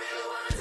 marijuana. 0.00 0.59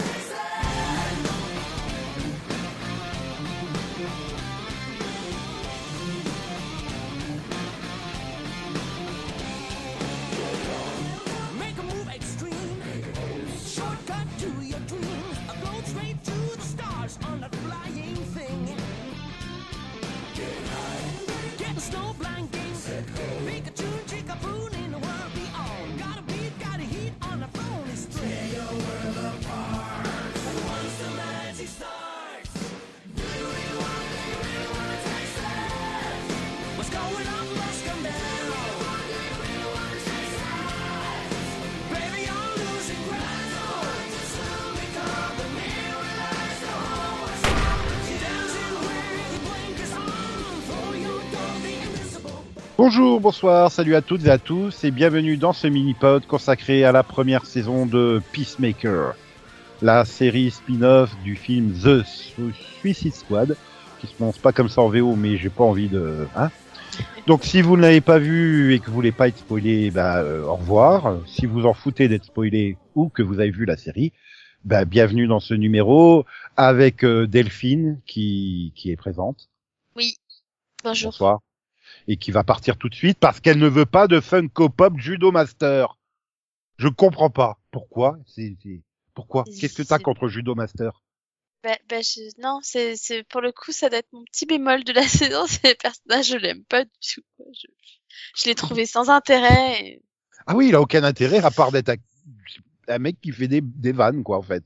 Bonjour, 52.91 53.21
bonsoir, 53.21 53.71
salut 53.71 53.93
à 53.93 54.01
toutes 54.01 54.25
et 54.25 54.31
à 54.31 54.39
tous 54.39 54.83
et 54.83 54.89
bienvenue 54.89 55.37
dans 55.37 55.53
ce 55.53 55.67
mini-pod 55.67 56.25
consacré 56.25 56.83
à 56.85 56.91
la 56.91 57.03
première 57.03 57.45
saison 57.45 57.85
de 57.85 58.19
Peacemaker, 58.33 59.13
la 59.83 60.05
série 60.05 60.49
spin-off 60.49 61.15
du 61.23 61.35
film 61.35 61.71
The 61.71 62.03
Su- 62.03 62.51
Suicide 62.79 63.13
Squad, 63.13 63.55
qui 64.01 64.07
se 64.07 64.15
prononce 64.15 64.39
pas 64.39 64.53
comme 64.53 64.69
ça 64.69 64.81
en 64.81 64.89
VO 64.89 65.15
mais 65.15 65.37
j'ai 65.37 65.51
pas 65.51 65.63
envie 65.65 65.87
de... 65.87 66.25
Hein 66.35 66.49
Donc 67.27 67.43
si 67.43 67.61
vous 67.61 67.77
ne 67.77 67.83
l'avez 67.83 68.01
pas 68.01 68.17
vu 68.17 68.73
et 68.73 68.79
que 68.79 68.87
vous 68.87 68.93
voulez 68.93 69.11
pas 69.11 69.27
être 69.27 69.37
spoilé, 69.37 69.91
bah, 69.91 70.23
euh, 70.23 70.41
au 70.45 70.55
revoir. 70.55 71.19
Si 71.27 71.45
vous 71.45 71.67
en 71.67 71.75
foutez 71.75 72.07
d'être 72.07 72.25
spoilé 72.25 72.75
ou 72.95 73.09
que 73.09 73.21
vous 73.21 73.39
avez 73.39 73.51
vu 73.51 73.65
la 73.65 73.77
série, 73.77 74.13
bah, 74.65 74.85
bienvenue 74.85 75.27
dans 75.27 75.39
ce 75.39 75.53
numéro 75.53 76.25
avec 76.57 77.05
euh, 77.05 77.27
Delphine 77.27 77.99
qui, 78.07 78.73
qui 78.75 78.89
est 78.89 78.97
présente. 78.97 79.47
Oui. 79.95 80.15
Bonjour. 80.83 81.11
Bonsoir. 81.11 81.39
Et 82.11 82.17
qui 82.17 82.31
va 82.31 82.43
partir 82.43 82.75
tout 82.77 82.89
de 82.89 82.95
suite 82.95 83.19
parce 83.19 83.39
qu'elle 83.39 83.59
ne 83.59 83.67
veut 83.67 83.85
pas 83.85 84.07
de 84.07 84.19
Funko 84.19 84.67
Pop 84.69 84.93
Judo 84.97 85.31
Master. 85.31 85.95
Je 86.77 86.87
comprends 86.87 87.29
pas. 87.29 87.59
Pourquoi? 87.71 88.17
C'est 88.25 88.55
c'est- 88.63 88.81
pourquoi? 89.13 89.43
Qu'est-ce 89.43 89.75
que 89.75 89.83
t'as 89.83 89.99
contre 89.99 90.27
Judo 90.27 90.55
Master? 90.55 91.03
Bah, 91.63 91.75
bah, 91.89 92.01
je- 92.01 92.41
Non, 92.41 92.59
c'est 92.63 92.95
c'est 92.95 93.23
pour 93.23 93.41
le 93.41 93.51
coup, 93.51 93.71
ça 93.71 93.89
doit 93.89 93.99
être 93.99 94.11
mon 94.11 94.23
petit 94.23 94.45
bémol 94.47 94.83
de 94.83 94.91
la 94.93 95.03
saison. 95.07 95.45
C'est 95.45 95.63
les 95.67 95.75
personnages, 95.75 96.29
je 96.29 96.37
l'aime 96.37 96.63
pas 96.63 96.83
du 96.83 96.89
tout. 97.13 97.21
Je, 97.53 97.67
je 98.35 98.45
l'ai 98.47 98.55
trouvé 98.55 98.85
sans 98.87 99.09
intérêt. 99.09 99.79
et- 99.85 100.01
Ah 100.47 100.55
oui, 100.55 100.69
il 100.69 100.75
a 100.75 100.81
aucun 100.81 101.03
intérêt 101.03 101.39
à 101.43 101.51
part 101.51 101.71
d'être 101.71 101.89
un, 101.89 101.95
un 102.87 102.97
mec 102.97 103.17
qui 103.21 103.31
fait 103.31 103.47
des, 103.47 103.61
des 103.61 103.91
vannes 103.91 104.23
quoi 104.23 104.37
en 104.39 104.41
fait. 104.41 104.63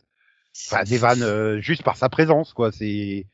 Enfin 0.67 0.83
des 0.83 0.97
vannes 0.99 1.23
euh, 1.23 1.59
juste 1.59 1.83
par 1.83 1.97
sa 1.97 2.07
présence 2.07 2.53
quoi. 2.53 2.71
C'est. 2.71 3.25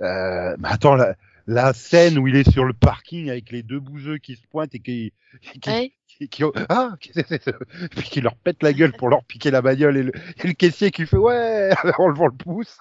Euh... 0.00 0.56
Mais 0.58 0.68
attends 0.68 0.96
la, 0.96 1.14
la 1.46 1.72
scène 1.72 2.18
où 2.18 2.28
il 2.28 2.36
est 2.36 2.48
sur 2.50 2.64
le 2.64 2.72
parking 2.72 3.28
avec 3.30 3.50
les 3.50 3.62
deux 3.62 3.80
bouseux 3.80 4.18
qui 4.18 4.36
se 4.36 4.46
pointent 4.46 4.74
et 4.74 4.80
qui 4.80 5.12
qui, 5.60 5.70
Ouais. 5.70 5.92
qui, 6.06 6.28
qui- 6.28 6.44
ah 6.68 6.94
puis 7.00 8.02
qui 8.04 8.20
leur 8.20 8.36
pète 8.36 8.62
la 8.62 8.72
gueule 8.72 8.92
pour 8.92 9.08
leur 9.08 9.24
piquer 9.24 9.50
la 9.50 9.62
bagnole 9.62 9.96
et 9.96 10.02
le, 10.04 10.12
et 10.44 10.46
le 10.48 10.52
caissier 10.52 10.90
qui 10.90 11.06
fait 11.06 11.16
ouais 11.16 11.70
en 11.98 12.08
levant 12.08 12.26
le 12.26 12.36
pouce. 12.36 12.76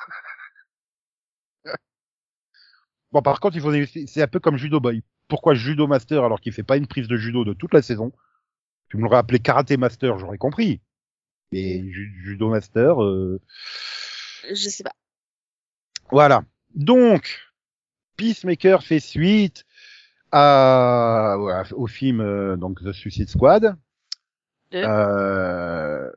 Bon 3.12 3.22
par 3.22 3.40
contre 3.40 3.56
il 3.58 3.62
faut 3.62 3.74
c'est 4.08 4.22
un 4.22 4.28
peu 4.28 4.40
comme 4.40 4.58
Judo 4.58 4.80
Boy. 4.80 5.04
Pourquoi 5.28 5.54
Judo 5.54 5.88
Master 5.88 6.24
alors 6.24 6.40
qu'il 6.42 6.54
fait 6.54 6.64
pas 6.64 6.78
une 6.78 6.88
prise 6.88 7.08
de 7.08 7.18
judo 7.18 7.44
de 7.46 7.54
toute 7.54 7.74
la 7.74 7.82
saison? 7.82 8.12
Tu 8.90 8.98
me 8.98 9.04
l'aurais 9.04 9.18
appelé 9.18 9.40
Karaté 9.40 9.78
Master, 9.78 10.18
j'aurais 10.20 10.38
compris. 10.38 10.82
Mais 11.52 11.80
ju- 11.92 12.14
Judo 12.24 12.50
Master 12.50 13.02
euh, 13.04 13.42
Je 14.50 14.56
sais 14.70 14.84
pas. 14.84 14.94
voilà. 16.10 16.44
Donc 16.76 17.40
Peacemaker 18.22 18.84
fait 18.84 19.00
suite 19.00 19.66
à, 20.32 21.36
au 21.72 21.88
film 21.88 22.22
euh, 22.22 22.56
donc 22.56 22.80
The 22.84 22.92
Suicide 22.92 23.30
Squad. 23.30 23.76
Euh, 24.76 26.10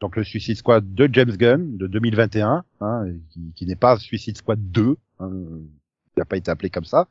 donc 0.00 0.14
le 0.14 0.22
Suicide 0.22 0.56
Squad 0.56 0.94
de 0.94 1.10
James 1.12 1.36
Gunn 1.36 1.76
de 1.76 1.88
2021, 1.88 2.64
hein, 2.80 3.06
qui, 3.30 3.52
qui 3.56 3.66
n'est 3.66 3.74
pas 3.74 3.98
Suicide 3.98 4.38
Squad 4.38 4.60
2, 4.70 4.96
hein, 5.18 5.30
il 5.32 6.18
n'a 6.18 6.24
pas 6.24 6.36
été 6.36 6.52
appelé 6.52 6.70
comme 6.70 6.84
ça. 6.84 7.08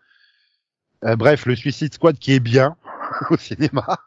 Euh, 1.03 1.17
bref, 1.17 1.45
le 1.45 1.57
Suicide 1.57 1.93
Squad 1.93 2.17
qui 2.17 2.31
est 2.31 2.39
bien 2.39 2.77
au 3.29 3.35
cinéma. 3.35 3.99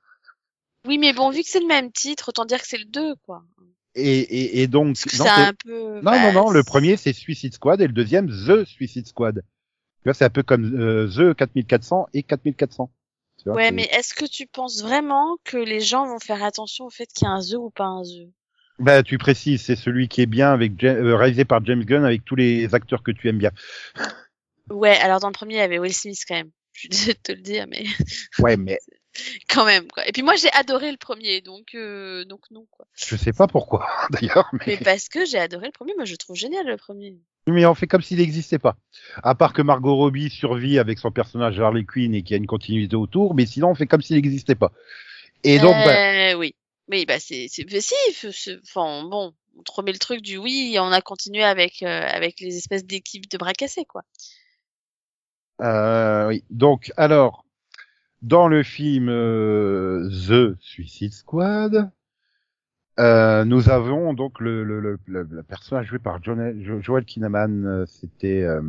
Oui, 0.86 0.96
mais 0.96 1.12
bon, 1.12 1.28
vu 1.28 1.42
que 1.42 1.48
c'est 1.48 1.60
le 1.60 1.66
même 1.66 1.92
titre, 1.92 2.30
autant 2.30 2.46
dire 2.46 2.62
que 2.62 2.66
c'est 2.66 2.78
le 2.78 2.86
2, 2.86 3.16
quoi. 3.16 3.44
Et, 3.94 4.20
et, 4.20 4.62
et 4.62 4.66
donc 4.66 4.96
Parce 4.96 5.04
que 5.04 5.18
non, 5.18 5.26
un 5.28 5.52
peu. 5.52 5.94
non, 5.96 6.02
bah, 6.02 6.32
non, 6.32 6.44
non, 6.44 6.50
le 6.50 6.62
premier 6.62 6.96
c'est 6.96 7.12
Suicide 7.12 7.52
Squad 7.52 7.82
et 7.82 7.86
le 7.86 7.92
deuxième 7.92 8.28
The 8.28 8.64
Suicide 8.64 9.06
Squad. 9.06 9.42
Tu 10.06 10.10
vois, 10.10 10.14
c'est 10.14 10.24
un 10.24 10.30
peu 10.30 10.44
comme 10.44 10.72
euh, 10.80 11.08
The 11.08 11.36
4400 11.36 12.06
et 12.14 12.22
4400. 12.22 12.92
Tu 13.38 13.44
vois, 13.46 13.54
Ouais, 13.54 13.72
mais 13.72 13.88
est-ce 13.90 14.14
que 14.14 14.24
tu 14.24 14.46
penses 14.46 14.80
vraiment 14.80 15.36
que 15.42 15.56
les 15.56 15.80
gens 15.80 16.06
vont 16.06 16.20
faire 16.20 16.44
attention 16.44 16.84
au 16.84 16.90
fait 16.90 17.06
qu'il 17.06 17.26
y 17.26 17.28
a 17.28 17.32
un 17.32 17.40
The 17.40 17.54
ou 17.54 17.70
pas 17.70 17.86
un 17.86 18.02
The? 18.04 18.30
Bah, 18.78 19.02
tu 19.02 19.18
précises, 19.18 19.62
c'est 19.62 19.74
celui 19.74 20.06
qui 20.06 20.22
est 20.22 20.26
bien 20.26 20.52
avec 20.52 20.84
euh, 20.84 21.16
réalisé 21.16 21.44
par 21.44 21.64
James 21.64 21.84
Gunn 21.84 22.04
avec 22.04 22.24
tous 22.24 22.36
les 22.36 22.72
acteurs 22.72 23.02
que 23.02 23.10
tu 23.10 23.28
aimes 23.28 23.38
bien. 23.38 23.50
Ouais, 24.70 24.96
alors 24.98 25.18
dans 25.18 25.26
le 25.26 25.32
premier, 25.32 25.54
il 25.54 25.58
y 25.58 25.62
avait 25.62 25.80
Will 25.80 25.92
Smith 25.92 26.22
quand 26.28 26.36
même. 26.36 26.52
Je 26.72 26.80
suis 26.82 26.88
désolée 26.88 27.14
de 27.14 27.18
te 27.18 27.32
le 27.32 27.40
dire, 27.40 27.66
mais 27.66 27.84
Ouais, 28.38 28.56
mais 28.56 28.78
quand 29.48 29.64
même, 29.64 29.86
quoi. 29.88 30.06
Et 30.08 30.12
puis 30.12 30.22
moi, 30.22 30.36
j'ai 30.36 30.50
adoré 30.52 30.90
le 30.90 30.96
premier, 30.96 31.40
donc, 31.40 31.74
euh, 31.74 32.24
donc 32.24 32.42
non, 32.50 32.66
quoi. 32.70 32.86
je 32.94 33.16
sais 33.16 33.32
pas 33.32 33.46
pourquoi 33.46 33.86
d'ailleurs. 34.10 34.48
Mais... 34.52 34.64
Mais 34.66 34.76
parce 34.76 35.08
que 35.08 35.24
j'ai 35.24 35.38
adoré 35.38 35.66
le 35.66 35.72
premier, 35.72 35.94
moi 35.94 36.04
je 36.04 36.14
trouve 36.16 36.36
génial 36.36 36.66
le 36.66 36.76
premier. 36.76 37.16
mais 37.46 37.66
on 37.66 37.74
fait 37.74 37.86
comme 37.86 38.02
s'il 38.02 38.18
n'existait 38.18 38.58
pas. 38.58 38.76
À 39.22 39.34
part 39.34 39.52
que 39.52 39.62
Margot 39.62 39.96
Robbie 39.96 40.30
survit 40.30 40.78
avec 40.78 40.98
son 40.98 41.10
personnage 41.10 41.58
Harley 41.60 41.84
Quinn 41.84 42.14
et 42.14 42.22
qu'il 42.22 42.32
y 42.32 42.34
a 42.34 42.38
une 42.38 42.46
continuité 42.46 42.96
autour, 42.96 43.34
mais 43.34 43.46
sinon 43.46 43.70
on 43.70 43.74
fait 43.74 43.86
comme 43.86 44.02
s'il 44.02 44.16
n'existait 44.16 44.54
pas. 44.54 44.72
Et 45.44 45.58
donc, 45.58 45.74
bah, 45.84 46.32
Euh, 46.32 46.34
oui. 46.34 46.54
Oui, 46.88 47.04
bah 47.04 47.18
c'est 47.18 47.46
c'est 47.48 47.64
mais 47.72 47.80
si, 47.80 47.94
enfin 48.62 49.02
bon, 49.08 49.34
on 49.58 49.62
te 49.64 49.72
remet 49.72 49.90
le 49.92 49.98
truc 49.98 50.22
du 50.22 50.36
oui, 50.36 50.72
et 50.74 50.78
on 50.78 50.92
a 50.92 51.00
continué 51.00 51.42
avec 51.42 51.82
euh, 51.82 52.06
avec 52.06 52.38
les 52.38 52.56
espèces 52.56 52.84
d'équipes 52.84 53.28
de 53.28 53.38
bras 53.38 53.54
cassés 53.54 53.84
quoi. 53.84 54.02
euh, 55.62 56.28
oui. 56.28 56.44
Donc, 56.50 56.92
alors, 56.96 57.44
dans 58.26 58.48
le 58.48 58.62
film 58.62 59.08
euh, 59.08 60.08
The 60.28 60.56
Suicide 60.60 61.12
Squad, 61.12 61.90
euh, 62.98 63.44
nous 63.44 63.68
avons 63.68 64.14
donc 64.14 64.40
le, 64.40 64.64
le, 64.64 64.80
le, 64.80 64.98
le- 65.06 65.28
le 65.30 65.42
personnage 65.42 65.86
joué 65.86 65.98
par 65.98 66.22
John, 66.22 66.60
Jo- 66.62 66.80
Joel 66.80 67.04
Kinnaman, 67.04 67.64
euh, 67.66 67.86
c'était 67.86 68.42
euh, 68.42 68.60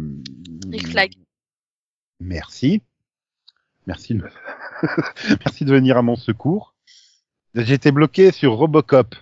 Rick 0.71 0.87
Flag. 0.89 1.13
Merci. 2.19 2.81
Merci 3.87 4.15
de, 4.15 4.23
me- 4.23 4.29
Merci 5.45 5.65
de 5.65 5.71
venir 5.73 5.97
à 5.97 6.01
mon 6.01 6.15
secours. 6.15 6.75
J'étais 7.55 7.91
bloqué 7.91 8.31
sur 8.31 8.53
Robocop. 8.53 9.15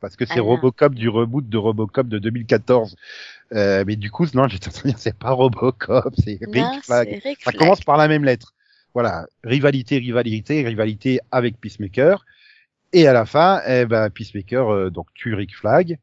Parce 0.00 0.16
que 0.16 0.24
c'est 0.26 0.38
Ah. 0.38 0.42
Robocop 0.42 0.94
du 0.94 1.08
reboot 1.08 1.48
de 1.48 1.56
Robocop 1.58 2.06
de 2.08 2.18
2014. 2.18 2.94
Euh, 3.52 3.84
mais 3.86 3.96
du 3.96 4.10
coup, 4.10 4.26
non, 4.34 4.48
j'étais 4.48 4.68
en 4.68 4.72
train 4.72 4.82
de 4.82 4.88
dire, 4.88 4.98
c'est 4.98 5.18
pas 5.18 5.30
Robocop, 5.30 6.14
c'est 6.22 6.38
Non, 6.54 6.70
Rick 6.72 6.84
Flag. 6.84 7.20
Rick 7.24 7.42
Ça 7.42 7.52
commence 7.52 7.80
par 7.80 7.96
la 7.96 8.06
même 8.08 8.24
lettre. 8.24 8.53
Voilà, 8.94 9.26
rivalité, 9.42 9.98
rivalité, 9.98 10.62
rivalité 10.64 11.20
avec 11.32 11.60
Peacemaker. 11.60 12.24
Et 12.92 13.08
à 13.08 13.12
la 13.12 13.26
fin, 13.26 13.60
eh 13.66 13.86
ben, 13.86 14.08
Peacemaker 14.08 14.68
euh, 14.68 14.90
donc 14.90 15.08
tue 15.14 15.34
Rick 15.34 15.56
Flag 15.56 15.98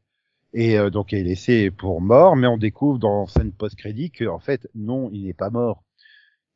et 0.52 0.78
euh, 0.78 0.90
donc 0.90 1.14
est 1.14 1.22
laissé 1.22 1.70
pour 1.70 2.02
mort. 2.02 2.36
Mais 2.36 2.46
on 2.46 2.58
découvre 2.58 2.98
dans 2.98 3.26
scène 3.26 3.52
post-crédit 3.52 4.10
que 4.10 4.26
en 4.26 4.38
fait, 4.38 4.68
non, 4.74 5.08
il 5.12 5.24
n'est 5.24 5.32
pas 5.32 5.48
mort 5.48 5.82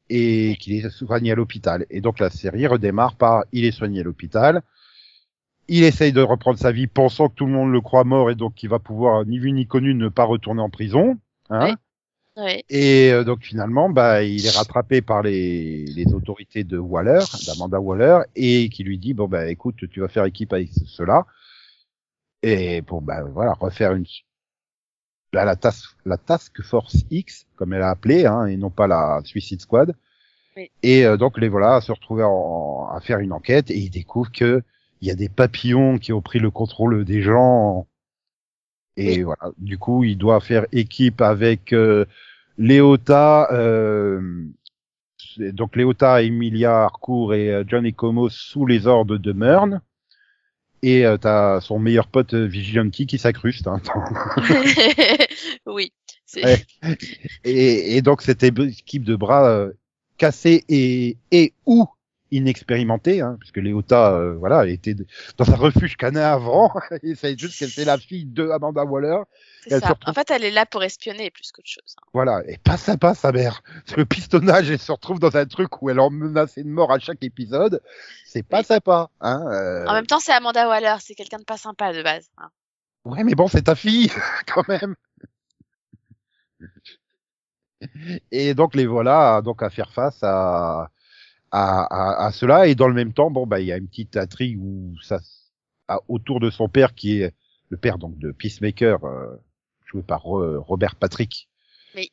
et 0.09 0.57
qu'il 0.61 0.75
est 0.75 0.91
soigné 0.91 1.33
à 1.33 1.35
l'hôpital. 1.35 1.87
Et 1.89 2.03
donc 2.03 2.19
la 2.19 2.31
série 2.31 2.67
redémarre 2.67 3.17
par 3.17 3.45
il 3.53 3.65
est 3.65 3.73
soigné 3.73 4.01
à 4.01 4.05
l'hôpital. 4.05 4.63
Il 5.69 5.83
essaye 5.83 6.13
de 6.13 6.21
reprendre 6.21 6.59
sa 6.59 6.71
vie, 6.71 6.87
pensant 6.87 7.29
que 7.29 7.35
tout 7.35 7.47
le 7.47 7.53
monde 7.53 7.73
le 7.73 7.81
croit 7.81 8.05
mort 8.05 8.31
et 8.31 8.37
donc 8.37 8.55
qu'il 8.55 8.69
va 8.69 8.79
pouvoir 8.79 9.25
ni 9.25 9.39
vu 9.39 9.53
ni 9.53 9.67
connu 9.67 9.95
ne 9.95 10.09
pas 10.09 10.25
retourner 10.25 10.61
en 10.61 10.71
prison. 10.71 11.19
Hein. 11.51 11.77
Ouais. 12.37 12.65
et 12.69 13.11
euh, 13.13 13.25
donc 13.25 13.43
finalement, 13.43 13.89
bah, 13.89 14.23
il 14.23 14.45
est 14.47 14.51
rattrapé 14.57 15.01
par 15.01 15.23
les, 15.23 15.87
les 15.87 16.13
autorités 16.13 16.65
de 16.65 16.77
Waller, 16.77 17.21
d'Amanda 17.47 17.81
Waller, 17.81 18.19
et 18.35 18.69
qui 18.69 18.85
lui 18.85 18.99
dit 18.99 19.15
bon 19.15 19.27
bah 19.27 19.49
écoute, 19.49 19.89
tu 19.91 20.01
vas 20.01 20.09
faire 20.09 20.25
équipe 20.27 20.53
avec 20.53 20.69
ce- 20.71 20.85
cela, 20.85 21.25
et 22.43 22.83
pour 22.83 23.01
bah 23.01 23.23
voilà 23.25 23.55
refaire 23.55 23.93
une 23.95 24.05
là, 25.33 25.45
la 25.45 25.57
task 25.57 25.97
la 26.05 26.19
task 26.19 26.63
force 26.63 27.05
X 27.11 27.47
comme 27.57 27.73
elle 27.73 27.83
a 27.83 27.91
appelé, 27.91 28.27
hein, 28.27 28.47
et 28.47 28.57
non 28.57 28.71
pas 28.71 28.87
la 28.87 29.21
Suicide 29.25 29.61
Squad. 29.63 29.95
Oui. 30.57 30.71
Et 30.83 31.05
euh, 31.07 31.17
donc 31.17 31.39
les 31.39 31.49
voilà 31.49 31.77
à 31.77 31.81
se 31.81 31.93
retrouver 31.93 32.25
en- 32.25 32.89
à 32.93 33.01
faire 33.01 33.19
une 33.19 33.33
enquête 33.33 33.71
et 33.71 33.79
ils 33.79 33.91
découvrent 33.91 34.33
que 34.33 34.63
il 35.03 35.09
y 35.09 35.11
a 35.11 35.15
des 35.15 35.29
papillons 35.29 35.99
qui 35.99 36.13
ont 36.13 36.23
pris 36.23 36.39
le 36.39 36.51
contrôle 36.51 37.05
des 37.05 37.21
gens 37.23 37.87
Et 38.97 39.17
Oui. 39.19 39.23
voilà, 39.23 39.53
du 39.59 39.79
coup, 39.79 40.05
il 40.05 40.17
doit 40.17 40.41
faire 40.41 40.67
équipe 40.73 41.21
avec 41.21 41.73
euh, 41.73 42.05
Léota, 42.59 43.49
euh, 43.53 44.45
donc 45.39 45.77
Léota, 45.77 46.23
Emilia 46.23 46.85
Harcourt 46.85 47.35
et 47.35 47.51
euh, 47.53 47.65
John 47.67 47.87
Ecomo 47.87 48.29
sous 48.31 48.65
les 48.67 48.87
ordres 48.87 49.19
de 49.19 49.33
Mern. 49.33 49.81
Et 50.83 51.05
euh, 51.07 51.17
t'as 51.17 51.61
son 51.61 51.79
meilleur 51.79 52.07
pote 52.07 52.35
euh, 52.35 52.47
Vigilante 52.47 52.91
qui 52.93 53.19
s'incruste. 53.19 53.67
Hein. 53.67 53.81
oui. 55.67 55.93
Ouais. 56.37 56.57
et, 57.45 57.97
et 57.97 58.03
donc 58.03 58.23
cette 58.23 58.43
équipe 58.43 59.05
de 59.05 59.17
bras 59.17 59.49
euh, 59.49 59.73
cassés 60.19 60.65
et, 60.69 61.17
et 61.31 61.53
ou 61.67 61.87
inexpérimentés, 62.31 63.21
hein, 63.21 63.37
puisque 63.39 63.59
Léota, 63.59 64.13
euh, 64.13 64.35
voilà, 64.35 64.67
était 64.67 64.95
dans 65.37 65.51
un 65.51 65.57
refuge 65.57 65.97
canin 65.97 66.23
avant, 66.33 66.73
et 67.03 67.15
c'est 67.15 67.39
juste 67.39 67.59
qu'elle 67.59 67.69
c'est 67.71 67.85
la 67.85 67.99
fille 67.99 68.25
de 68.27 68.49
Amanda 68.51 68.85
Waller, 68.85 69.19
ça. 69.69 69.77
retrouve- 69.79 69.97
En 70.07 70.13
fait, 70.13 70.31
elle 70.31 70.45
est 70.45 70.51
là 70.51 70.67
pour 70.67 70.83
espionner 70.83 71.31
plus 71.31 71.53
qu'autre 71.53 71.69
chose. 71.69 71.95
hein. 71.99 72.07
voilà, 72.13 72.43
et 72.49 72.59
pas 72.59 72.77
sympa 72.77 73.15
sa 73.15 73.33
mère. 73.33 73.63
Le 73.97 74.05
pistonnage, 74.05 74.71
elle 74.71 74.79
se 74.79 74.91
retrouve 74.93 75.19
dans 75.21 75.37
un 75.37 75.47
truc 75.47 75.81
où 75.83 75.91
elle 75.91 76.01
en 76.01 76.11
menacée 76.11 76.63
de 76.65 76.69
mort 76.69 76.93
à 76.93 76.99
chaque 76.99 77.23
épisode, 77.23 77.81
c'est 78.25 78.43
pas 78.43 78.59
Oui. 78.59 78.65
sympa. 78.65 79.09
Hein, 79.21 79.45
euh, 79.53 79.87
En 79.87 79.93
même 79.95 80.07
temps, 80.07 80.21
c'est 80.21 80.33
Amanda 80.33 80.69
Waller, 80.69 80.97
c'est 81.01 81.15
quelqu'un 81.15 81.39
de 81.39 81.45
pas 81.45 81.57
sympa 81.59 81.93
de 81.93 82.03
base. 82.03 82.29
hein. 82.39 82.49
Ouais, 83.05 83.23
mais 83.23 83.35
bon, 83.37 83.47
c'est 83.47 83.63
ta 83.63 83.77
fille, 83.77 84.11
quand 84.53 84.67
même. 84.69 84.97
Et 88.33 88.55
donc 88.55 88.75
les 88.75 88.87
voilà 88.87 89.43
donc 89.43 89.63
à 89.63 89.71
faire 89.71 89.93
face 89.93 90.19
à 90.23 90.89
à, 91.57 91.85
à, 91.85 92.27
à 92.27 92.33
cela 92.33 92.67
et 92.67 92.75
dans 92.75 92.89
le 92.89 92.95
même 92.95 93.13
temps 93.13 93.31
bon 93.31 93.47
bah 93.47 93.61
il 93.61 93.67
y 93.67 93.73
a 93.73 93.77
une 93.77 93.89
petite 93.89 94.17
intrigue 94.17 94.59
où 94.61 94.95
ça 95.03 95.19
à- 95.89 96.01
autour 96.09 96.41
de 96.41 96.51
son 96.51 96.69
père 96.69 96.95
qui 96.95 97.21
est 97.23 97.33
le 97.71 97.77
père 97.77 97.99
donc 97.99 98.19
de 98.19 98.31
Peacemaker 98.33 99.05
euh, 99.05 99.37
joué 99.87 100.03
par 100.03 100.23
Ro- 100.23 100.61
Robert 100.63 100.97
Patrick 100.97 101.49
Oui. 101.95 102.11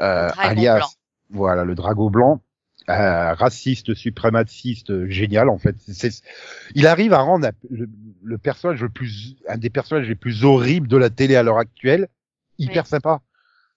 euh, 0.00 0.30
alias 0.38 0.78
blanc. 0.78 0.88
voilà 1.30 1.64
le 1.64 1.74
dragon 1.74 2.10
blanc 2.10 2.42
euh, 2.90 3.32
raciste 3.34 3.94
suprématiste 3.94 5.06
génial 5.08 5.48
en 5.48 5.58
fait 5.58 5.76
il 6.74 6.86
arrive 6.88 7.12
à 7.12 7.18
rendre 7.20 7.46
un- 7.46 7.52
le, 7.70 7.88
le 8.22 8.38
personnage 8.38 8.82
le 8.82 8.88
plus 8.88 9.36
un 9.48 9.58
des 9.58 9.70
personnages 9.70 10.08
les 10.08 10.16
plus 10.16 10.44
horribles 10.44 10.88
de 10.88 10.96
la 10.96 11.08
télé 11.10 11.36
à 11.36 11.42
l'heure 11.44 11.58
actuelle 11.58 12.08
hyper 12.58 12.82
Oui. 12.84 12.88
sympa 12.88 13.20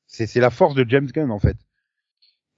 c'est 0.07 0.25
c'est 0.27 0.39
la 0.39 0.49
force 0.49 0.73
de 0.75 0.85
James 0.89 1.07
Gunn 1.07 1.29
en 1.31 1.39
fait 1.39 1.57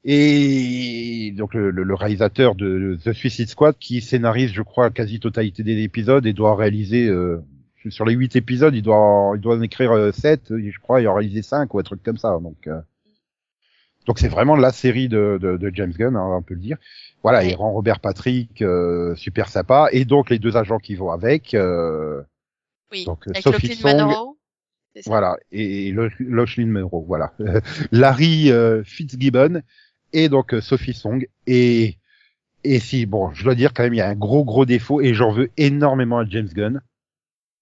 et 0.03 1.33
donc 1.35 1.53
le, 1.53 1.71
le- 1.71 1.83
le 1.83 1.93
réalisateur 1.95 2.55
de 2.55 2.97
The 3.03 3.13
Suicide 3.13 3.49
Squad 3.49 3.75
qui 3.79 4.01
scénarise 4.01 4.51
je 4.53 4.61
crois 4.61 4.85
la 4.85 4.89
quasi 4.91 5.19
totalité 5.19 5.63
des 5.63 5.81
épisodes 5.83 6.25
et 6.25 6.33
doit 6.33 6.55
réaliser 6.55 7.07
euh, 7.07 7.39
sur 7.89 8.05
les 8.05 8.13
huit 8.13 8.35
épisodes 8.35 8.75
il 8.75 8.81
doit 8.83 9.31
il 9.35 9.41
doit 9.41 9.55
en 9.55 9.61
écrire 9.61 9.91
euh, 9.91 10.11
sept 10.11 10.51
je 10.55 10.79
crois 10.79 11.01
il 11.01 11.07
en 11.07 11.15
réaliser 11.15 11.41
cinq 11.41 11.73
ou 11.73 11.79
un 11.79 11.83
truc 11.83 12.01
comme 12.03 12.17
ça. 12.17 12.37
Donc 12.41 12.67
euh, 12.67 12.79
donc 14.05 14.19
c'est 14.19 14.29
vraiment 14.29 14.55
la 14.55 14.71
série 14.71 15.09
de, 15.09 15.37
de, 15.41 15.57
de 15.57 15.71
James 15.73 15.91
Gunn, 15.91 16.15
hein, 16.15 16.23
on 16.37 16.41
peut 16.41 16.53
le 16.53 16.61
dire. 16.61 16.77
Voilà, 17.23 17.43
il 17.49 17.55
rend 17.55 17.73
Robert 17.73 17.99
Patrick 17.99 18.61
euh, 18.61 19.13
super 19.15 19.49
sympa. 19.49 19.89
Et 19.91 20.05
donc 20.05 20.29
les 20.29 20.39
deux 20.39 20.55
agents 20.55 20.77
qui 20.77 20.95
vont 20.95 21.11
avec, 21.11 21.53
euh, 21.53 22.21
Oui. 22.93 23.03
Donc, 23.03 23.27
Avec 23.27 23.43
Sophie 23.43 23.67
Song- 23.75 24.07
voilà, 25.09 25.35
et, 25.51 25.89
et 25.89 25.91
Lo- 25.91 26.07
Lochlyn 26.19 26.67
Monroe, 26.67 27.03
voilà, 27.05 27.33
Larry 27.91 28.49
euh, 28.49 28.81
Fitzgibbon 28.85 29.61
et 30.13 30.29
donc 30.29 30.53
euh, 30.53 30.61
Sophie 30.61 30.93
Song 30.93 31.27
et 31.45 31.97
et 32.63 32.79
si 32.79 33.05
bon, 33.05 33.31
je 33.33 33.43
dois 33.43 33.55
dire 33.55 33.73
quand 33.73 33.83
même 33.83 33.93
il 33.93 33.97
y 33.97 34.01
a 34.01 34.09
un 34.09 34.15
gros 34.15 34.43
gros 34.43 34.65
défaut 34.65 35.01
et 35.01 35.13
j'en 35.13 35.31
veux 35.31 35.49
énormément 35.57 36.19
à 36.19 36.25
James 36.25 36.47
Gunn, 36.47 36.81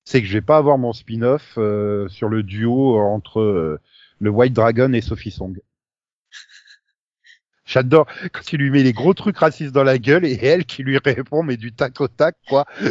c'est 0.04 0.22
que 0.22 0.28
je 0.28 0.34
vais 0.34 0.42
pas 0.42 0.58
avoir 0.58 0.78
mon 0.78 0.94
spin-off 0.94 1.56
euh, 1.58 2.08
sur 2.08 2.30
le 2.30 2.44
duo 2.44 2.98
entre 2.98 3.40
euh, 3.40 3.80
le 4.20 4.30
White 4.30 4.54
Dragon 4.54 4.94
et 4.94 5.02
Sophie 5.02 5.32
Song. 5.32 5.60
J'adore 7.66 8.08
quand 8.32 8.54
il 8.54 8.60
lui 8.60 8.70
met 8.70 8.84
les 8.84 8.94
gros 8.94 9.14
trucs 9.14 9.38
racistes 9.38 9.74
dans 9.74 9.84
la 9.84 9.98
gueule 9.98 10.26
et 10.26 10.40
elle 10.42 10.66
qui 10.66 10.84
lui 10.84 10.98
répond 10.98 11.44
mais 11.44 11.58
du 11.58 11.74
tac 11.74 12.00
au 12.02 12.08
tac 12.08 12.36
quoi. 12.48 12.66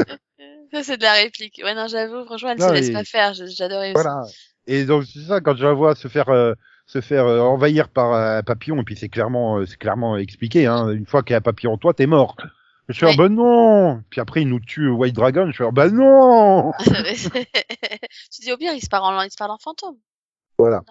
Ça, 0.75 0.83
c'est 0.83 0.97
de 0.97 1.05
la 1.05 1.13
réplique. 1.13 1.61
Ouais, 1.63 1.73
non, 1.73 1.87
j'avoue, 1.87 2.25
franchement, 2.25 2.51
elle 2.51 2.59
Non, 2.59 2.69
se 2.71 2.73
laisse 2.73 2.91
pas 2.91 3.05
faire. 3.05 3.33
J'adorais 3.33 3.93
aussi. 3.93 4.03
Voilà. 4.03 4.25
Et 4.67 4.85
donc 4.85 5.05
c'est 5.05 5.21
ça 5.21 5.41
quand 5.41 5.57
je 5.57 5.65
la 5.65 5.73
vois 5.73 5.95
se 5.95 6.09
faire 6.09 6.31
euh, 6.31 6.55
se 6.87 7.01
faire 7.01 7.27
euh, 7.27 7.41
envahir 7.41 7.89
par 7.89 8.13
un 8.13 8.43
papillon 8.43 8.81
et 8.81 8.85
puis 8.85 8.97
c'est 8.97 9.09
clairement 9.09 9.59
euh, 9.59 9.67
c'est 9.67 9.79
clairement 9.79 10.17
expliqué 10.17 10.67
hein, 10.67 10.91
une 10.91 11.07
fois 11.07 11.23
qu'il 11.23 11.33
y 11.33 11.35
a 11.35 11.39
un 11.39 11.43
papillon 11.43 11.73
en 11.73 11.79
toi 11.79 11.95
t'es 11.95 12.07
mort. 12.07 12.37
Je 12.89 13.07
Oui. 13.07 13.13
oh, 13.15 13.17
bah 13.17 13.29
non. 13.31 14.03
Puis 14.11 14.21
après 14.21 14.43
il 14.43 14.49
nous 14.49 14.61
tue 14.61 14.91
White 14.91 15.15
Dragon, 15.15 15.51
je 15.51 15.57
fais 15.57 15.65
oh, 15.65 15.73
bah 15.73 15.89
non. 15.89 16.73
tu 16.81 18.43
dis 18.43 18.53
au 18.53 18.59
pire, 18.59 18.75
il 18.75 18.83
se 18.83 18.89
parle 18.89 19.15
en, 19.15 19.23
il 19.23 19.31
se 19.31 19.37
parle 19.37 19.53
en 19.53 19.59
fantôme. 19.59 19.97
Voilà. 20.59 20.83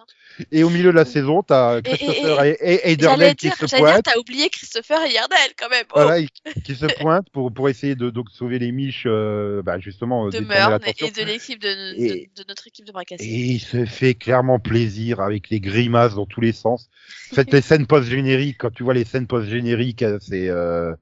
Et 0.50 0.64
au 0.64 0.68
milieu 0.68 0.90
de 0.90 0.96
la 0.96 1.04
saison 1.04 1.42
t'as 1.44 1.78
et- 1.78 1.82
Christopher 1.82 2.42
et, 2.44 2.56
et, 2.60 2.90
Ederle 2.92 3.34
qui 3.36 3.46
dire, 3.46 3.56
se 3.56 3.66
j'allais 3.66 3.82
dire, 3.84 3.92
pointe. 3.92 4.04
t'as 4.04 4.18
oublié 4.18 4.48
Christopher 4.50 4.98
et 5.06 5.12
Yardel 5.12 5.38
quand 5.56 5.68
même. 5.70 5.84
Oh, 5.90 5.92
Voilà, 5.94 6.18
il- 6.18 6.28
qui 6.64 6.74
se 6.74 6.86
pointe 7.00 7.30
pour 7.30 7.52
pour 7.54 7.68
essayer 7.68 7.94
de 7.94 8.10
donc 8.10 8.30
sauver 8.30 8.58
les 8.58 8.72
miches, 8.72 9.04
euh, 9.06 9.62
bah, 9.62 9.78
justement 9.78 10.26
euh, 10.26 10.30
de 10.30 10.38
l'attention. 10.40 11.06
et 11.06 11.10
de 11.12 11.22
l'équipe 11.24 11.60
de, 11.62 11.68
de, 11.68 12.02
Et- 12.02 12.30
de 12.36 12.44
notre 12.48 12.66
équipe 12.66 12.84
de 12.84 12.90
bras 12.92 13.04
cassés. 13.04 13.24
Et 13.24 13.28
il 13.52 13.60
se 13.60 13.84
fait 13.84 14.14
clairement 14.14 14.58
plaisir 14.58 15.20
avec 15.20 15.50
les 15.50 15.60
grimaces 15.60 16.14
dans 16.16 16.26
tous 16.26 16.40
les 16.40 16.52
sens. 16.52 16.90
Faites 17.32 17.52
les 17.52 17.60
scènes 17.62 17.86
post-génériques, 17.86 18.58
quand 18.58 18.72
tu 18.72 18.82
vois 18.82 18.94
les 18.94 19.04
scènes 19.04 19.28
post-génériques, 19.28 20.02
euh, 20.02 20.18
c'est... 20.20 20.48
Euh... 20.48 20.92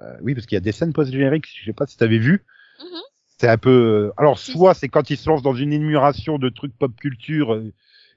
euh, 0.00 0.16
oui, 0.22 0.34
parce 0.34 0.46
qu'il 0.46 0.54
y 0.54 0.58
a 0.58 0.60
des 0.60 0.72
scènes 0.72 0.92
post-génériques, 0.92 1.46
je 1.60 1.64
sais 1.64 1.72
pas 1.72 1.86
si 1.88 1.96
t'avais 1.96 2.18
vu. 2.18 2.44
Mhm. 2.78 3.00
C'est 3.38 3.48
un 3.48 3.58
peu... 3.58 4.12
Alors, 4.16 4.38
Si. 4.38 4.52
soit 4.52 4.74
c'est 4.74 4.88
quand 4.88 5.10
il 5.10 5.16
se 5.16 5.28
lance 5.28 5.42
dans 5.42 5.54
une 5.54 5.72
énumération 5.72 6.38
de 6.38 6.48
trucs 6.50 6.76
pop 6.78 6.92
culture, 7.00 7.60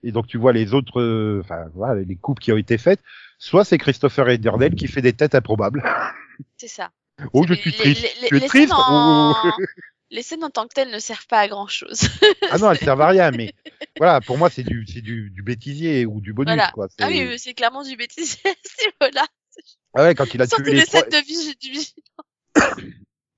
et 0.03 0.11
donc 0.11 0.27
tu 0.27 0.37
vois 0.37 0.53
les 0.53 0.73
autres... 0.73 1.01
euh, 1.01 1.39
Enfin, 1.43 1.65
voilà, 1.73 2.01
les 2.01 2.15
coupes 2.15 2.39
qui 2.39 2.51
ont 2.51 2.57
été 2.57 2.77
faites. 2.77 2.99
Soit 3.39 3.65
c'est 3.65 3.77
Christopher 3.77 4.29
Ederdell 4.29 4.75
qui 4.75 4.87
fait 4.87 5.01
des 5.01 5.13
têtes 5.13 5.35
improbables. 5.35 5.83
C'est 6.57 6.67
ça. 6.67 6.91
Oh, 7.33 7.43
je 7.47 7.53
suis 7.53 7.71
les- 7.71 7.77
triste. 7.77 8.01
les- 8.01 8.21
les- 8.23 8.27
tu 8.29 8.37
es 8.37 8.39
les 8.39 8.47
triste 8.47 8.69
scènes 8.69 8.73
en- 8.73 9.33
Oh. 9.45 9.51
Les 10.11 10.21
scènes 10.21 10.43
en 10.43 10.51
tant 10.51 10.67
que 10.67 10.73
telles 10.75 10.91
ne 10.91 10.99
servent 10.99 11.25
pas 11.25 11.39
à 11.39 11.47
grand 11.47 11.67
chose. 11.67 12.01
Ah 12.51 12.59
non, 12.59 12.69
elles 12.71 12.77
servent 12.77 13.01
à 13.01 13.07
rien, 13.07 13.31
mais 13.31 13.51
voilà, 13.97 14.21
pour 14.21 14.37
moi, 14.37 14.51
c'est 14.51 14.61
du, 14.61 14.83
du, 14.85 15.31
du 15.31 15.41
bêtisier 15.41 16.05
ou 16.05 16.21
du 16.21 16.33
bonus, 16.33 16.53
Voilà. 16.53 16.69
quoi. 16.71 16.87
ah 17.01 17.07
oui, 17.07 17.39
c'est 17.39 17.55
clairement 17.55 17.81
du 17.83 17.95
bêtisier 17.95 18.39
à 18.45 18.53
ce 18.63 18.85
niveau-là. 18.85 19.25
Ah 19.95 20.03
ouais, 20.03 20.13
quand 20.13 20.31
il 20.35 20.41
a 20.41 20.45
tué 20.45 20.55
Sortez 20.55 20.73
les 20.73 20.85
trois... 20.85 20.99
scènes 20.99 21.09
de 21.09 21.25
vie 21.25 21.55
du 21.59 21.71
vigilant. 21.71 22.83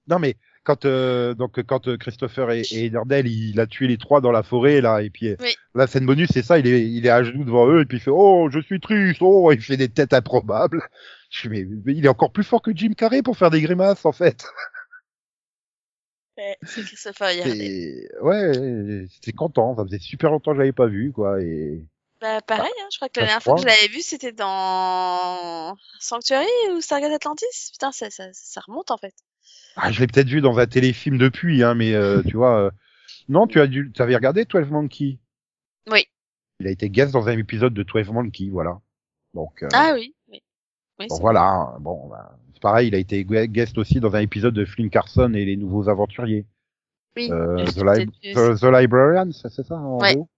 Non 0.07 0.19
mais 0.19 0.35
quand 0.65 0.83
euh, 0.85 1.33
donc 1.33 1.62
quand 1.63 1.88
euh, 1.88 1.95
Christopher 1.97 2.51
et, 2.51 2.62
et 2.71 2.85
Ederdell, 2.85 3.27
il 3.27 3.59
a 3.59 3.67
tué 3.67 3.88
les 3.88 3.97
trois 3.97 4.19
dans 4.19 4.31
la 4.31 4.44
forêt 4.44 4.81
là 4.81 5.01
et 5.01 5.09
puis 5.09 5.29
euh, 5.29 5.35
Oui. 5.39 5.56
la 5.75 5.88
scène 5.88 6.06
bonus 6.06 6.30
c'est 6.33 6.42
ça, 6.44 6.59
il 6.59 6.68
est 6.68 6.85
il 6.85 7.06
est 7.06 7.09
à 7.09 7.23
genoux 7.23 7.45
devant 7.45 7.69
eux 7.69 7.81
et 7.81 7.85
puis 7.85 7.97
il 7.97 8.01
fait 8.01 8.11
oh 8.13 8.49
je 8.51 8.59
suis 8.59 8.80
triste 8.81 9.21
oh 9.21 9.51
il 9.54 9.61
fait 9.61 9.78
des 9.78 9.90
têtes 9.90 10.13
improbables. 10.13 10.81
Je 11.31 11.40
suis 11.40 11.49
mais, 11.49 11.66
mais 11.85 11.94
il 11.94 12.06
est 12.06 12.09
encore 12.09 12.31
plus 12.31 12.44
fort 12.45 12.61
que 12.61 12.71
Jim 12.73 12.94
Carrey 12.95 13.21
pour 13.21 13.35
faire 13.37 13.49
des 13.49 13.61
grimaces 13.61 14.06
en 14.06 14.11
fait. 14.13 14.45
Ouais, 16.37 16.57
C'est 16.63 16.83
Christopher. 16.83 17.30
Et 17.47 18.07
ouais, 18.21 19.06
j'étais 19.09 19.31
content, 19.31 19.75
ça 19.75 19.83
faisait 19.85 19.99
super 19.99 20.31
longtemps 20.31 20.51
que 20.51 20.57
je 20.57 20.61
l'avais 20.61 20.73
pas 20.73 20.87
vu 20.87 21.11
quoi 21.13 21.42
et 21.42 21.81
Bah, 22.19 22.42
pareil, 22.42 22.71
hein, 22.81 22.87
je 22.92 22.97
crois 22.97 23.07
que 23.09 23.19
la 23.21 23.28
se 23.28 23.28
dernière 23.28 23.44
fois 23.44 23.56
que 23.56 23.61
je 23.61 23.66
l'avais 23.68 23.87
vu, 23.87 24.01
c'était 24.01 24.33
dans 24.33 25.78
Sanctuary 25.99 26.47
ou 26.73 26.81
Stargate 26.81 27.11
Atlantis? 27.13 27.69
Putain, 27.71 27.92
ça, 27.92 28.09
ça, 28.09 28.25
ça 28.33 28.61
remonte 28.68 28.92
en 28.92 28.97
fait. 28.97 29.13
Ah, 29.75 29.92
je 29.92 29.99
l'ai 29.99 30.07
peut-être 30.07 30.28
vu 30.30 30.42
dans 30.42 30.57
un 30.59 30.66
téléfilm 30.68 31.18
depuis 31.18 31.64
hein 31.64 31.75
mais 31.75 31.94
euh, 31.94 32.21
tu 32.23 32.37
vois 32.37 32.59
euh, 32.59 32.71
non 33.30 33.47
tu 33.47 33.59
as 33.59 33.68
dû 33.68 33.92
tu 33.94 34.02
avais 34.02 34.16
regardé 34.16 34.45
12 34.45 34.69
Monkey. 34.69 35.19
Oui. 35.92 36.06
Il 36.59 36.68
a 36.68 36.71
été 36.71 36.90
guest 36.90 37.11
dans 37.14 37.28
un 37.28 37.37
épisode 37.37 37.73
de 37.73 37.83
12 37.83 38.09
Monkey 38.11 38.49
voilà. 38.49 38.80
Donc 39.33 39.64
euh, 39.64 39.68
Ah 39.73 39.92
oui, 39.95 40.16
oui. 40.30 40.42
oui 40.99 41.07
Bon, 41.09 41.18
voilà, 41.19 41.44
hein. 41.44 41.78
bon, 41.81 42.07
bah, 42.07 42.37
c'est 42.54 42.61
pareil, 42.61 42.87
il 42.87 42.95
a 42.95 42.97
été 42.99 43.23
gue- 43.25 43.47
guest 43.47 43.78
aussi 43.78 43.99
dans 43.99 44.16
un 44.16 44.21
épisode 44.21 44.54
de 44.54 44.64
Flynn 44.66 44.90
Carson 44.90 45.33
et 45.33 45.44
les 45.45 45.57
nouveaux 45.57 45.90
aventuriers. 45.90 46.45
oui. 47.18 47.30
Euh, 47.31 47.66
The, 47.66 47.83
Li- 47.99 48.33
The- 48.33 48.64
Librarian, 48.80 49.31
c'est 49.33 49.49
ça 49.64 49.75
en 49.75 49.99
Ouais. 49.99 50.14
gros? 50.16 50.30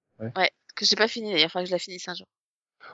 Que 0.76 0.86
j'ai 0.86 0.96
pas 0.96 1.08
fini 1.08 1.32
d'ailleurs, 1.32 1.50
faudra 1.52 1.64
que 1.64 1.70
je 1.70 1.76
la 1.76 1.80
finisse 1.80 2.08
un 2.08 2.14
jour. 2.16 2.28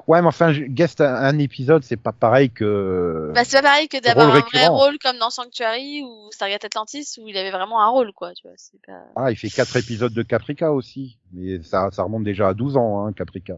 Ouais, 0.07 0.21
mais 0.21 0.27
enfin, 0.27 0.51
guest 0.51 0.99
un, 1.01 1.13
un 1.15 1.39
épisode, 1.39 1.83
c'est 1.83 1.97
pas 1.97 2.11
pareil 2.11 2.49
que. 2.51 3.31
Bah, 3.33 3.43
c'est 3.45 3.57
pas 3.61 3.69
pareil 3.69 3.87
que 3.87 3.97
d'avoir 4.01 4.27
un 4.27 4.29
vrai 4.31 4.41
récurrent. 4.41 4.77
rôle 4.77 4.97
comme 4.99 5.17
dans 5.17 5.29
Sanctuary 5.29 6.01
ou 6.03 6.29
Stargate 6.31 6.65
Atlantis 6.65 7.15
où 7.19 7.27
il 7.27 7.37
avait 7.37 7.51
vraiment 7.51 7.81
un 7.81 7.87
rôle, 7.87 8.11
quoi, 8.13 8.33
tu 8.33 8.47
vois. 8.47 8.55
Pas... 8.85 9.03
Ah, 9.15 9.31
il 9.31 9.37
fait 9.37 9.49
quatre 9.49 9.75
épisodes 9.77 10.13
de 10.13 10.23
Caprica 10.23 10.73
aussi, 10.73 11.19
mais 11.31 11.61
ça, 11.63 11.89
ça 11.91 12.03
remonte 12.03 12.23
déjà 12.23 12.49
à 12.49 12.53
12 12.53 12.75
ans, 12.77 13.05
hein, 13.05 13.13
Caprica. 13.13 13.55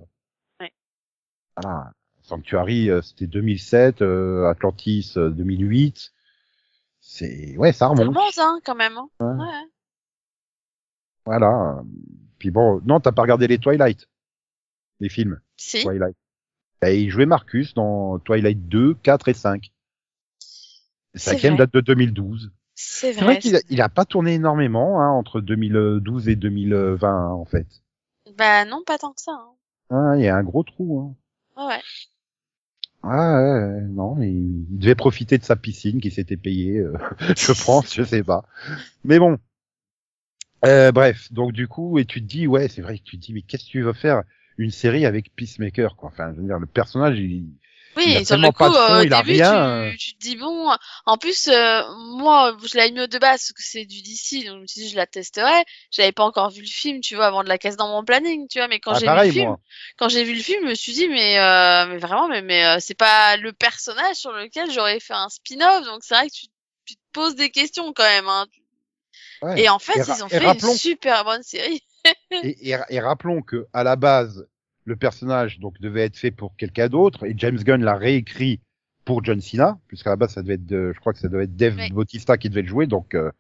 Ouais. 0.59 0.71
Voilà. 1.61 1.91
Sanctuary, 2.21 2.89
euh, 2.89 3.01
c'était 3.01 3.27
2007, 3.27 4.01
euh, 4.01 4.49
Atlantis, 4.49 5.13
euh, 5.17 5.29
2008. 5.29 6.11
C'est, 6.99 7.55
ouais, 7.57 7.71
ça 7.71 7.79
Ça 7.79 7.87
remonte. 7.87 8.07
remonte, 8.07 8.37
hein, 8.39 8.59
quand 8.65 8.75
même. 8.75 8.97
Hein. 8.97 9.07
Ouais. 9.19 9.43
Ouais. 9.43 9.69
Voilà. 11.25 11.81
Puis 12.39 12.51
bon, 12.51 12.81
non, 12.85 12.99
t'as 12.99 13.11
pas 13.11 13.21
regardé 13.23 13.47
les 13.47 13.57
Twilight, 13.57 14.07
les 14.99 15.09
films. 15.09 15.39
Si. 15.57 15.81
Twilight. 15.83 16.15
Il 16.91 17.09
jouait 17.09 17.25
Marcus 17.25 17.73
dans 17.73 18.19
Twilight 18.19 18.67
2, 18.67 18.95
4 18.95 19.27
et 19.29 19.33
5. 19.33 19.71
Le 21.13 21.19
C'est 21.19 21.31
cinquième 21.31 21.55
date 21.55 21.73
de 21.73 21.81
2012. 21.81 22.51
C'est 22.75 23.11
vrai 23.13 23.35
vrai. 23.35 23.39
qu'il 23.39 23.55
a, 23.55 23.59
il 23.69 23.81
a 23.81 23.89
pas 23.89 24.05
tourné 24.05 24.35
énormément 24.35 25.01
hein, 25.01 25.09
entre 25.09 25.41
2012 25.41 26.29
et 26.29 26.35
2020 26.35 27.29
en 27.31 27.45
fait. 27.45 27.67
Bah 28.37 28.65
non, 28.65 28.83
pas 28.83 28.99
tant 28.99 29.13
que 29.13 29.21
ça. 29.21 29.31
Hein. 29.31 29.55
Ah, 29.89 30.13
il 30.15 30.23
y 30.23 30.27
a 30.27 30.35
un 30.35 30.43
gros 30.43 30.63
trou. 30.63 30.99
Hein. 30.99 31.15
Ouais, 31.57 31.67
ouais. 31.75 31.81
Ah 33.03 33.41
ouais, 33.41 33.81
non, 33.81 34.15
mais 34.15 34.31
il 34.31 34.65
devait 34.79 34.95
profiter 34.95 35.37
de 35.37 35.43
sa 35.43 35.55
piscine 35.55 36.01
qui 36.01 36.09
s'était 36.11 36.37
payée, 36.37 36.79
euh, 36.79 36.97
je 37.37 37.51
pense, 37.65 37.93
je 37.93 38.03
sais 38.03 38.23
pas. 38.23 38.45
Mais 39.03 39.19
bon. 39.19 39.37
Euh, 40.65 40.91
bref, 40.91 41.31
donc 41.31 41.51
du 41.53 41.67
coup, 41.67 41.99
et 41.99 42.05
tu 42.05 42.21
te 42.21 42.27
dis, 42.27 42.47
ouais, 42.47 42.67
c'est 42.67 42.81
vrai 42.81 42.97
que 42.97 43.03
tu 43.03 43.17
te 43.19 43.25
dis, 43.25 43.33
mais 43.33 43.41
qu'est-ce 43.41 43.65
que 43.65 43.69
tu 43.69 43.83
veux 43.83 43.93
faire? 43.93 44.23
Une 44.57 44.71
série 44.71 45.05
avec 45.05 45.35
Peacemaker, 45.35 45.95
quoi. 45.95 46.09
Enfin, 46.11 46.31
je 46.33 46.41
veux 46.41 46.47
dire, 46.47 46.59
le 46.59 46.65
personnage, 46.65 47.17
il, 47.17 47.45
Oui, 47.97 48.03
Il 48.07 48.17
a 48.17 48.25
sur 48.25 48.37
le 48.37 48.51
coup, 48.51 48.63
fond, 48.65 48.73
euh, 48.73 49.01
au 49.01 49.05
début, 49.05 49.31
rien, 49.31 49.91
tu, 49.91 49.97
tu 49.97 50.13
te 50.15 50.19
dis 50.19 50.35
bon. 50.35 50.69
En 51.05 51.17
plus, 51.17 51.47
euh, 51.47 51.81
moi, 52.17 52.55
je 52.63 52.77
l'avais 52.77 52.91
mis 52.91 53.01
au 53.01 53.07
de 53.07 53.17
base 53.17 53.41
parce 53.41 53.51
que 53.51 53.63
c'est 53.63 53.85
du 53.85 54.01
DC, 54.01 54.45
donc 54.45 54.57
je 54.57 54.61
me 54.61 54.67
suis 54.67 54.81
dit 54.81 54.89
je 54.89 54.95
la 54.95 55.07
testerai. 55.07 55.63
J'avais 55.91 56.11
pas 56.11 56.23
encore 56.23 56.49
vu 56.49 56.61
le 56.61 56.67
film, 56.67 57.01
tu 57.01 57.15
vois, 57.15 57.27
avant 57.27 57.43
de 57.43 57.49
la 57.49 57.57
casse 57.57 57.77
dans 57.77 57.89
mon 57.89 58.03
planning, 58.03 58.47
tu 58.47 58.59
vois. 58.59 58.67
Mais 58.67 58.79
quand 58.79 58.93
ah, 58.93 58.99
j'ai 58.99 59.07
vu 59.07 59.15
le 59.15 59.31
film, 59.31 59.47
moi. 59.47 59.59
quand 59.97 60.09
j'ai 60.09 60.23
vu 60.23 60.33
le 60.33 60.41
film, 60.41 60.63
je 60.63 60.69
me 60.69 60.75
suis 60.75 60.93
dit 60.93 61.07
mais 61.07 61.39
euh, 61.39 61.87
mais 61.87 61.97
vraiment, 61.97 62.27
mais 62.27 62.41
mais 62.41 62.65
euh, 62.65 62.77
c'est 62.79 62.97
pas 62.97 63.37
le 63.37 63.53
personnage 63.53 64.15
sur 64.15 64.31
lequel 64.31 64.71
j'aurais 64.71 64.99
fait 64.99 65.13
un 65.13 65.29
spin-off, 65.29 65.85
donc 65.85 66.03
c'est 66.03 66.15
vrai 66.15 66.27
que 66.27 66.33
tu, 66.33 66.47
tu 66.85 66.95
te 66.95 67.01
poses 67.13 67.35
des 67.35 67.49
questions 67.49 67.93
quand 67.93 68.03
même. 68.03 68.27
Hein. 68.27 68.45
Ouais. 69.41 69.61
Et 69.61 69.69
en 69.69 69.79
fait, 69.79 69.99
Et 69.99 70.11
ils 70.11 70.23
ont 70.23 70.29
fait 70.29 70.43
une 70.43 70.77
super 70.77 71.23
bonne 71.25 71.43
série. 71.43 71.81
Et, 72.43 72.69
et, 72.71 72.75
et 72.89 72.99
rappelons 72.99 73.41
que 73.41 73.67
à 73.73 73.83
la 73.83 73.95
base, 73.95 74.47
le 74.85 74.95
personnage 74.95 75.59
donc 75.59 75.79
devait 75.79 76.03
être 76.05 76.17
fait 76.17 76.31
pour 76.31 76.55
quelqu'un 76.55 76.87
d'autre, 76.89 77.25
et 77.25 77.33
James 77.37 77.57
Gunn 77.57 77.83
l'a 77.83 77.95
réécrit 77.95 78.59
pour 79.03 79.23
John 79.23 79.39
Cena, 79.41 79.79
puisqu'à 79.87 80.11
la 80.11 80.15
base 80.15 80.33
ça 80.33 80.41
devait 80.41 80.55
être, 80.55 80.65
de- 80.65 80.91
je 80.93 80.99
crois 80.99 81.13
que 81.13 81.19
ça 81.19 81.27
devait 81.27 81.43
être 81.45 81.55
Dave 81.55 81.75
Oui. 81.77 81.91
Bautista 81.91 82.37
qui 82.37 82.49
devait 82.49 82.61
le 82.63 82.67
jouer, 82.67 82.87
donc 82.87 83.13
euh, 83.15 83.31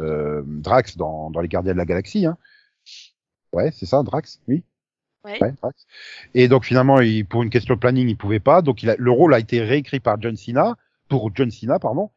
euh, 0.00 0.42
Drax 0.46 0.96
dans, 0.96 1.30
dans 1.30 1.40
les 1.40 1.48
Gardiens 1.48 1.72
de 1.72 1.78
la 1.78 1.84
Galaxie. 1.84 2.26
Hein. 2.26 2.36
Ouais, 3.52 3.70
c'est 3.72 3.86
ça, 3.86 4.02
Drax, 4.02 4.40
oui. 4.48 4.62
Ouais. 5.24 5.38
Ouais, 5.42 5.52
Drax. 5.60 5.86
Et 6.34 6.48
donc 6.48 6.64
finalement, 6.64 7.00
il, 7.00 7.26
pour 7.26 7.42
une 7.42 7.50
question 7.50 7.74
de 7.74 7.80
planning, 7.80 8.08
il 8.08 8.16
pouvait 8.16 8.40
pas, 8.40 8.62
donc 8.62 8.82
il 8.82 8.90
a, 8.90 8.96
le 8.96 9.10
rôle 9.10 9.34
a 9.34 9.38
été 9.38 9.60
réécrit 9.60 10.00
par 10.00 10.20
John 10.20 10.36
Cena, 10.36 10.76
pour 11.08 11.30
John 11.34 11.50
Cena, 11.50 11.78
pardon. 11.78 12.10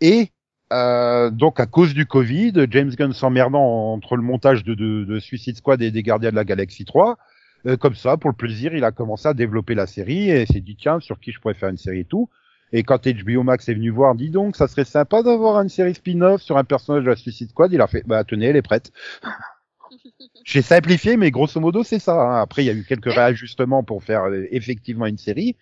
Et 0.00 0.30
euh, 0.72 1.30
donc 1.30 1.60
à 1.60 1.66
cause 1.66 1.94
du 1.94 2.06
Covid, 2.06 2.52
James 2.70 2.90
Gunn 2.90 3.12
s'emmerdant 3.12 3.92
entre 3.92 4.16
le 4.16 4.22
montage 4.22 4.64
de, 4.64 4.74
de, 4.74 5.04
de 5.04 5.18
Suicide 5.20 5.56
Squad 5.56 5.80
et 5.82 5.90
des 5.90 6.02
Gardiens 6.02 6.30
de 6.30 6.36
la 6.36 6.44
Galaxie 6.44 6.84
3, 6.84 7.18
euh, 7.66 7.76
comme 7.76 7.94
ça, 7.94 8.16
pour 8.16 8.30
le 8.30 8.36
plaisir, 8.36 8.74
il 8.74 8.84
a 8.84 8.92
commencé 8.92 9.28
à 9.28 9.34
développer 9.34 9.74
la 9.74 9.86
série 9.86 10.30
et 10.30 10.46
s'est 10.46 10.60
dit 10.60 10.76
tiens 10.76 11.00
sur 11.00 11.20
qui 11.20 11.32
je 11.32 11.40
pourrais 11.40 11.54
faire 11.54 11.68
une 11.68 11.76
série 11.76 12.00
et 12.00 12.04
tout. 12.04 12.28
Et 12.72 12.82
quand 12.82 13.06
HBO 13.06 13.44
Max 13.44 13.68
est 13.68 13.74
venu 13.74 13.90
voir, 13.90 14.16
dis 14.16 14.30
donc, 14.30 14.56
ça 14.56 14.66
serait 14.66 14.84
sympa 14.84 15.22
d'avoir 15.22 15.60
une 15.62 15.68
série 15.68 15.94
spin-off 15.94 16.42
sur 16.42 16.56
un 16.58 16.64
personnage 16.64 17.04
de 17.04 17.10
la 17.10 17.16
Suicide 17.16 17.50
Squad. 17.50 17.72
Il 17.72 17.80
a 17.80 17.86
fait, 17.86 18.02
bah 18.06 18.24
tenez, 18.24 18.46
elle 18.46 18.56
est 18.56 18.62
prête. 18.62 18.90
J'ai 20.44 20.62
simplifié, 20.62 21.16
mais 21.16 21.30
grosso 21.30 21.60
modo 21.60 21.82
c'est 21.84 21.98
ça. 21.98 22.14
hein. 22.20 22.40
Après, 22.40 22.62
il 22.62 22.66
y 22.66 22.70
a 22.70 22.72
eu 22.72 22.84
quelques 22.84 23.12
réajustements 23.12 23.82
pour 23.84 24.02
faire 24.02 24.24
euh, 24.24 24.46
effectivement 24.50 25.06
une 25.06 25.18
série. 25.18 25.56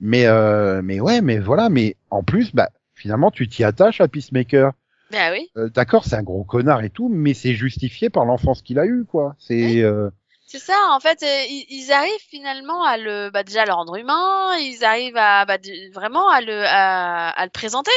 Mais 0.00 0.26
euh, 0.26 0.80
mais 0.82 1.00
ouais, 1.00 1.20
mais 1.20 1.38
voilà. 1.38 1.68
Mais 1.70 1.96
en 2.10 2.22
plus, 2.22 2.54
bah 2.54 2.68
finalement, 2.98 3.30
tu 3.30 3.48
t'y 3.48 3.64
attaches 3.64 4.00
à 4.00 4.08
Peacemaker. 4.08 4.72
Bah 5.10 5.32
oui. 5.32 5.50
Euh, 5.56 5.70
D'accord, 5.70 6.04
c'est 6.04 6.16
un 6.16 6.22
gros 6.22 6.44
connard 6.44 6.82
et 6.84 6.90
tout, 6.90 7.08
mais 7.08 7.32
c'est 7.32 7.54
justifié 7.54 8.10
par 8.10 8.24
l'enfance 8.26 8.60
qu'il 8.60 8.78
a 8.78 8.84
eu, 8.84 9.04
quoi. 9.06 9.34
C'est 9.38 9.80
euh, 9.80 10.10
C'est 10.46 10.58
ça, 10.58 10.78
en 10.90 11.00
fait, 11.00 11.22
euh, 11.22 11.44
ils, 11.48 11.66
ils 11.70 11.92
arrivent 11.92 12.26
finalement 12.28 12.84
à 12.84 12.98
le, 12.98 13.30
bah, 13.30 13.42
déjà 13.42 13.62
à 13.62 13.66
le 13.66 13.72
rendre 13.72 13.96
humain, 13.96 14.56
ils 14.58 14.84
arrivent 14.84 15.16
à, 15.16 15.46
bah, 15.46 15.56
vraiment 15.94 16.28
à 16.28 16.40
le, 16.42 16.62
à, 16.66 17.30
à 17.30 17.44
le 17.44 17.50
présenter. 17.50 17.90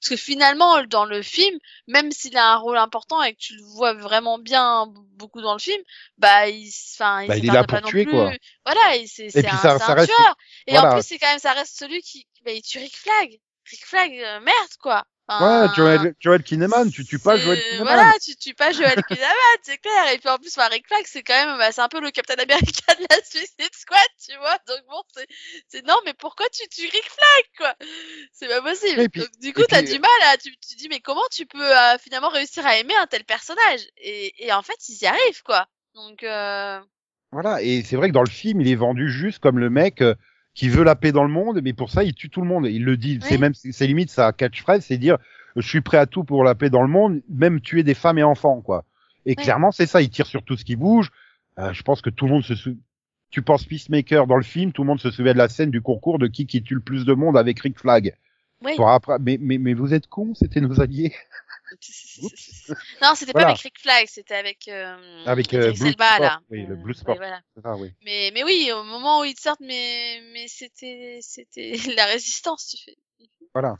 Parce 0.00 0.10
que 0.10 0.16
finalement, 0.16 0.82
dans 0.84 1.06
le 1.06 1.22
film, 1.22 1.58
même 1.88 2.12
s'il 2.12 2.36
a 2.36 2.52
un 2.52 2.56
rôle 2.56 2.76
important 2.76 3.22
et 3.22 3.32
que 3.32 3.38
tu 3.38 3.54
le 3.56 3.62
vois 3.62 3.94
vraiment 3.94 4.38
bien 4.38 4.86
beaucoup 5.16 5.40
dans 5.40 5.54
le 5.54 5.58
film, 5.58 5.80
bah, 6.18 6.48
il, 6.48 6.68
enfin, 6.94 7.22
il 7.22 7.28
Bah, 7.28 7.36
il 7.38 7.44
est 7.48 7.52
là 7.52 7.64
pas 7.64 7.76
pour 7.80 7.82
non 7.84 7.88
tuer, 7.88 8.04
plus. 8.04 8.12
quoi. 8.12 8.30
Voilà, 8.66 8.96
et 8.96 9.06
c'est, 9.06 9.26
un, 9.38 9.56
ça- 9.56 9.78
c'est 9.78 9.84
ça 9.84 9.92
un 9.92 9.94
reste- 9.94 10.12
tueur. 10.12 10.36
Et 10.66 10.76
en 10.76 10.80
voilà. 10.82 10.96
plus, 10.96 11.06
c'est 11.06 11.18
quand 11.18 11.30
même, 11.30 11.38
ça 11.38 11.52
reste 11.52 11.78
celui 11.78 12.02
qui, 12.02 12.26
bah, 12.44 12.52
il 12.52 12.60
tue 12.62 12.78
Rick 12.78 12.94
Flag. 12.96 13.38
Rick 13.70 13.84
Flag, 13.84 14.12
euh, 14.12 14.40
merde, 14.40 14.76
quoi. 14.80 15.04
Enfin, 15.28 15.66
ouais, 15.66 15.74
Joel, 15.74 16.14
Joel 16.20 16.42
Kinnaman, 16.44 16.88
tu 16.88 17.04
tues 17.04 17.18
pas 17.18 17.36
Joel 17.36 17.60
Kinnaman. 17.60 17.94
Voilà, 17.94 18.12
tu 18.24 18.36
tues 18.36 18.54
pas 18.54 18.70
Joel 18.70 19.02
Kinnaman, 19.08 19.58
c'est 19.62 19.78
clair. 19.78 20.12
Et 20.14 20.18
puis 20.18 20.28
en 20.28 20.38
plus, 20.38 20.56
Rick 20.56 20.86
Flag, 20.86 21.02
c'est 21.04 21.24
quand 21.24 21.34
même, 21.34 21.58
bah, 21.58 21.72
c'est 21.72 21.80
un 21.80 21.88
peu 21.88 22.00
le 22.00 22.12
Captain 22.12 22.34
America 22.34 22.94
de 22.94 23.06
la 23.10 23.16
Suicide 23.24 23.74
Squad, 23.74 23.98
tu 24.24 24.36
vois. 24.38 24.56
Donc 24.68 24.78
bon, 24.88 25.02
c'est, 25.16 25.26
c'est 25.66 25.84
non, 25.84 25.96
mais 26.04 26.14
pourquoi 26.14 26.46
tu 26.50 26.62
tues 26.68 26.82
Rick 26.88 27.10
Flag, 27.10 27.44
quoi? 27.58 27.74
C'est 28.32 28.46
pas 28.46 28.62
possible. 28.62 29.08
Puis- 29.08 29.20
Donc 29.22 29.30
du 29.40 29.52
coup, 29.52 29.62
t'as 29.68 29.82
puis- 29.82 29.94
du 29.94 29.98
mal 29.98 30.10
à, 30.26 30.36
tu, 30.36 30.56
tu 30.58 30.76
dis, 30.76 30.86
mais 30.88 31.00
comment 31.00 31.26
tu 31.32 31.44
peux 31.44 31.76
euh, 31.76 31.98
finalement 31.98 32.28
réussir 32.28 32.64
à 32.64 32.76
aimer 32.76 32.94
un 32.94 33.08
tel 33.08 33.24
personnage? 33.24 33.80
Et, 33.96 34.46
et 34.46 34.52
en 34.52 34.62
fait, 34.62 34.78
ils 34.88 35.02
y 35.02 35.06
arrivent, 35.06 35.42
quoi. 35.42 35.66
Donc 35.96 36.22
euh... 36.22 36.78
Voilà, 37.32 37.60
et 37.62 37.82
c'est 37.82 37.96
vrai 37.96 38.08
que 38.10 38.14
dans 38.14 38.22
le 38.22 38.30
film, 38.30 38.60
il 38.60 38.68
est 38.70 38.76
vendu 38.76 39.10
juste 39.10 39.40
comme 39.40 39.58
le 39.58 39.70
mec 39.70 40.02
euh, 40.02 40.14
qui 40.56 40.68
veut 40.68 40.82
la 40.82 40.96
paix 40.96 41.12
dans 41.12 41.22
le 41.22 41.28
monde, 41.30 41.60
mais 41.62 41.72
pour 41.74 41.90
ça, 41.90 42.02
il 42.02 42.14
tue 42.14 42.30
tout 42.30 42.40
le 42.40 42.48
monde. 42.48 42.66
Il 42.66 42.82
le 42.84 42.96
dit, 42.96 43.20
c'est 43.22 43.38
même, 43.38 43.52
c'est 43.54 43.86
limite 43.86 44.10
sa 44.10 44.32
catchphrase, 44.32 44.84
c'est 44.86 44.96
dire, 44.98 45.18
je 45.54 45.68
suis 45.68 45.82
prêt 45.82 45.98
à 45.98 46.06
tout 46.06 46.24
pour 46.24 46.42
la 46.42 46.54
paix 46.56 46.70
dans 46.70 46.82
le 46.82 46.88
monde, 46.88 47.20
même 47.28 47.60
tuer 47.60 47.82
des 47.84 47.94
femmes 47.94 48.18
et 48.18 48.22
enfants, 48.24 48.62
quoi. 48.62 48.84
Et 49.26 49.34
Oui. 49.36 49.44
clairement, 49.44 49.70
c'est 49.70 49.86
ça, 49.86 50.00
il 50.02 50.08
tire 50.08 50.26
sur 50.26 50.42
tout 50.42 50.56
ce 50.56 50.64
qui 50.64 50.74
bouge. 50.74 51.10
Euh, 51.58 51.72
je 51.72 51.82
pense 51.82 52.00
que 52.00 52.10
tout 52.10 52.24
le 52.26 52.32
monde 52.32 52.42
se 52.42 52.54
sou... 52.54 52.76
Tu 53.30 53.42
penses 53.42 53.64
Peacemaker 53.64 54.26
dans 54.26 54.36
le 54.36 54.42
film, 54.42 54.72
tout 54.72 54.82
le 54.82 54.86
monde 54.88 55.00
se 55.00 55.10
souvient 55.10 55.32
de 55.34 55.38
la 55.38 55.48
scène 55.48 55.70
du 55.70 55.82
concours 55.82 56.18
de 56.18 56.26
qui 56.26 56.46
qui 56.46 56.62
tue 56.62 56.74
le 56.74 56.80
plus 56.80 57.04
de 57.04 57.12
monde 57.12 57.36
avec 57.36 57.60
Rick 57.60 57.78
Flag. 57.78 58.14
oui. 58.64 58.72
Pour 58.76 58.88
après- 58.88 59.18
mais, 59.20 59.36
mais, 59.40 59.58
mais 59.58 59.74
vous 59.74 59.92
êtes 59.92 60.06
cons, 60.06 60.32
c'était 60.34 60.60
nos 60.62 60.80
alliés. 60.80 61.12
Non, 63.02 63.14
c'était 63.14 63.32
Voilà. 63.32 63.46
pas 63.46 63.50
avec 63.52 63.60
Rick 63.62 63.78
Flag, 63.80 64.06
c'était 64.08 64.34
avec 64.34 64.68
euh, 64.68 65.24
Avec, 65.26 65.52
euh, 65.54 65.72
Bloodsport, 65.72 66.20
là. 66.20 66.40
oui, 66.50 66.66
le 66.66 66.74
Euh, 66.74 67.14
voilà. 67.16 67.40
C'est 67.54 67.62
ça, 67.62 67.76
oui. 67.76 67.92
Mais, 68.04 68.30
mais 68.34 68.44
oui, 68.44 68.70
au 68.72 68.82
moment 68.84 69.20
où 69.20 69.24
ils 69.24 69.38
sortent, 69.38 69.60
mais, 69.60 70.20
mais 70.32 70.46
c'était, 70.48 71.18
c'était 71.22 71.76
la 71.96 72.06
résistance, 72.06 72.66
tu 72.68 72.82
fais. 72.84 72.96
Voilà. 73.54 73.74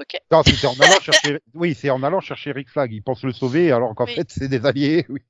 Ok. 0.00 0.20
Non, 0.30 0.42
c'était 0.42 0.66
en 0.66 0.74
allant 0.80 1.00
chercher, 1.02 1.40
oui, 1.54 1.74
c'est 1.74 1.90
en 1.90 2.02
allant 2.02 2.20
chercher 2.20 2.52
Rick 2.52 2.68
Flag. 2.68 2.92
Il 2.92 3.02
pense 3.02 3.22
le 3.22 3.32
sauver 3.32 3.72
alors 3.72 3.94
qu'en 3.94 4.04
Oui. 4.06 4.14
fait, 4.14 4.30
c'est 4.30 4.48
des 4.48 4.64
alliés, 4.66 5.06
oui. 5.08 5.20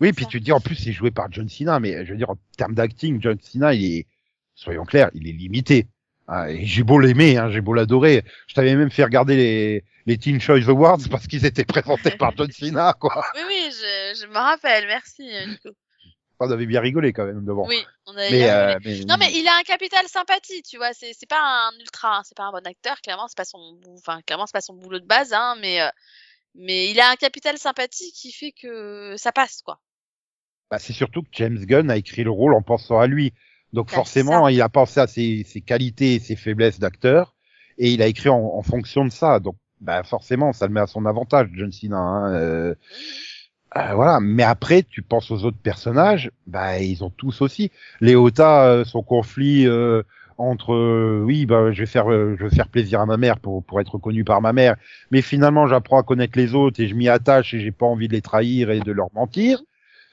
Oui, 0.00 0.12
puis 0.14 0.24
ça. 0.24 0.30
tu 0.30 0.38
te 0.40 0.44
dis, 0.44 0.52
en 0.52 0.60
plus, 0.60 0.76
c'est 0.76 0.92
joué 0.92 1.10
par 1.10 1.30
John 1.30 1.48
Cena, 1.48 1.78
mais 1.78 2.06
je 2.06 2.12
veux 2.12 2.16
dire, 2.18 2.30
en 2.30 2.36
termes 2.56 2.74
d'acting, 2.74 3.20
John 3.20 3.38
Cena, 3.40 3.74
il 3.74 3.98
est, 3.98 4.06
soyons 4.54 4.84
clairs, 4.86 5.10
il 5.14 5.28
est 5.28 5.32
limité. 5.32 5.86
Ah, 6.32 6.46
j'ai 6.54 6.84
beau 6.84 7.00
l'aimer, 7.00 7.38
hein, 7.38 7.50
j'ai 7.50 7.60
beau 7.60 7.74
l'adorer. 7.74 8.22
Je 8.46 8.54
t'avais 8.54 8.76
même 8.76 8.90
fait 8.92 9.02
regarder 9.02 9.34
les, 9.34 9.84
les 10.06 10.16
Teen 10.16 10.40
Choice 10.40 10.68
Awards 10.68 11.00
parce 11.10 11.26
qu'ils 11.26 11.44
étaient 11.44 11.64
présentés 11.64 12.12
par 12.12 12.36
John 12.36 12.48
Cena, 12.52 12.92
quoi. 12.92 13.24
Oui, 13.34 13.40
oui, 13.48 13.70
je, 13.72 14.20
je 14.20 14.26
me 14.28 14.34
rappelle, 14.34 14.86
merci, 14.86 15.28
euh, 15.28 15.46
Nico. 15.46 15.70
On 16.38 16.48
avait 16.50 16.66
bien 16.66 16.80
rigolé 16.80 17.12
quand 17.12 17.26
même 17.26 17.44
devant. 17.44 17.66
Oui, 17.66 17.84
on 18.06 18.16
avait 18.16 18.30
mais, 18.30 18.48
euh, 18.48 18.78
mais, 18.84 19.00
Non, 19.00 19.16
mais 19.18 19.32
il 19.34 19.46
a 19.48 19.58
un 19.58 19.62
capital 19.64 20.06
sympathie, 20.06 20.62
tu 20.62 20.76
vois. 20.76 20.92
C'est, 20.92 21.12
c'est 21.18 21.28
pas 21.28 21.68
un 21.68 21.78
ultra, 21.80 22.18
hein, 22.18 22.22
c'est 22.24 22.36
pas 22.36 22.44
un 22.44 22.52
bon 22.52 22.64
acteur, 22.64 23.00
clairement, 23.00 23.26
c'est 23.26 23.36
pas 23.36 23.44
son, 23.44 23.80
enfin, 23.98 24.20
clairement, 24.22 24.46
c'est 24.46 24.52
pas 24.52 24.60
son 24.60 24.74
boulot 24.74 25.00
de 25.00 25.06
base, 25.06 25.32
hein, 25.32 25.56
mais, 25.60 25.82
euh, 25.82 25.88
mais 26.54 26.90
il 26.90 27.00
a 27.00 27.10
un 27.10 27.16
capital 27.16 27.58
sympathie 27.58 28.12
qui 28.12 28.30
fait 28.30 28.52
que 28.52 29.16
ça 29.18 29.32
passe, 29.32 29.62
quoi. 29.62 29.80
bah, 30.70 30.78
c'est 30.78 30.92
surtout 30.92 31.22
que 31.22 31.28
James 31.32 31.58
Gunn 31.58 31.90
a 31.90 31.96
écrit 31.96 32.22
le 32.22 32.30
rôle 32.30 32.54
en 32.54 32.62
pensant 32.62 33.00
à 33.00 33.08
lui. 33.08 33.34
Donc 33.72 33.90
Bah, 33.90 33.94
forcément, 33.94 34.48
il 34.48 34.60
a 34.62 34.68
pensé 34.68 35.00
à 35.00 35.06
ses, 35.06 35.44
ses 35.44 35.60
qualités 35.60 36.14
et 36.16 36.18
ses 36.20 36.36
faiblesses 36.36 36.78
d'acteur 36.80 37.34
et 37.78 37.92
il 37.92 38.02
a 38.02 38.06
écrit 38.06 38.28
en, 38.28 38.38
en 38.38 38.62
fonction 38.62 39.04
de 39.04 39.10
ça. 39.12 39.40
Donc 39.40 39.56
bah, 39.80 40.02
forcément, 40.02 40.52
ça 40.52 40.66
le 40.66 40.72
met 40.72 40.80
à 40.80 40.86
son 40.86 41.06
avantage, 41.06 41.48
John 41.54 41.72
Cena. 41.72 41.98
Hein, 41.98 42.34
euh, 42.34 42.74
euh, 43.76 43.94
voilà. 43.94 44.18
Mais 44.20 44.42
après, 44.42 44.82
tu 44.82 45.02
penses 45.02 45.30
aux 45.30 45.44
autres 45.44 45.58
personnages, 45.62 46.30
bah 46.46 46.78
ils 46.80 47.04
ont 47.04 47.10
tous 47.10 47.40
aussi. 47.42 47.70
Léota, 48.00 48.66
euh, 48.66 48.84
son 48.84 49.02
conflit 49.02 49.66
euh, 49.66 50.02
entre 50.38 51.22
oui, 51.24 51.46
bah 51.46 51.70
je 51.72 51.80
vais 51.80 51.86
faire, 51.86 52.10
euh, 52.10 52.36
je 52.38 52.44
vais 52.46 52.50
faire 52.54 52.68
plaisir 52.68 53.00
à 53.00 53.06
ma 53.06 53.16
mère 53.16 53.38
pour 53.38 53.64
pour 53.64 53.80
être 53.80 53.94
reconnu 53.94 54.24
par 54.24 54.40
ma 54.42 54.52
mère, 54.52 54.76
mais 55.10 55.22
finalement 55.22 55.66
j'apprends 55.68 56.00
à 56.00 56.02
connaître 56.02 56.36
les 56.38 56.54
autres 56.54 56.80
et 56.80 56.88
je 56.88 56.94
m'y 56.94 57.08
attache 57.08 57.54
et 57.54 57.60
j'ai 57.60 57.72
pas 57.72 57.86
envie 57.86 58.08
de 58.08 58.12
les 58.14 58.22
trahir 58.22 58.70
et 58.70 58.80
de 58.80 58.92
leur 58.92 59.08
mentir. 59.14 59.60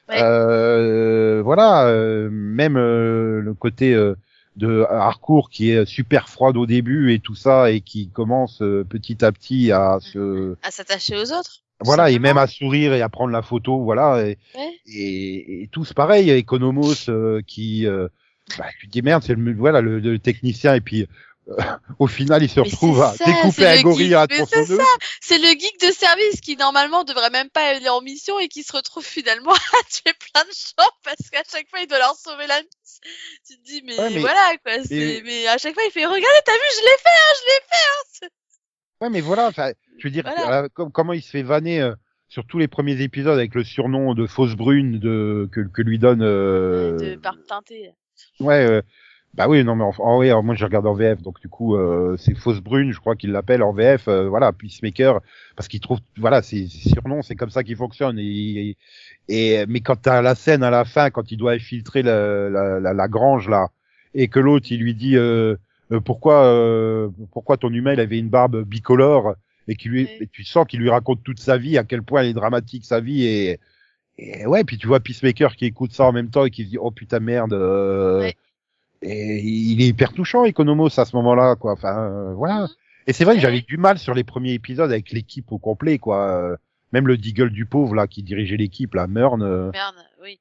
Ouais. 0.10 0.22
Euh, 0.22 1.42
voilà, 1.44 1.88
euh, 1.88 2.30
même 2.32 2.78
euh, 2.78 3.42
le 3.42 3.54
côté 3.54 3.94
euh, 3.94 4.16
de 4.56 4.86
Harcourt 4.90 5.50
qui 5.50 5.72
est 5.72 5.86
super 5.86 6.30
froide 6.30 6.58
au 6.58 6.66
début 6.66 7.14
et 7.14 7.20
tout 7.20 7.36
ça 7.36 7.72
et 7.72 7.82
qui 7.82 8.10
commence 8.10 8.62
euh, 8.62 8.84
petit 8.88 9.24
à 9.24 9.32
petit 9.32 9.72
à 9.72 10.00
se 10.02 10.56
À 10.64 10.72
s'attacher 10.72 11.16
aux 11.18 11.32
autres. 11.34 11.62
voilà 11.82 12.10
et 12.10 12.20
même 12.20 12.38
à 12.38 12.48
sourire 12.48 12.94
et 12.94 13.02
à 13.02 13.10
prendre 13.10 13.32
la 13.32 13.42
photo 13.42 13.84
voilà 13.84 14.26
et, 14.26 14.38
Ouais. 14.56 14.72
et, 14.88 15.64
et 15.64 15.68
tous 15.72 15.94
pareil 15.94 16.32
Economos 16.32 17.10
euh, 17.10 17.42
qui 17.46 17.86
euh, 17.86 18.08
bah, 18.58 18.66
tu 18.80 18.88
te 18.88 18.92
dis 18.94 19.02
merde 19.02 19.22
c'est 19.24 19.36
le 19.36 19.54
voilà 19.54 19.82
le, 19.82 20.00
le 20.00 20.18
technicien 20.20 20.74
et 20.74 20.82
puis 20.82 21.06
au 22.00 22.08
final 22.08 22.44
il 22.44 22.50
se 22.50 22.60
retrouve 22.60 23.02
à 23.02 23.14
ça, 23.14 23.26
découper 23.26 23.66
un 23.68 23.76
le 23.78 23.82
gorille 23.84 24.14
à 24.16 24.26
c'est 24.30 24.38
tronçonneuse 24.38 24.80
C'est 25.22 25.38
le 25.38 25.48
geek 25.48 25.80
de 25.82 25.92
service 25.94 26.42
qui 26.42 26.58
normalement 26.58 27.04
devrait 27.04 27.30
même 27.30 27.50
pas 27.50 27.62
aller 27.70 27.88
en 27.90 28.02
mission 28.02 28.40
et 28.40 28.48
qui 28.48 28.64
se 28.64 28.76
retrouve 28.76 29.06
finalement 29.06 29.54
à 29.54 29.84
tuer 29.92 30.14
plein 30.34 30.44
de 30.44 30.50
gens 30.52 30.90
parce 31.04 31.30
qu'à 31.32 31.44
chaque 31.50 31.70
fois 31.70 31.80
il 31.80 31.88
doit 31.88 32.00
leur 32.00 32.16
sauver 32.16 32.48
la 32.48 32.58
mise. 32.62 33.00
Tu 33.48 33.58
te 33.58 33.64
dis 33.64 33.82
mais, 33.86 33.98
Ouais, 33.98 34.10
mais- 34.10 34.20
voilà 34.20 34.52
quoi. 34.64 34.74
mais- 34.90 35.22
Mais 35.24 35.48
à 35.48 35.58
chaque 35.58 35.74
fois 35.74 35.84
il 35.88 35.92
fait 35.92 36.06
regardez 36.06 36.40
t'as 36.46 36.52
vu 36.54 36.60
je 36.76 36.82
l'ai 36.82 36.98
fait 36.98 37.10
hein, 37.10 37.34
je 37.36 37.46
l'ai 37.46 38.28
fait. 38.30 38.32
Ouais, 39.00 39.10
mais 39.12 39.22
voilà, 39.22 39.52
je 39.56 40.04
veux 40.04 40.10
dire, 40.10 40.24
Voilà. 40.26 40.64
euh, 40.64 40.68
comme- 40.74 40.92
comment 40.92 41.14
il 41.14 41.22
se 41.22 41.30
fait 41.30 41.44
vanner 41.44 41.80
euh, 41.82 41.94
sur 42.30 42.46
tous 42.48 42.58
les 42.58 42.68
premiers 42.68 43.00
épisodes 43.02 43.38
avec 43.38 43.54
le 43.56 43.64
surnom 43.64 44.16
de 44.16 44.26
fausse 44.26 44.56
brune 44.56 45.00
de 45.00 45.48
que, 45.52 45.62
que 45.62 45.82
lui 45.84 46.00
donne. 46.00 46.22
Euh... 46.24 46.98
De 46.98 47.16
barbe 47.16 47.38
teintée. 47.48 47.92
Ouais. 48.40 48.66
euh, 48.68 48.82
Bah 49.38 49.48
oui, 49.48 49.64
non 49.64 49.76
mais 49.76 49.84
en, 49.84 49.94
en- 50.00 50.18
ouais, 50.18 50.34
moi 50.42 50.56
je 50.56 50.66
regarde 50.66 50.88
en 50.88 50.94
VF, 50.96 51.22
donc 51.22 51.40
du 51.40 51.48
coup 51.48 51.76
euh, 51.76 52.18
c'est 52.18 52.34
fausse 52.36 52.60
brune, 52.60 52.92
je 52.92 53.00
crois 53.00 53.16
qu'il 53.16 53.32
l'appelle 53.32 53.62
en 53.62 53.72
VF, 53.72 54.08
euh, 54.08 54.28
voilà, 54.28 54.52
Peacemaker, 54.52 55.22
parce 55.56 55.68
qu'il 55.68 55.80
trouve, 55.80 56.00
voilà, 56.18 56.42
ses 56.42 56.68
surnoms, 56.68 57.22
c'est 57.22 57.36
comme 57.36 57.52
ça 57.52 57.64
qu'il 57.64 57.76
fonctionne. 57.76 58.18
Et, 58.20 58.78
et 59.30 59.66
mais 59.68 59.82
quand 59.82 59.96
t'as 59.98 60.24
la 60.24 60.34
scène 60.34 60.64
à 60.64 60.72
la 60.72 60.86
fin, 60.86 61.12
quand 61.12 61.32
il 61.32 61.38
doit 61.38 61.52
infiltrer 61.54 62.02
la, 62.02 62.50
la, 62.50 62.80
la, 62.80 62.94
la 62.94 63.08
grange 63.08 63.48
là, 63.48 63.68
et 64.16 64.28
que 64.28 64.40
l'autre 64.40 64.72
il 64.72 64.80
lui 64.82 64.96
dit 64.96 65.16
euh, 65.18 65.56
euh, 65.92 66.00
pourquoi 66.00 66.44
euh, 66.46 67.10
pourquoi 67.32 67.58
ton 67.58 67.72
humain 67.72 67.94
il 67.94 68.00
avait 68.00 68.18
une 68.20 68.30
barbe 68.30 68.64
bicolore 68.64 69.36
et 69.68 69.76
qui 69.76 69.90
lui, 69.90 70.10
et 70.20 70.28
tu 70.28 70.44
sens 70.46 70.66
qu'il 70.68 70.80
lui 70.80 70.90
raconte 70.90 71.24
toute 71.24 71.40
sa 71.40 71.58
vie, 71.58 71.78
à 71.78 71.84
quel 71.84 72.02
point 72.02 72.22
elle 72.22 72.30
est 72.30 72.34
dramatique 72.34 72.86
sa 72.86 73.02
vie 73.02 73.24
et 73.26 73.60
et 74.20 74.48
ouais, 74.48 74.64
puis 74.64 74.78
tu 74.80 74.88
vois 74.88 75.00
Peacemaker 75.00 75.56
qui 75.56 75.66
écoute 75.66 75.94
ça 75.94 76.06
en 76.06 76.12
même 76.12 76.30
temps 76.30 76.46
et 76.46 76.50
qui 76.52 76.66
se 76.66 76.70
dit 76.70 76.78
oh 76.80 76.92
putain 76.92 77.20
merde. 77.20 77.54
euh, 77.54 78.22
Ouais. 78.22 78.36
Et 79.02 79.38
il 79.40 79.82
est 79.82 79.88
hyper 79.88 80.14
touchant, 80.14 80.46
Economos 80.46 81.00
à 81.00 81.06
ce 81.06 81.16
moment-là, 81.18 81.56
quoi. 81.56 81.74
Enfin, 81.74 81.98
euh, 82.10 82.34
voilà. 82.34 82.62
Mhm. 82.62 82.68
Et 83.08 83.14
c'est 83.14 83.24
vrai 83.24 83.36
que 83.36 83.42
j'avais 83.42 83.62
du 83.62 83.78
mal 83.78 84.00
sur 84.00 84.14
les 84.14 84.24
premiers 84.24 84.54
épisodes 84.54 84.92
avec 84.92 85.12
l'équipe 85.12 85.52
au 85.52 85.60
complet, 85.60 85.98
quoi. 85.98 86.30
Euh, 86.32 86.56
Même 86.94 87.08
le 87.08 87.18
Deagle 87.18 87.50
du 87.52 87.66
pauvre 87.66 87.94
là 87.96 88.08
qui 88.08 88.24
dirigeait 88.24 88.58
l'équipe, 88.58 88.94
là, 88.96 89.08
Mern. 89.08 89.42
euh, 89.44 89.72
oui. 90.22 90.40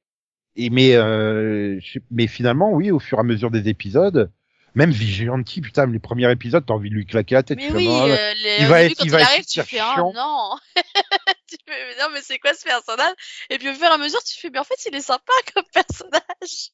Et 0.57 0.71
mais 0.71 0.95
euh, 0.95 1.79
mais 2.11 2.27
finalement, 2.29 2.73
oui, 2.73 2.91
au 2.91 2.99
fur 2.99 3.19
et 3.19 3.21
à 3.21 3.25
mesure 3.25 3.51
des 3.51 3.69
épisodes, 3.69 4.31
même 4.75 4.91
Vigilanti, 4.91 5.61
putain, 5.61 5.87
les 5.87 5.99
premiers 5.99 6.31
épisodes, 6.31 6.65
t'as 6.67 6.75
envie 6.75 6.89
de 6.91 6.95
lui 6.95 7.05
claquer 7.07 7.35
la 7.35 7.43
tête. 7.43 7.59
Mais 7.59 7.69
tu 7.69 7.75
oui, 7.75 7.89
euh, 7.89 8.35
les, 8.43 8.57
il 8.61 8.67
va 8.67 8.83
être- 8.85 8.97
quand 8.97 9.05
il 9.05 9.07
il, 9.07 9.11
va 9.13 9.21
être 9.21 9.29
arrive, 9.29 9.45
tu 9.45 9.51
super 9.51 9.67
fais 9.67 9.79
ah 9.81 9.97
non. 10.15 10.51
tu 11.49 11.57
fais 11.67 12.01
non 12.01 12.09
mais 12.13 12.21
c'est 12.23 12.39
quoi 12.39 12.55
ce 12.55 12.65
personnage? 12.65 13.15
Et 13.51 13.59
puis 13.59 13.69
au 13.69 13.75
fur 13.75 13.85
et 13.87 13.93
à 13.93 13.99
mesure, 13.99 14.23
tu 14.25 14.39
fais 14.41 14.51
mais 14.51 14.59
en 14.59 14.65
fait 14.65 14.77
il 14.89 14.95
est 14.95 15.01
sympa 15.01 15.33
comme 15.55 15.65
personnage. 15.75 16.71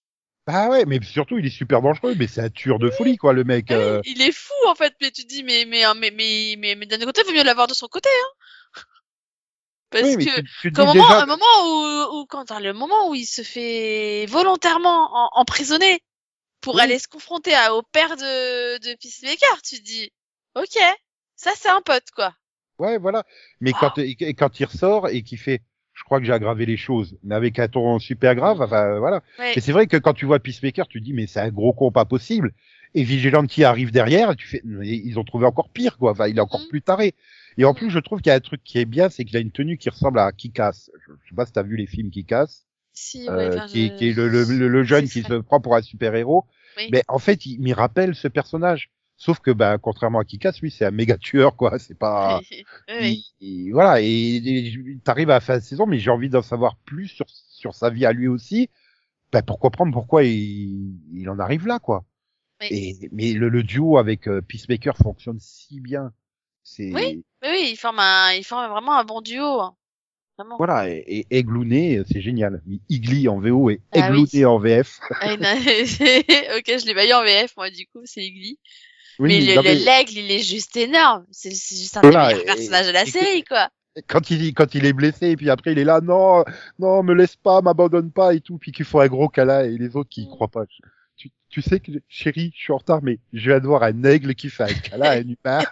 Bah 0.47 0.69
ouais, 0.71 0.85
mais 0.87 1.01
surtout, 1.03 1.39
il 1.39 1.47
est 1.47 1.51
super 1.51 1.83
dangereux, 1.83 2.15
mais 2.17 2.27
c'est 2.27 2.41
un 2.41 2.51
tueur 2.51 2.79
de 2.79 2.91
folie, 2.91 3.17
quoi, 3.17 3.33
le 3.33 3.45
mec. 3.45 3.71
euh. 3.71 4.03
Il 4.05 4.21
est 4.23 4.33
fou 4.33 4.53
en 4.69 4.75
fait, 4.75 4.95
mais 5.01 5.11
tu 5.11 5.23
te 5.23 5.29
dis 5.29 5.43
mais 5.43 5.65
mais 5.65 5.83
mais 5.97 6.11
mais 6.13 6.55
mais, 6.59 6.75
mais 6.77 6.87
d'un 6.87 6.99
côté, 7.05 7.23
il 7.23 7.27
vaut 7.27 7.33
mieux 7.37 7.43
l'avoir 7.45 7.67
de 7.67 7.75
son 7.75 7.89
côté 7.89 8.09
hein. 8.09 8.29
Parce 9.91 10.17
Oui, 10.17 10.17
que 10.17 10.31
tu, 10.35 10.49
tu 10.61 10.71
qu'au 10.75 10.87
moment, 10.87 11.05
déjà, 11.05 11.19
un 11.19 11.27
moment 11.27 11.45
où, 11.65 12.21
où 12.21 12.27
quand 12.27 12.51
le 12.59 12.73
moment 12.73 13.09
où 13.09 13.15
il 13.15 13.27
se 13.27 13.43
fait 13.43 14.27
volontairement 14.27 15.11
en- 15.15 15.31
emprisonner 15.41 16.03
pour 16.63 16.79
Oui. 16.79 16.81
aller 16.81 16.99
se 16.99 17.09
confronter 17.09 17.55
à, 17.55 17.75
au 17.75 17.83
père 17.83 18.17
de, 18.17 18.79
de 18.79 18.97
Peacemaker, 18.97 19.63
tu 19.63 19.79
te 19.79 19.85
dis, 19.85 20.13
ok, 20.57 20.79
ça 21.37 21.53
c'est 21.57 21.71
un 21.71 21.83
pote 21.83 22.11
quoi. 22.15 22.35
Ouais, 22.79 22.99
voilà. 22.99 23.25
Mais 23.61 23.75
Wow. 23.75 23.75
quand, 23.75 23.99
quand 23.99 24.61
il 24.61 24.65
ressort 24.65 25.09
et 25.09 25.23
qu'il 25.23 25.39
fait, 25.39 25.63
crois 26.13 26.21
que 26.21 26.27
j'ai 26.27 26.33
aggravé 26.33 26.67
les 26.67 26.77
choses, 26.77 27.17
mais 27.25 27.35
avec 27.35 27.59
un 27.59 27.69
ton 27.69 27.99
super 27.99 28.35
grave, 28.35 28.61
enfin, 28.61 28.99
voilà. 28.99 29.23
Ouais. 29.39 29.55
Et 29.57 29.61
c'est 29.61 29.73
vrai 29.73 29.87
que 29.87 29.97
quand 29.97 30.13
tu 30.15 30.27
vois 30.27 30.39
Peacemaker, 30.39 30.87
tu 30.87 31.01
te 31.01 31.05
dis, 31.05 31.13
mais 31.15 31.27
c'est 31.27 31.41
un 31.41 31.51
gros 31.51 31.73
con 31.73 31.91
pas 31.91 32.05
possible. 32.05 32.53
Et 32.95 33.03
Vigilante 33.05 33.59
arrive 33.61 33.91
derrière, 33.91 34.37
tu 34.37 34.47
fais, 34.47 34.61
ils 34.83 35.19
ont 35.19 35.25
trouvé 35.25 35.47
encore 35.47 35.71
pire, 35.71 35.97
quoi. 35.97 36.11
Enfin, 36.13 36.29
il 36.29 36.37
est 36.37 36.41
encore 36.43 36.61
Mhm. 36.61 36.69
plus 36.69 36.83
taré. 36.83 37.15
Et 37.57 37.65
en 37.65 37.73
plus, 37.75 37.89
je 37.91 37.99
trouve 37.99 38.21
qu'il 38.21 38.29
y 38.31 38.33
a 38.33 38.37
un 38.37 38.41
truc 38.41 38.63
qui 38.65 38.79
est 38.79 38.85
bien, 38.85 39.09
c'est 39.09 39.25
qu'il 39.25 39.37
a 39.37 39.41
une 39.41 39.51
tenue 39.51 39.79
qui 39.79 39.89
ressemble 39.91 40.19
à 40.19 40.31
Kikas. 40.33 40.91
Je, 41.07 41.13
je 41.25 41.29
sais 41.31 41.35
pas 41.35 41.47
si 41.47 41.53
t'as 41.53 41.63
vu 41.63 41.77
les 41.77 41.87
films 41.87 42.11
Kikas, 42.11 42.65
Si, 42.93 43.27
euh, 43.29 43.37
ouais, 43.57 43.67
qui, 43.69 43.89
je- 43.89 43.93
qui 43.97 44.09
est 44.09 44.13
le, 44.13 44.29
le, 44.29 44.45
le- 44.45 44.69
le 44.69 44.83
jeune 44.85 45.09
qui 45.09 45.23
se 45.23 45.35
prend 45.41 45.61
pour 45.61 45.75
un 45.77 45.83
super 45.83 46.15
héros. 46.15 46.45
Oui. 46.77 46.89
Mais 46.93 47.03
en 47.09 47.19
fait, 47.19 47.47
il 47.47 47.61
m'y 47.61 47.73
rappelle 47.73 48.15
ce 48.15 48.29
personnage. 48.29 48.91
Sauf 49.25 49.39
que, 49.39 49.53
bah, 49.53 49.79
contrairement 49.79 50.19
à 50.19 50.25
Kikas, 50.25 50.59
lui, 50.61 50.73
c'est 50.73 50.85
un 50.85 50.91
méga 50.91 51.17
tueur, 51.17 51.55
quoi. 51.55 51.79
C'est 51.79 51.95
pas, 51.97 52.41
Oui, 52.89 53.25
il- 53.41 53.67
il- 53.67 53.71
voilà, 53.73 54.01
et, 54.01 54.99
t'arrives 55.05 55.31
à 55.31 55.35
la 55.35 55.41
fin 55.41 55.59
de 55.59 55.63
saison, 55.63 55.87
mais 55.87 56.01
j'ai 56.01 56.11
envie 56.11 56.29
d'en 56.29 56.43
savoir 56.43 56.75
plus 56.85 57.07
sur, 57.07 57.27
sur 57.29 57.73
sa 57.73 57.89
vie 57.89 58.05
à 58.05 58.13
lui 58.13 58.27
aussi. 58.27 58.69
Ben, 59.31 59.41
pour 59.43 59.61
comprendre 59.61 59.93
pourquoi 59.93 60.25
il, 60.25 60.97
il 61.13 61.31
en 61.31 61.39
arrive 61.39 61.69
là, 61.69 61.79
quoi. 61.79 62.05
Oui. 62.61 62.67
Et, 62.73 63.09
mais 63.13 63.33
le, 63.33 63.49
le 63.49 63.63
duo 63.63 63.97
avec 63.97 64.27
euh, 64.27 64.41
Peacemaker 64.43 64.97
fonctionne 64.97 65.39
si 65.39 65.79
bien. 65.79 66.13
C'est, 66.65 66.93
Oui. 66.93 67.23
Oui, 67.45 67.49
oui, 67.49 67.69
il 67.71 67.77
forme 67.77 68.01
un, 68.01 68.33
il 68.33 68.43
forme 68.43 68.69
vraiment 68.73 68.99
un 68.99 69.05
bon 69.05 69.21
duo. 69.21 69.61
hein. 69.61 69.77
Vraiment. 70.37 70.57
voilà, 70.57 70.89
et, 70.89 71.27
et 71.31 71.39
Eglouné, 71.39 72.03
c'est 72.11 72.21
génial. 72.23 72.61
Igli 72.89 73.29
en 73.29 73.39
VO 73.39 73.71
et 73.71 73.81
Ah 73.93 74.11
oui. 74.11 74.23
Eglouné 74.25 74.45
en 74.47 74.59
VF. 74.59 74.99
Ah, 75.21 75.27
ok, 75.35 75.37
je 76.67 76.87
l'ai 76.87 76.95
pas 76.95 77.07
eu 77.07 77.13
en 77.13 77.23
VF, 77.23 77.57
moi, 77.57 77.71
du 77.71 77.87
coup, 77.87 78.01
c'est 78.05 78.25
Igli. 78.25 78.59
Oui, 79.19 79.47
mais 79.63 79.75
l'aigle, 79.75 80.13
il 80.19 80.31
est 80.31 80.43
juste 80.43 80.77
énorme. 80.77 81.25
C'est 81.31 81.51
juste 81.51 81.97
un 81.97 82.01
Voilà, 82.01 82.29
des 82.29 82.35
meilleurs 82.35 82.43
et- 82.43 82.57
personnages 82.57 82.87
de 82.87 82.93
la 82.93 83.05
série, 83.07 83.45
quoi. 83.45 83.69
quand 84.09 84.31
il, 84.31 84.55
quand 84.55 84.75
il 84.75 84.87
est 84.87 84.93
blessé, 84.93 85.29
et 85.31 85.37
puis 85.37 85.51
après 85.51 85.73
il 85.73 85.79
est 85.79 85.85
là, 85.85 86.01
non, 86.01 86.45
non, 86.79 87.03
me 87.03 87.13
laisse 87.15 87.37
pas, 87.37 87.61
m'abandonne 87.61 88.11
pas 88.11 88.35
et 88.35 88.41
tout, 88.41 88.59
puis 88.59 88.73
qu'il 88.73 88.85
faut 88.87 89.01
un 89.01 89.09
gros 89.09 89.29
câlin 89.29 89.65
et 89.65 89.77
les 89.77 89.97
autres 89.97 90.09
qui 90.11 90.23
y 90.23 90.27
Mm. 90.27 90.31
croient 90.31 90.49
pas. 90.49 90.65
Tu, 91.17 91.31
tu 91.51 91.61
sais 91.63 91.79
que, 91.79 91.93
chérie, 92.09 92.53
je 92.57 92.63
suis 92.63 92.73
en 92.73 92.79
retard, 92.79 93.01
mais 93.03 93.19
je 93.33 93.51
viens 93.51 93.61
de 93.61 93.67
voir 93.67 93.83
un 93.83 94.03
aigle 94.05 94.35
qui 94.35 94.49
fait 94.49 94.65
un 94.65 94.73
câlin 94.75 95.07
à 95.07 95.13
un 95.13 95.21
humain. 95.23 95.63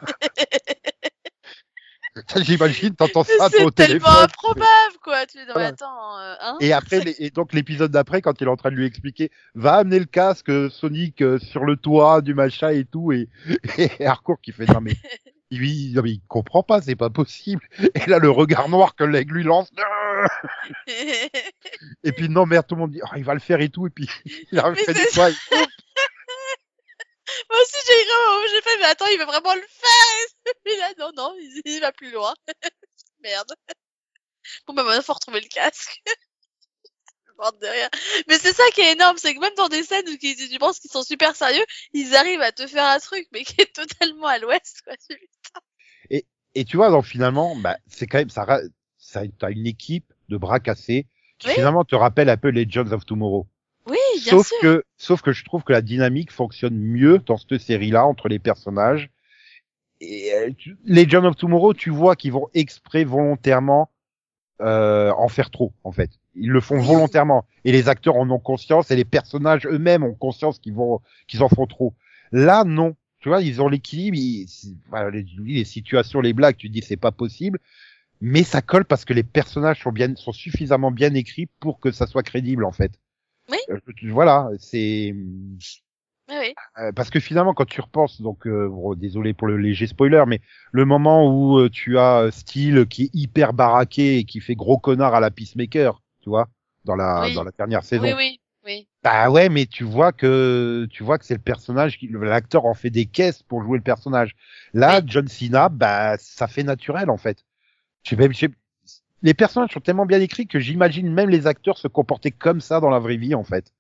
J'imagine, 2.36 2.94
t'entends 2.94 3.24
ça 3.24 3.46
au 3.46 3.48
C'est 3.50 3.54
tellement 3.54 3.70
téléphone. 3.70 4.24
improbable, 4.24 4.66
quoi. 5.02 5.26
Tu 5.26 5.38
es 5.38 5.46
dans 5.46 5.52
Voilà. 5.54 5.68
attends, 5.68 6.18
euh, 6.18 6.34
hein 6.40 6.56
Et 6.60 6.72
après, 6.72 7.00
les- 7.00 7.16
et 7.18 7.30
donc 7.30 7.52
l'épisode 7.52 7.90
d'après, 7.90 8.20
quand 8.22 8.40
il 8.40 8.46
est 8.46 8.50
en 8.50 8.56
train 8.56 8.70
de 8.70 8.76
lui 8.76 8.86
expliquer, 8.86 9.30
va 9.54 9.74
amener 9.76 9.98
le 9.98 10.04
casque 10.04 10.48
euh, 10.50 10.70
Sonic 10.70 11.22
euh, 11.22 11.38
sur 11.38 11.64
le 11.64 11.76
toit 11.76 12.20
du 12.20 12.34
machin 12.34 12.70
et 12.70 12.84
tout, 12.84 13.12
et, 13.12 13.28
et 13.78 14.06
Harcourt 14.06 14.40
qui 14.40 14.52
fait 14.52 14.66
non 14.66 14.80
mais, 14.80 14.92
lui, 15.50 15.92
non 15.94 16.02
mais 16.02 16.12
il 16.12 16.20
comprend 16.28 16.62
pas, 16.62 16.80
c'est 16.82 16.96
pas 16.96 17.10
possible. 17.10 17.62
Et 17.94 18.06
là, 18.08 18.18
le 18.18 18.30
regard 18.30 18.68
noir 18.68 18.94
que 18.94 19.04
l'aigle 19.04 19.34
lui 19.34 19.44
lance, 19.44 19.70
Et 22.04 22.12
puis 22.12 22.28
non 22.28 22.44
merde, 22.46 22.66
tout 22.66 22.74
le 22.74 22.80
monde 22.82 22.90
dit 22.92 23.00
oh, 23.02 23.14
il 23.16 23.24
va 23.24 23.34
le 23.34 23.40
faire 23.40 23.60
et 23.60 23.68
tout 23.70 23.86
et 23.86 23.90
puis 23.90 24.08
il 24.52 24.58
a 24.58 24.74
fait 24.74 24.92
des 24.92 25.06
fois. 25.06 25.30
Moi 27.48 27.58
aussi, 27.62 27.76
j'ai 27.86 27.94
j'ai 28.54 28.60
fait, 28.62 28.78
mais 28.80 28.86
attends, 28.86 29.06
il 29.06 29.18
veut 29.18 29.24
vraiment 29.24 29.54
le 29.54 29.60
faire. 29.60 30.54
Et 30.66 30.76
là, 30.78 30.88
non, 30.98 31.10
non, 31.16 31.34
il, 31.38 31.62
il 31.64 31.80
va 31.80 31.92
plus 31.92 32.10
loin. 32.12 32.34
Merde. 33.22 33.52
Bon, 34.66 34.74
bah, 34.74 34.84
maintenant, 34.84 35.02
faut 35.02 35.12
retrouver 35.14 35.40
le 35.40 35.48
casque. 35.48 36.02
De 37.62 37.66
rien. 37.66 37.88
Mais 38.28 38.36
c'est 38.38 38.52
ça 38.52 38.62
qui 38.74 38.82
est 38.82 38.92
énorme, 38.92 39.16
c'est 39.16 39.34
que 39.34 39.40
même 39.40 39.54
dans 39.56 39.68
des 39.68 39.82
scènes 39.82 40.06
où 40.06 40.16
tu 40.18 40.58
penses 40.58 40.78
qu'ils 40.78 40.90
sont 40.90 41.02
super 41.02 41.34
sérieux, 41.34 41.64
ils 41.94 42.14
arrivent 42.14 42.42
à 42.42 42.52
te 42.52 42.66
faire 42.66 42.84
un 42.84 42.98
truc, 42.98 43.26
mais 43.32 43.44
qui 43.44 43.58
est 43.62 43.72
totalement 43.74 44.26
à 44.26 44.36
l'ouest, 44.38 44.82
quoi. 44.84 44.92
Tu- 45.08 46.22
Et 46.54 46.64
tu 46.66 46.76
vois 46.76 46.90
donc 46.90 47.06
finalement 47.06 47.56
bah 47.56 47.78
c'est 47.86 48.06
quand 48.06 48.18
même 48.18 48.28
ça 48.28 48.44
ça 48.98 49.22
t'as 49.38 49.50
une 49.52 49.66
équipe 49.66 50.12
de 50.28 50.36
bras 50.36 50.60
cassés 50.60 51.06
qui 51.38 51.46
Oui. 51.48 51.54
finalement 51.54 51.84
te 51.84 51.94
rappelle 51.94 52.28
un 52.28 52.36
peu 52.36 52.48
les 52.48 52.66
Jones 52.68 52.92
of 52.92 53.06
Tomorrow. 53.06 53.46
Oui, 53.86 53.96
bien 54.22 54.32
Sauf 54.32 54.48
sûr. 54.48 54.58
que 54.60 54.84
sauf 54.98 55.22
que 55.22 55.32
je 55.32 55.42
trouve 55.44 55.62
que 55.62 55.72
la 55.72 55.80
dynamique 55.80 56.32
fonctionne 56.32 56.76
mieux 56.76 57.18
dans 57.20 57.38
cette 57.38 57.58
série 57.58 57.90
là 57.90 58.04
entre 58.04 58.28
les 58.28 58.38
personnages. 58.38 59.08
Et 60.02 60.34
euh, 60.34 60.50
tu- 60.58 60.76
les 60.84 61.08
Jones 61.08 61.24
of 61.26 61.36
Tomorrow, 61.36 61.72
tu 61.72 61.88
vois 61.90 62.16
qu'ils 62.16 62.32
vont 62.32 62.48
exprès 62.52 63.04
volontairement 63.04 63.90
euh, 64.60 65.12
en 65.16 65.28
faire 65.28 65.50
trop 65.50 65.72
en 65.84 65.92
fait. 65.92 66.10
Ils 66.34 66.50
le 66.50 66.60
font 66.60 66.78
volontairement 66.80 67.44
et 67.64 67.72
les 67.72 67.88
acteurs 67.88 68.16
en 68.16 68.28
ont 68.30 68.38
conscience 68.38 68.90
et 68.90 68.96
les 68.96 69.04
personnages 69.04 69.66
eux-mêmes 69.66 70.04
ont 70.04 70.14
conscience 70.14 70.58
qu'ils 70.58 70.74
vont 70.74 71.00
qu'ils 71.26 71.42
en 71.42 71.48
font 71.48 71.66
trop. 71.66 71.94
Là 72.32 72.64
non, 72.64 72.94
tu 73.20 73.28
vois, 73.28 73.42
ils 73.42 73.60
ont 73.60 73.68
l'équilibre, 73.68 74.16
ils- 74.16 74.46
voilà, 74.88 75.10
les, 75.10 75.26
les 75.44 75.64
situations, 75.64 76.20
les 76.20 76.32
blagues, 76.32 76.56
tu 76.56 76.68
te 76.68 76.72
dis 76.72 76.82
c'est 76.82 76.96
pas 76.96 77.12
possible, 77.12 77.58
mais 78.20 78.42
ça 78.42 78.62
colle 78.62 78.84
parce 78.84 79.04
que 79.04 79.12
les 79.12 79.22
personnages 79.24 79.82
sont 79.82 79.92
bien 79.92 80.14
sont 80.16 80.32
suffisamment 80.32 80.90
bien 80.90 81.12
écrits 81.14 81.48
pour 81.60 81.80
que 81.80 81.90
ça 81.90 82.06
soit 82.06 82.22
crédible 82.22 82.64
en 82.64 82.72
fait. 82.72 82.92
Oui. 83.50 83.58
Euh, 83.70 83.78
voilà, 84.10 84.48
c'est 84.58 85.14
Oui, 86.30 86.54
euh, 86.78 86.92
parce 86.92 87.10
que 87.10 87.18
finalement, 87.20 87.54
quand 87.54 87.64
tu 87.64 87.80
repenses, 87.80 88.20
donc 88.22 88.46
euh, 88.46 88.68
bon, 88.68 88.94
désolé 88.94 89.34
pour 89.34 89.48
le 89.48 89.56
léger 89.56 89.86
spoiler, 89.86 90.22
mais 90.26 90.40
le 90.72 90.84
moment 90.84 91.26
où 91.28 91.58
euh, 91.58 91.68
tu 91.68 91.98
as 91.98 92.20
euh, 92.20 92.30
Steel 92.30 92.86
qui 92.86 93.04
est 93.04 93.10
hyper 93.14 93.52
baraqué 93.52 94.18
et 94.18 94.24
qui 94.24 94.40
fait 94.40 94.54
gros 94.54 94.78
connard 94.78 95.14
à 95.14 95.20
la 95.20 95.30
Peacemaker, 95.30 96.00
tu 96.22 96.28
vois, 96.28 96.48
dans 96.84 96.94
la 96.96 97.22
Oui. 97.24 97.34
dans 97.34 97.42
la 97.44 97.50
dernière 97.50 97.82
saison. 97.82 98.04
Oui, 98.04 98.14
oui, 98.16 98.40
oui. 98.64 98.88
Bah 99.02 99.30
ouais, 99.30 99.48
mais 99.48 99.66
tu 99.66 99.82
vois 99.84 100.12
que 100.12 100.86
tu 100.90 101.02
vois 101.02 101.18
que 101.18 101.24
c'est 101.24 101.34
le 101.34 101.40
personnage, 101.40 101.98
qui- 101.98 102.08
l'acteur 102.08 102.66
en 102.66 102.74
fait 102.74 102.90
des 102.90 103.06
caisses 103.06 103.42
pour 103.42 103.62
jouer 103.62 103.78
le 103.78 103.82
personnage. 103.84 104.36
Là, 104.74 105.00
John 105.04 105.26
Cena, 105.26 105.68
bah 105.68 106.16
ça 106.18 106.46
fait 106.46 106.62
naturel 106.62 107.10
en 107.10 107.16
fait. 107.16 107.44
Même, 108.12 108.32
je 108.32 108.38
sais- 108.38 108.50
les 109.22 109.34
personnages 109.34 109.70
sont 109.72 109.80
tellement 109.80 110.06
bien 110.06 110.20
écrits 110.20 110.46
que 110.46 110.58
j'imagine 110.60 111.12
même 111.12 111.30
les 111.30 111.46
acteurs 111.46 111.78
se 111.78 111.88
comporter 111.88 112.30
comme 112.30 112.60
ça 112.60 112.80
dans 112.80 112.90
la 112.90 112.98
vraie 112.98 113.16
vie 113.16 113.34
en 113.34 113.44
fait. 113.44 113.72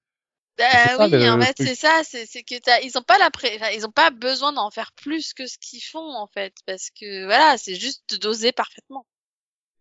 Ça, 0.60 1.08
oui, 1.08 1.28
en 1.30 1.40
fait, 1.40 1.54
c'est 1.58 1.74
ça, 1.74 2.02
c'est 2.04 2.26
c'est 2.26 2.42
que 2.42 2.58
t'as, 2.60 2.80
ils 2.80 2.96
ont 2.98 3.02
pas 3.02 3.18
la 3.18 3.30
pré... 3.30 3.52
enfin, 3.56 3.70
ils 3.74 3.86
ont 3.86 3.90
pas 3.90 4.10
besoin 4.10 4.52
d'en 4.52 4.70
faire 4.70 4.92
plus 4.92 5.32
que 5.34 5.46
ce 5.46 5.56
qu'ils 5.58 5.82
font, 5.82 6.14
en 6.16 6.26
fait, 6.26 6.54
parce 6.66 6.90
que, 6.90 7.24
voilà, 7.24 7.56
c'est 7.58 7.74
juste 7.76 8.20
doser 8.20 8.52
parfaitement. 8.52 9.06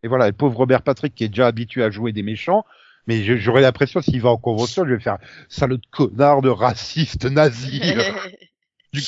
Et 0.04 0.08
voilà, 0.08 0.28
le 0.28 0.34
pauvre 0.34 0.58
Robert 0.58 0.82
Patrick 0.82 1.14
qui 1.14 1.26
est 1.26 1.30
déjà 1.30 1.48
habitué 1.48 1.84
à 1.84 1.90
jouer 1.90 2.14
des 2.14 2.24
méchants, 2.24 2.66
mais 3.08 3.24
j'aurais 3.38 3.62
l'impression 3.62 4.02
s'il 4.02 4.22
va 4.22 4.30
en 4.30 4.38
convention, 4.38 4.86
je 4.86 4.94
vais 4.94 5.00
faire 5.02 5.18
salaud 5.50 5.78
de 5.78 5.86
connard, 5.92 6.42
de 6.42 6.50
raciste, 6.50 7.26
nazi, 7.26 7.82
euh, 7.84 8.12
du 8.94 9.02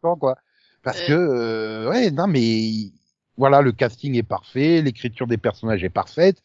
Klan, 0.00 0.16
quoi. 0.16 0.36
Parce 0.82 1.00
Euh. 1.00 1.06
que, 1.06 1.12
euh, 1.12 1.90
ouais, 1.90 2.10
non, 2.10 2.26
mais 2.26 2.90
voilà, 3.36 3.62
le 3.62 3.72
casting 3.72 4.14
est 4.16 4.22
parfait, 4.22 4.82
l'écriture 4.82 5.26
des 5.26 5.38
personnages 5.38 5.82
est 5.82 5.88
parfaite. 5.90 6.42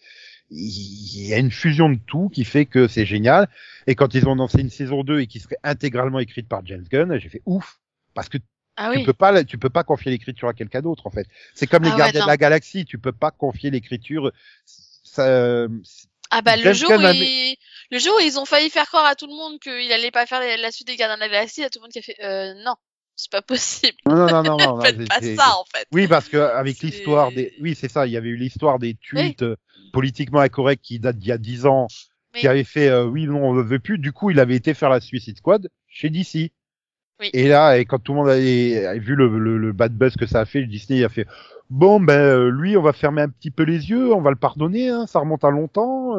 Il 0.51 1.27
y 1.27 1.33
a 1.33 1.37
une 1.37 1.51
fusion 1.51 1.89
de 1.89 1.99
tout 2.07 2.29
qui 2.29 2.43
fait 2.43 2.65
que 2.65 2.87
c'est 2.87 3.05
génial. 3.05 3.47
Et 3.87 3.95
quand 3.95 4.13
ils 4.15 4.27
ont 4.27 4.35
lancé 4.35 4.61
une 4.61 4.69
saison 4.69 5.03
2 5.03 5.19
et 5.19 5.27
qui 5.27 5.39
serait 5.39 5.57
intégralement 5.63 6.19
écrite 6.19 6.47
par 6.47 6.65
James 6.65 6.85
Gunn, 6.89 7.19
j'ai 7.19 7.29
fait 7.29 7.41
ouf. 7.45 7.79
Parce 8.15 8.29
que 8.29 8.37
Ah 8.75 8.91
tu 8.93 9.03
peux 9.03 9.13
pas, 9.13 9.43
tu 9.43 9.57
peux 9.57 9.69
pas 9.69 9.83
confier 9.83 10.11
l'écriture 10.11 10.47
à 10.47 10.53
quelqu'un 10.53 10.81
d'autre, 10.81 11.05
en 11.05 11.11
fait. 11.11 11.27
C'est 11.53 11.67
comme 11.67 11.83
les 11.83 11.89
Ah 11.89 11.93
ouais, 11.93 11.99
gardiens 11.99 12.23
de 12.23 12.27
la 12.27 12.37
galaxie, 12.37 12.85
tu 12.85 12.97
peux 12.97 13.11
pas 13.11 13.31
confier 13.31 13.69
l'écriture. 13.69 14.31
Ça, 14.65 15.67
Ah 16.31 16.41
bah 16.41 16.55
le 16.55 16.73
jour, 16.73 16.89
Gunn 16.89 17.01
où 17.01 17.05
a 17.05 17.13
le 17.91 17.97
jour 17.97 18.15
où 18.17 18.19
ils 18.19 18.39
ont 18.39 18.45
failli 18.45 18.69
faire 18.69 18.87
croire 18.87 19.05
à 19.05 19.15
tout 19.15 19.27
le 19.27 19.35
monde 19.35 19.59
qu'il 19.59 19.91
allait 19.91 20.11
pas 20.11 20.25
faire 20.25 20.41
la 20.57 20.71
suite 20.71 20.87
des 20.87 20.95
Gardiens 20.95 21.15
de 21.15 21.21
la 21.21 21.29
Galaxie, 21.29 21.61
il 21.61 21.63
y 21.63 21.65
a 21.65 21.69
tout 21.69 21.79
le 21.79 21.83
monde 21.83 21.91
qui 21.91 21.99
a 21.99 22.01
fait 22.01 22.23
euh, 22.23 22.53
non, 22.63 22.75
c'est 23.19 23.31
pas 23.31 23.41
possible. 23.41 23.97
non, 24.05 24.15
non, 24.15 24.27
non, 24.27 24.43
non, 24.43 24.57
non, 24.57 24.81
Faites 24.81 25.07
pas 25.07 25.19
ça 25.21 25.57
en 25.59 25.65
fait. 25.75 25.85
Oui, 25.91 26.07
parce 26.07 26.29
que 26.29 26.37
avec 26.37 26.79
l'histoire 26.79 27.31
des, 27.31 27.53
oui, 27.61 27.75
c'est 27.75 27.89
ça. 27.89 28.07
Il 28.07 28.13
y 28.13 28.17
avait 28.17 28.29
eu 28.29 28.37
l'histoire 28.37 28.79
des 28.79 28.95
tweets 28.95 29.43
euh, 29.43 29.55
politiquement 29.91 30.39
incorrects 30.39 30.81
qui 30.81 30.99
datent 30.99 31.17
d'il 31.17 31.27
y 31.27 31.31
a 31.33 31.37
10 31.37 31.65
ans, 31.65 31.87
Oui. 32.33 32.39
qui 32.41 32.47
avait 32.47 32.63
fait, 32.63 32.87
euh, 32.87 33.03
oui, 33.05 33.25
non, 33.25 33.43
on 33.43 33.53
ne 33.53 33.61
veut 33.61 33.79
plus. 33.79 33.97
Du 33.97 34.11
coup, 34.13 34.29
il 34.29 34.39
avait 34.39 34.55
été 34.55 34.73
faire 34.73 34.89
la 34.89 35.01
Suicide 35.01 35.37
Squad 35.37 35.69
chez 35.87 36.09
DC. 36.09 36.51
Oui. 37.19 37.29
Et 37.33 37.49
là, 37.49 37.77
et 37.77 37.83
quand 37.85 37.99
tout 37.99 38.13
le 38.13 38.19
monde 38.19 38.29
avait, 38.29 38.85
avait 38.85 38.99
vu 38.99 39.15
le, 39.15 39.27
le, 39.37 39.57
le 39.57 39.73
bad 39.73 39.91
buzz 39.93 40.15
que 40.15 40.25
ça 40.25 40.39
a 40.39 40.45
fait, 40.45 40.63
Disney 40.65 41.03
a 41.03 41.09
fait, 41.09 41.27
bon, 41.69 41.99
ben, 41.99 42.13
euh, 42.17 42.49
lui, 42.49 42.77
on 42.77 42.81
va 42.81 42.93
fermer 42.93 43.21
un 43.21 43.29
petit 43.29 43.51
peu 43.51 43.63
les 43.63 43.89
yeux, 43.89 44.13
on 44.13 44.21
va 44.21 44.29
le 44.29 44.37
pardonner, 44.37 44.87
hein, 44.87 45.05
ça 45.05 45.19
remonte 45.19 45.43
à 45.43 45.49
longtemps. 45.49 46.13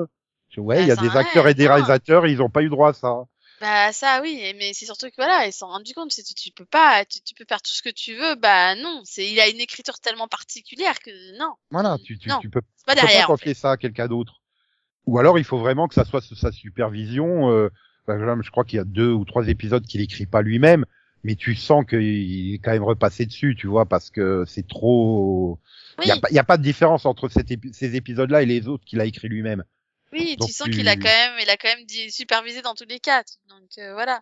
Ouais, 0.59 0.77
Bah, 0.77 0.81
il 0.83 0.89
y 0.89 0.91
a 0.91 0.97
des 0.97 1.17
acteurs 1.17 1.49
et 1.49 1.55
des 1.55 1.69
réalisateurs, 1.69 2.27
ils 2.27 2.43
ont 2.43 2.51
pas 2.51 2.63
eu 2.63 2.69
droit 2.69 2.91
à 2.91 2.93
ça. 2.93 3.15
Bah 3.61 3.93
ça 3.93 4.21
oui, 4.23 4.55
mais 4.59 4.73
c'est 4.73 4.87
surtout 4.87 5.09
que 5.09 5.17
voilà, 5.17 5.47
ils 5.47 5.53
s'en 5.53 5.69
rendus 5.69 5.93
compte, 5.95 6.11
tu, 6.11 6.23
tu 6.35 6.51
peux 6.53 6.65
pas, 6.65 7.05
tu, 7.05 7.21
tu 7.21 7.35
peux 7.35 7.45
faire 7.47 7.61
tout 7.61 7.71
ce 7.73 7.83
que 7.83 7.91
tu 7.91 8.15
veux, 8.17 8.35
bah 8.37 8.75
non, 8.75 9.03
c'est 9.05 9.31
il 9.31 9.39
a 9.39 9.49
une 9.49 9.61
écriture 9.61 9.99
tellement 10.01 10.29
particulière 10.29 10.99
que 11.01 11.11
non, 11.39 11.55
Voilà, 11.71 11.99
tu, 12.03 12.19
tu, 12.19 12.29
Non. 12.31 12.41
tu 12.41 12.51
peux 12.51 12.63
pas 12.87 12.95
Tu 12.95 13.01
peux 13.01 13.07
derrière. 13.07 13.27
pas 13.29 13.33
en 13.33 13.37
confier 13.37 13.55
ça 13.55 13.73
à 13.73 13.77
quelqu'un 13.77 14.09
d'autre. 14.09 14.41
Ou 15.07 15.19
alors 15.19 15.39
il 15.39 15.45
faut 15.45 15.59
vraiment 15.59 15.89
que 15.89 15.95
ça 15.95 16.05
soit 16.05 16.21
sous 16.23 16.37
sa 16.37 16.53
supervision. 16.53 17.51
Euh, 17.53 17.71
exemple, 18.09 18.45
je 18.45 18.51
crois 18.51 18.65
qu'il 18.65 18.79
y 18.79 18.81
a 18.81 18.85
deux 18.85 19.13
ou 19.13 19.25
trois 19.25 19.49
épisodes 19.49 19.85
qu'il 19.87 20.01
écrit 20.01 20.27
pas 20.27 20.43
lui-même, 20.43 20.87
mais 21.25 21.37
tu 21.37 21.55
sens 21.55 21.85
qu'il 21.87 22.55
est 22.55 22.59
quand 22.59 22.73
même 22.73 22.85
repassé 22.85 23.27
dessus, 23.27 23.57
tu 23.59 23.67
vois, 23.69 23.87
parce 23.87 24.11
que 24.11 24.45
c'est 24.47 24.67
trop. 24.69 25.61
Il 26.05 26.09
y 26.09 26.13
a 26.13 26.17
Oui, 26.17 26.39
a 26.39 26.45
pas 26.45 26.59
de 26.59 26.63
différence 26.63 27.07
entre 27.07 27.29
cet 27.29 27.51
épi- 27.51 27.73
ces 27.75 27.97
épisodes-là 27.97 28.43
et 28.43 28.47
les 28.47 28.69
autres 28.69 28.85
qu'il 28.85 29.01
a 29.01 29.07
écrit 29.07 29.29
lui-même. 29.29 29.65
Oui, 30.13 30.37
donc 30.37 30.49
tu 30.49 30.55
sens 30.55 30.67
tu- 30.67 30.73
qu'il 30.75 30.89
a 30.89 30.97
quand 30.97 31.05
même, 31.05 31.35
il 31.41 31.51
a 31.51 31.57
quand 31.57 31.69
même 31.69 31.85
dit 31.85 32.11
supervisé 32.11 32.63
dans 32.63 32.75
tous 32.75 32.87
les 32.89 33.01
cas, 33.01 33.23
donc 33.49 33.69
euh, 33.79 33.93
voilà. 33.93 34.21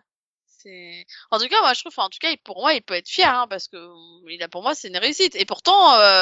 C'est, 0.61 1.05
en 1.31 1.39
tout 1.39 1.47
cas, 1.47 1.61
moi 1.61 1.73
je 1.73 1.79
trouve, 1.79 1.93
enfin, 1.95 2.05
en 2.05 2.09
tout 2.09 2.19
cas, 2.19 2.29
pour 2.43 2.59
moi, 2.59 2.73
il 2.73 2.81
peut 2.81 2.95
être 2.95 3.07
fier, 3.07 3.33
hein, 3.33 3.47
parce 3.49 3.69
que 3.69 3.77
il 4.29 4.43
a, 4.43 4.49
pour 4.49 4.61
moi, 4.61 4.75
c'est 4.75 4.89
une 4.89 4.97
réussite. 4.97 5.35
Et 5.35 5.45
pourtant, 5.45 5.97
euh, 5.99 6.21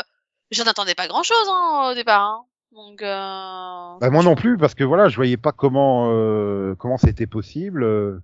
j'en 0.51 0.65
attendais 0.65 0.93
pas 0.93 1.07
grand-chose 1.07 1.47
hein, 1.49 1.89
au 1.91 1.95
départ. 1.95 2.21
Hein. 2.21 2.45
Donc, 2.71 3.01
euh... 3.01 3.97
Bah, 3.99 4.09
moi 4.11 4.23
non 4.23 4.35
plus, 4.35 4.57
parce 4.57 4.75
que 4.75 4.83
voilà, 4.83 5.09
je 5.09 5.15
voyais 5.15 5.37
pas 5.37 5.51
comment 5.53 6.11
euh, 6.11 6.75
comment 6.75 6.97
c'était 6.97 7.25
possible. 7.25 7.83
Euh, 7.83 8.19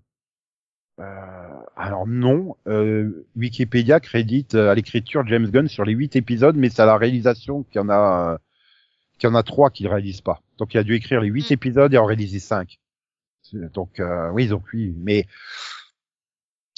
euh, 0.99 1.49
alors 1.75 2.05
non, 2.05 2.57
euh, 2.67 3.25
Wikipédia 3.35 3.99
crédite 3.99 4.53
à 4.53 4.75
l'écriture 4.75 5.25
James 5.25 5.49
Gunn 5.49 5.67
sur 5.67 5.83
les 5.83 5.93
huit 5.93 6.15
épisodes, 6.15 6.55
mais 6.55 6.69
c'est 6.69 6.83
à 6.83 6.85
la 6.85 6.97
réalisation 6.97 7.63
qu'il 7.63 7.77
y 7.77 7.79
en 7.79 7.89
a 7.89 8.33
euh, 8.33 8.37
qu'il 9.17 9.29
y 9.29 9.31
en 9.31 9.35
a 9.35 9.43
trois 9.43 9.69
qui 9.69 9.87
réalisent 9.87 10.21
pas. 10.21 10.41
Donc 10.57 10.73
il 10.73 10.77
a 10.77 10.83
dû 10.83 10.95
écrire 10.95 11.21
les 11.21 11.29
huit 11.29 11.49
Mm. 11.49 11.53
épisodes 11.53 11.93
et 11.93 11.97
en 11.97 12.05
réaliser 12.05 12.39
cinq. 12.39 12.79
Donc 13.53 13.99
euh, 13.99 14.29
oui, 14.31 14.47
donc 14.47 14.63
oui, 14.73 14.93
mais 14.97 15.27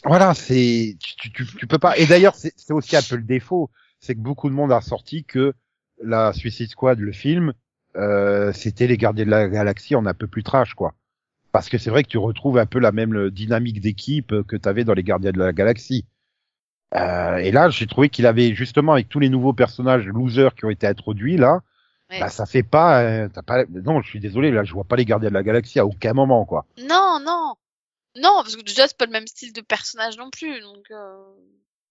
voilà, 0.03 0.33
c'est 0.33 0.97
tu, 0.99 1.31
tu, 1.31 1.45
tu, 1.45 1.67
peux 1.67 1.79
pas. 1.79 1.97
Et 1.97 2.05
d'ailleurs, 2.05 2.35
c'est 2.35 2.53
c'est 2.57 2.73
aussi 2.73 2.95
un 2.95 3.01
peu 3.01 3.15
le 3.15 3.23
défaut, 3.23 3.69
c'est 3.99 4.15
que 4.15 4.19
beaucoup 4.19 4.49
de 4.49 4.55
monde 4.55 4.71
a 4.71 4.81
sorti 4.81 5.23
que 5.23 5.53
la 6.03 6.33
Suicide 6.33 6.69
Squad, 6.69 6.99
le 6.99 7.11
film, 7.11 7.53
euh, 7.95 8.51
c'était 8.53 8.87
les 8.87 8.97
Gardiens 8.97 9.25
de 9.25 9.31
la 9.31 9.47
Galaxie 9.47 9.95
en 9.95 10.05
un 10.05 10.13
peu 10.13 10.27
plus 10.27 10.43
trash, 10.43 10.73
quoi. 10.73 10.93
Parce 11.51 11.69
que 11.69 11.77
c'est 11.77 11.89
vrai 11.89 12.03
que 12.03 12.09
tu 12.09 12.17
retrouves 12.17 12.57
un 12.57 12.65
peu 12.65 12.79
la 12.79 12.91
même 12.91 13.15
euh, 13.15 13.31
dynamique 13.31 13.79
d'équipe 13.79 14.33
euh, 14.33 14.43
que 14.43 14.57
tu 14.57 14.67
avais 14.67 14.83
dans 14.83 14.93
les 14.93 15.03
Gardiens 15.03 15.31
de 15.31 15.39
la 15.39 15.53
Galaxie. 15.53 16.05
Euh, 16.95 17.37
et 17.37 17.51
là, 17.51 17.69
j'ai 17.69 17.87
trouvé 17.87 18.09
qu'il 18.09 18.25
avait 18.25 18.53
justement 18.53 18.93
avec 18.93 19.09
tous 19.09 19.19
les 19.19 19.29
nouveaux 19.29 19.53
personnages 19.53 20.05
losers 20.05 20.53
qui 20.55 20.65
ont 20.65 20.69
été 20.69 20.85
introduits 20.85 21.37
là, 21.37 21.61
Ouais. 22.11 22.19
bah 22.19 22.29
ça 22.29 22.45
fait 22.45 22.61
pas, 22.63 23.01
euh, 23.01 23.29
pas. 23.45 23.63
Non, 23.69 24.01
je 24.01 24.09
suis 24.09 24.19
désolé, 24.19 24.51
là, 24.51 24.63
je 24.63 24.73
vois 24.73 24.83
pas 24.83 24.95
les 24.95 25.05
Gardiens 25.05 25.29
de 25.29 25.33
la 25.33 25.41
Galaxie 25.43 25.79
à 25.79 25.85
aucun 25.85 26.13
moment, 26.13 26.45
quoi. 26.45 26.65
Non, 26.77 27.19
non. 27.25 27.55
Non, 28.15 28.41
parce 28.43 28.55
que 28.55 28.61
déjà, 28.61 28.87
c'est 28.87 28.97
pas 28.97 29.07
le 29.07 29.11
même 29.11 29.27
style 29.27 29.53
de 29.53 29.61
personnage 29.61 30.17
non 30.17 30.29
plus. 30.29 30.61
Donc, 30.61 30.85
euh... 30.91 31.15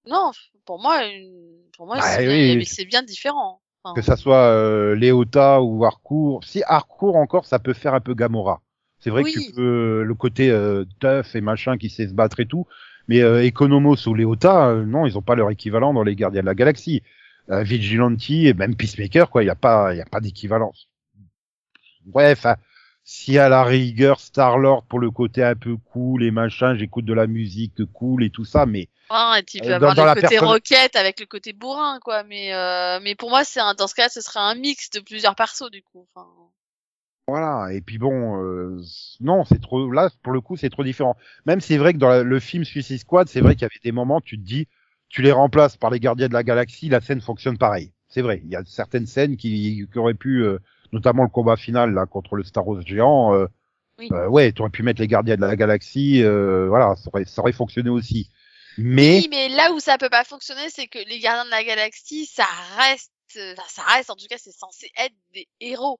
non, 0.06 0.30
pour 0.64 0.80
moi, 0.80 1.04
une- 1.04 1.56
pour 1.76 1.86
moi, 1.86 1.96
Bah, 1.96 2.02
c'est 2.02 2.28
oui, 2.28 2.64
bien, 2.86 3.02
différent. 3.02 3.60
Enfin, 3.82 3.94
Que 3.94 4.02
ça 4.02 4.16
soit 4.16 4.46
euh, 4.48 4.94
Léota 4.94 5.60
ou 5.60 5.84
Harcourt. 5.84 6.44
Si 6.44 6.62
Harcourt 6.66 7.16
encore, 7.16 7.44
ça 7.44 7.58
peut 7.58 7.74
faire 7.74 7.92
un 7.94 8.00
peu 8.00 8.14
Gamora. 8.14 8.62
C'est 9.00 9.10
vrai 9.10 9.22
que 9.24 9.28
tu 9.38 9.52
peux 9.52 10.02
le 10.02 10.14
côté 10.14 10.50
euh, 10.50 10.84
tough 11.00 11.34
et 11.34 11.42
machin 11.42 11.76
qui 11.76 11.90
sait 11.90 12.08
se 12.08 12.14
battre 12.14 12.40
et 12.40 12.46
tout. 12.46 12.66
Mais 13.08 13.20
euh, 13.20 13.44
Economos 13.46 14.06
ou 14.06 14.14
Léota, 14.14 14.68
euh, 14.68 14.84
non, 14.86 15.04
ils 15.04 15.18
ont 15.18 15.22
pas 15.22 15.34
leur 15.34 15.50
équivalent 15.50 15.92
dans 15.92 16.02
les 16.04 16.16
Gardiens 16.16 16.40
de 16.40 16.46
la 16.46 16.54
Galaxie. 16.54 17.02
Euh, 17.50 17.62
Vigilante 17.62 18.30
et 18.30 18.54
même 18.54 18.74
Peacemaker, 18.74 19.28
quoi, 19.28 19.42
il 19.42 19.46
y 19.46 19.50
a 19.50 19.54
pas, 19.54 19.92
il 19.94 19.98
y 19.98 20.00
a 20.00 20.06
pas 20.06 20.20
d'équivalence. 20.20 20.88
Bref, 22.06 22.46
hein, 22.46 22.56
si 23.04 23.38
à 23.38 23.48
la 23.50 23.64
rigueur 23.64 24.18
Star 24.20 24.58
Lord 24.58 24.84
pour 24.86 24.98
le 24.98 25.10
côté 25.10 25.42
un 25.44 25.54
peu 25.54 25.76
cool 25.76 26.22
et 26.22 26.30
machin, 26.30 26.74
j'écoute 26.74 27.04
de 27.04 27.12
la 27.12 27.26
musique 27.26 27.84
cool 27.92 28.24
et 28.24 28.30
tout 28.30 28.44
ça, 28.46 28.64
mais 28.66 28.88
et 29.10 29.42
puis 29.46 29.58
il 29.58 29.60
peut 29.60 29.68
Euh, 29.72 29.76
avoir 29.76 29.94
dans- 29.94 30.06
le 30.06 30.14
côté 30.14 30.28
personne- 30.28 30.48
roquette 30.48 30.96
avec 30.96 31.20
le 31.20 31.26
côté 31.26 31.52
bourrin, 31.52 32.00
quoi. 32.00 32.24
Mais, 32.24 32.54
euh... 32.54 32.98
mais 33.02 33.14
pour 33.14 33.28
moi, 33.28 33.44
c'est 33.44 33.60
un... 33.60 33.74
dans 33.74 33.86
ce 33.86 33.94
cas, 33.94 34.08
ce 34.08 34.20
serait 34.22 34.40
un 34.40 34.54
mix 34.54 34.88
de 34.90 35.00
plusieurs 35.00 35.34
persos, 35.36 35.70
du 35.70 35.82
coup. 35.82 36.06
Enfin, 36.14 36.26
Voilà, 37.28 37.72
et 37.72 37.80
puis 37.82 37.98
bon, 37.98 38.42
euh, 38.42 38.80
non, 39.20 39.44
c'est 39.44 39.60
trop. 39.60 39.90
Là, 39.90 40.10
pour 40.22 40.32
le 40.32 40.40
coup, 40.40 40.56
c'est 40.56 40.70
trop 40.70 40.82
différent. 40.84 41.16
Même 41.46 41.60
c'est 41.60 41.76
vrai 41.76 41.92
que 41.92 41.98
dans 41.98 42.08
la- 42.08 42.22
le 42.22 42.40
film 42.40 42.64
Suicide 42.64 42.98
Squad, 42.98 43.28
c'est 43.28 43.40
vrai 43.40 43.54
qu'il 43.54 43.62
y 43.62 43.64
avait 43.66 43.80
des 43.84 43.92
moments, 43.92 44.20
tu 44.20 44.36
te 44.38 44.42
dis, 44.44 44.66
tu 45.08 45.22
les 45.22 45.32
remplaces 45.32 45.76
par 45.76 45.90
les 45.90 46.00
Gardiens 46.00 46.28
de 46.28 46.32
la 46.32 46.42
Galaxie, 46.42 46.88
la 46.88 47.00
scène 47.00 47.20
fonctionne 47.20 47.58
pareil. 47.58 47.92
C'est 48.08 48.22
vrai, 48.22 48.40
il 48.44 48.50
y 48.50 48.56
a 48.56 48.62
certaines 48.64 49.06
scènes 49.06 49.36
qui, 49.36 49.86
qui 49.92 49.98
auraient 49.98 50.14
pu, 50.14 50.42
euh, 50.44 50.58
notamment 50.92 51.22
le 51.24 51.28
combat 51.28 51.56
final 51.56 51.92
là 51.94 52.06
contre 52.06 52.36
le 52.36 52.44
Star 52.44 52.66
Wars 52.66 52.82
géant. 52.82 53.34
Euh, 53.34 53.46
Oui. 53.98 54.08
euh, 54.12 54.28
ouais, 54.28 54.52
tu 54.52 54.62
aurais 54.62 54.70
pu 54.70 54.82
mettre 54.82 55.00
les 55.00 55.06
Gardiens 55.08 55.36
de 55.36 55.40
la 55.40 55.56
Galaxie, 55.56 56.22
euh, 56.22 56.66
voilà, 56.68 56.96
ça 56.96 57.10
aurait, 57.12 57.24
ça 57.24 57.40
aurait 57.42 57.52
fonctionné 57.52 57.90
aussi. 57.90 58.28
Mais 58.76 59.18
Oui, 59.18 59.28
mais 59.30 59.48
là 59.50 59.72
où 59.72 59.78
ça 59.80 59.98
peut 59.98 60.10
pas 60.10 60.24
fonctionner, 60.24 60.68
c'est 60.68 60.88
que 60.88 60.98
les 60.98 61.20
Gardiens 61.20 61.44
de 61.44 61.50
la 61.50 61.62
Galaxie, 61.62 62.26
ça 62.26 62.46
reste, 62.76 63.12
enfin, 63.36 63.68
ça 63.68 63.82
reste, 63.94 64.10
en 64.10 64.16
tout 64.16 64.26
cas, 64.28 64.36
c'est 64.38 64.50
censé 64.52 64.90
être 64.98 65.14
des 65.32 65.46
héros. 65.60 65.98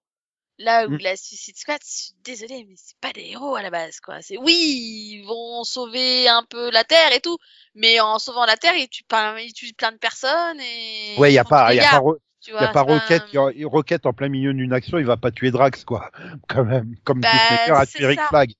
Là 0.58 0.86
où 0.86 0.90
Mm. 0.90 0.98
la 1.00 1.16
Suicide 1.16 1.56
Squad, 1.56 1.80
je 1.84 1.90
suis 1.90 2.12
désolée, 2.22 2.64
mais 2.68 2.74
c'est 2.76 2.96
pas 3.00 3.12
des 3.12 3.22
héros 3.30 3.56
à 3.56 3.62
la 3.62 3.70
base, 3.70 3.98
quoi. 4.00 4.22
C'est 4.22 4.36
oui, 4.36 4.54
ils 5.20 5.24
vont 5.26 5.64
sauver 5.64 6.28
un 6.28 6.44
peu 6.48 6.70
la 6.70 6.84
Terre 6.84 7.12
et 7.12 7.20
tout, 7.20 7.38
mais 7.74 7.98
en 8.00 8.18
sauvant 8.20 8.46
la 8.46 8.56
Terre, 8.56 8.76
ils 8.76 8.88
tuent, 8.88 9.02
pas, 9.04 9.40
ils 9.40 9.52
tuent 9.52 9.74
plein 9.74 9.90
de 9.90 9.96
personnes 9.98 10.60
et. 10.60 11.16
ouais, 11.18 11.32
il 11.32 11.34
y 11.34 11.38
a 11.38 11.42
ils 11.42 11.44
font 11.44 11.50
pas, 11.50 11.68
des 11.70 11.74
il 11.74 11.76
y 11.78 11.80
a 11.80 11.90
pas, 11.90 11.98
Ro- 11.98 12.18
tu 12.40 12.52
y 12.52 12.56
a 12.56 12.68
pas 12.68 12.82
Rocket, 12.82 13.22
Rocket 13.64 14.06
en 14.06 14.12
plein 14.12 14.28
milieu 14.28 14.54
d'une 14.54 14.72
action, 14.72 14.98
il 14.98 15.06
va 15.06 15.16
pas 15.16 15.32
tuer 15.32 15.50
Drax 15.50 15.84
quoi, 15.84 16.10
quand 16.48 16.64
même, 16.64 16.94
comme 17.04 17.20
Bah, 17.20 17.78
a 17.78 17.86
tué 17.86 18.06
Rick. 18.06 18.20
Flag. 18.20 18.52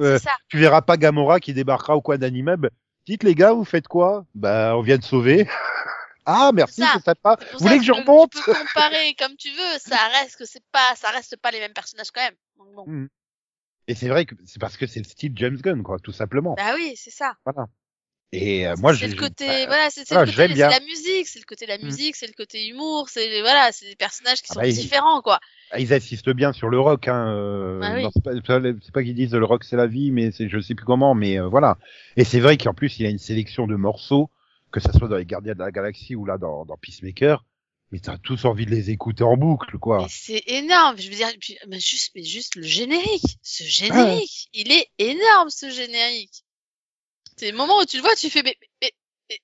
Euh, 0.00 0.18
tu 0.48 0.58
verras 0.58 0.82
pas 0.82 0.96
Gamora 0.96 1.40
qui 1.40 1.52
débarquera 1.54 1.96
au 1.96 2.00
coin 2.00 2.18
d'Animeb. 2.18 2.66
Dites 3.06 3.22
les 3.24 3.34
gars, 3.34 3.52
vous 3.52 3.64
faites 3.64 3.88
quoi? 3.88 4.26
Bah, 4.34 4.74
on 4.76 4.82
vient 4.82 4.98
de 4.98 5.04
sauver. 5.04 5.48
ah, 6.28 6.50
merci, 6.52 6.82
c'est 6.92 7.04
sympa. 7.04 7.36
Vous 7.52 7.58
voulez 7.66 7.78
que 7.78 7.84
je 7.84 7.92
remonte 7.92 8.30
Tu 8.30 8.42
peux 8.42 8.52
comparer 8.52 9.14
comme 9.18 9.36
tu 9.36 9.50
veux, 9.50 9.78
ça 9.78 9.96
reste 10.20 10.36
que 10.36 10.44
c'est 10.44 10.62
pas, 10.70 10.94
ça 10.94 11.10
reste 11.10 11.36
pas 11.36 11.50
les 11.50 11.58
mêmes 11.58 11.72
personnages 11.72 12.10
quand 12.10 12.22
même. 12.22 12.34
Donc 12.58 12.74
bon. 12.86 13.08
Et 13.88 13.94
c'est 13.94 14.08
vrai 14.08 14.26
que 14.26 14.34
c'est 14.44 14.60
parce 14.60 14.76
que 14.76 14.86
c'est 14.86 15.00
le 15.00 15.04
style 15.06 15.32
James 15.36 15.56
Gunn, 15.56 15.82
quoi, 15.82 15.98
tout 15.98 16.12
simplement. 16.12 16.54
Bah 16.56 16.74
oui, 16.74 16.94
c'est 16.96 17.10
ça. 17.10 17.32
Voilà. 17.46 17.66
Et 18.30 18.66
euh, 18.68 18.76
moi, 18.76 18.92
c'est 18.92 19.00
j'ai 19.00 19.08
le 19.08 19.14
côté, 19.16 19.46
bah, 19.46 19.66
voilà, 19.68 19.88
c'est 19.90 20.06
voilà, 20.06 20.26
la 20.26 20.80
musique, 20.80 21.26
c'est 21.26 21.38
le 21.38 21.46
côté 21.46 21.64
de 21.64 21.70
la 21.70 21.78
Mm. 21.78 21.84
musique, 21.84 22.14
c'est 22.14 22.26
le 22.26 22.34
côté 22.34 22.68
humour, 22.68 23.08
c'est 23.08 23.40
voilà, 23.40 23.70
c'est 23.72 23.86
des 23.86 23.96
personnages 23.96 24.42
qui 24.42 24.48
Ah 24.50 24.54
sont 24.54 24.60
bah, 24.60 24.68
différents 24.68 25.22
quoi. 25.22 25.40
ah, 25.70 25.80
ils 25.80 25.94
insistent 25.94 26.30
bien 26.30 26.52
sur 26.52 26.68
le 26.68 26.78
rock. 26.78 27.08
Hein, 27.08 27.28
euh, 27.28 27.80
Ah 27.82 27.92
oui. 27.96 28.06
c'est 28.14 28.22
pas, 28.22 28.60
pas- 28.92 29.02
qu'ils 29.02 29.14
disent 29.14 29.34
le 29.34 29.44
rock 29.46 29.64
c'est 29.64 29.76
la 29.76 29.86
vie, 29.86 30.10
mais 30.10 30.30
c'est 30.30 30.50
je 30.50 30.60
sais 30.60 30.74
plus 30.74 30.84
comment, 30.84 31.14
mais 31.14 31.40
euh, 31.40 31.48
voilà. 31.48 31.78
Et 32.16 32.24
c'est 32.24 32.40
vrai 32.40 32.58
qu'en 32.58 32.74
plus 32.74 32.98
il 32.98 33.06
a 33.06 33.08
une 33.08 33.18
sélection 33.18 33.66
de 33.66 33.76
morceaux, 33.76 34.30
que 34.70 34.80
ça 34.80 34.92
soit 34.92 35.08
dans 35.08 35.16
les 35.16 35.24
Gardiens 35.26 35.54
de 35.54 35.58
la 35.58 35.70
Galaxie 35.70 36.14
ou 36.14 36.24
là 36.24 36.38
dans, 36.38 36.64
dans 36.64 36.76
Peacemaker, 36.76 37.44
mais 37.90 38.00
t'as 38.00 38.18
tous 38.18 38.44
envie 38.44 38.66
de 38.66 38.70
les 38.70 38.90
écouter 38.90 39.24
en 39.24 39.36
boucle, 39.36 39.78
quoi. 39.78 40.06
C'est 40.10 40.42
énorme. 40.46 40.98
Je 40.98 41.08
veux 41.08 41.16
dire, 41.16 41.28
mais 41.68 41.80
juste, 41.80 42.12
mais 42.14 42.22
juste 42.22 42.56
le 42.56 42.62
générique, 42.62 43.38
ce 43.42 43.64
générique, 43.64 44.48
il 44.52 44.70
est 44.72 44.88
énorme 44.98 45.48
ce 45.48 45.70
générique. 45.70 46.44
C'est 47.36 47.50
le 47.50 47.56
moment 47.56 47.80
où 47.80 47.84
tu 47.84 47.96
le 47.96 48.02
vois, 48.02 48.14
tu 48.16 48.28
fais 48.30 48.42
mais 48.42 48.56
mais, 48.82 48.90
mais... 49.30 49.38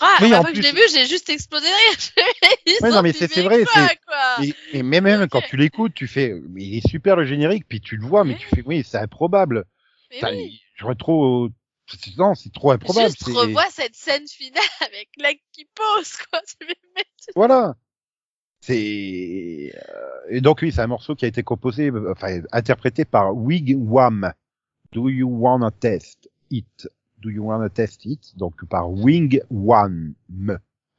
Ah, 0.00 0.18
Oui, 0.20 0.28
la 0.28 0.42
fois 0.42 0.50
que 0.50 0.56
je 0.56 0.62
l'ai 0.62 0.72
vu, 0.72 0.82
j'ai 0.92 1.06
juste 1.06 1.30
explosé 1.30 1.66
de 1.66 1.72
rire. 1.72 1.98
Je 2.66 2.82
Ouais, 2.82 2.90
non, 2.90 3.00
mais 3.00 3.12
c'est- 3.14 3.40
vrai, 3.40 3.64
quoi, 3.64 4.44
Et, 4.72 4.82
même 4.82 5.26
quand 5.28 5.40
tu 5.40 5.56
l'écoutes, 5.56 5.94
tu 5.94 6.06
fais, 6.06 6.34
mais 6.50 6.64
il 6.64 6.76
est 6.76 6.86
super 6.86 7.16
le 7.16 7.24
générique, 7.24 7.66
puis 7.66 7.80
tu 7.80 7.96
le 7.96 8.04
vois, 8.06 8.24
mais 8.24 8.36
tu 8.36 8.46
fais, 8.46 8.62
oui, 8.66 8.84
c'est 8.84 8.98
improbable. 8.98 9.64
Oui. 10.22 10.60
J'aurais 10.74 10.96
trop, 10.96 11.48
c'est- 11.48 11.54
non, 12.18 12.34
c'est 12.34 12.52
trop 12.52 12.72
improbable. 12.72 13.08
Juste 13.08 13.24
revois 13.24 13.66
cette 13.70 13.94
scène 13.94 14.26
finale 14.26 14.62
avec 14.80 15.08
l'acte 15.18 15.42
qui 15.52 15.66
pose 15.74 16.12
quoi. 16.30 16.40
Voilà. 17.34 17.76
C'est 18.60 19.72
euh, 19.74 20.06
et 20.28 20.40
donc 20.40 20.60
oui, 20.62 20.72
c'est 20.72 20.80
un 20.80 20.86
morceau 20.86 21.14
qui 21.14 21.24
a 21.24 21.28
été 21.28 21.42
composé, 21.42 21.90
euh, 21.90 22.12
enfin 22.12 22.40
interprété 22.52 23.04
par 23.04 23.36
Wigwam. 23.36 24.32
Do 24.92 25.08
you 25.08 25.28
wanna 25.28 25.70
test 25.70 26.28
it? 26.50 26.88
Do 27.18 27.30
you 27.30 27.44
wanna 27.44 27.68
test 27.68 28.04
it? 28.06 28.36
Donc 28.36 28.64
par 28.68 28.90
Wigwam. 28.90 30.14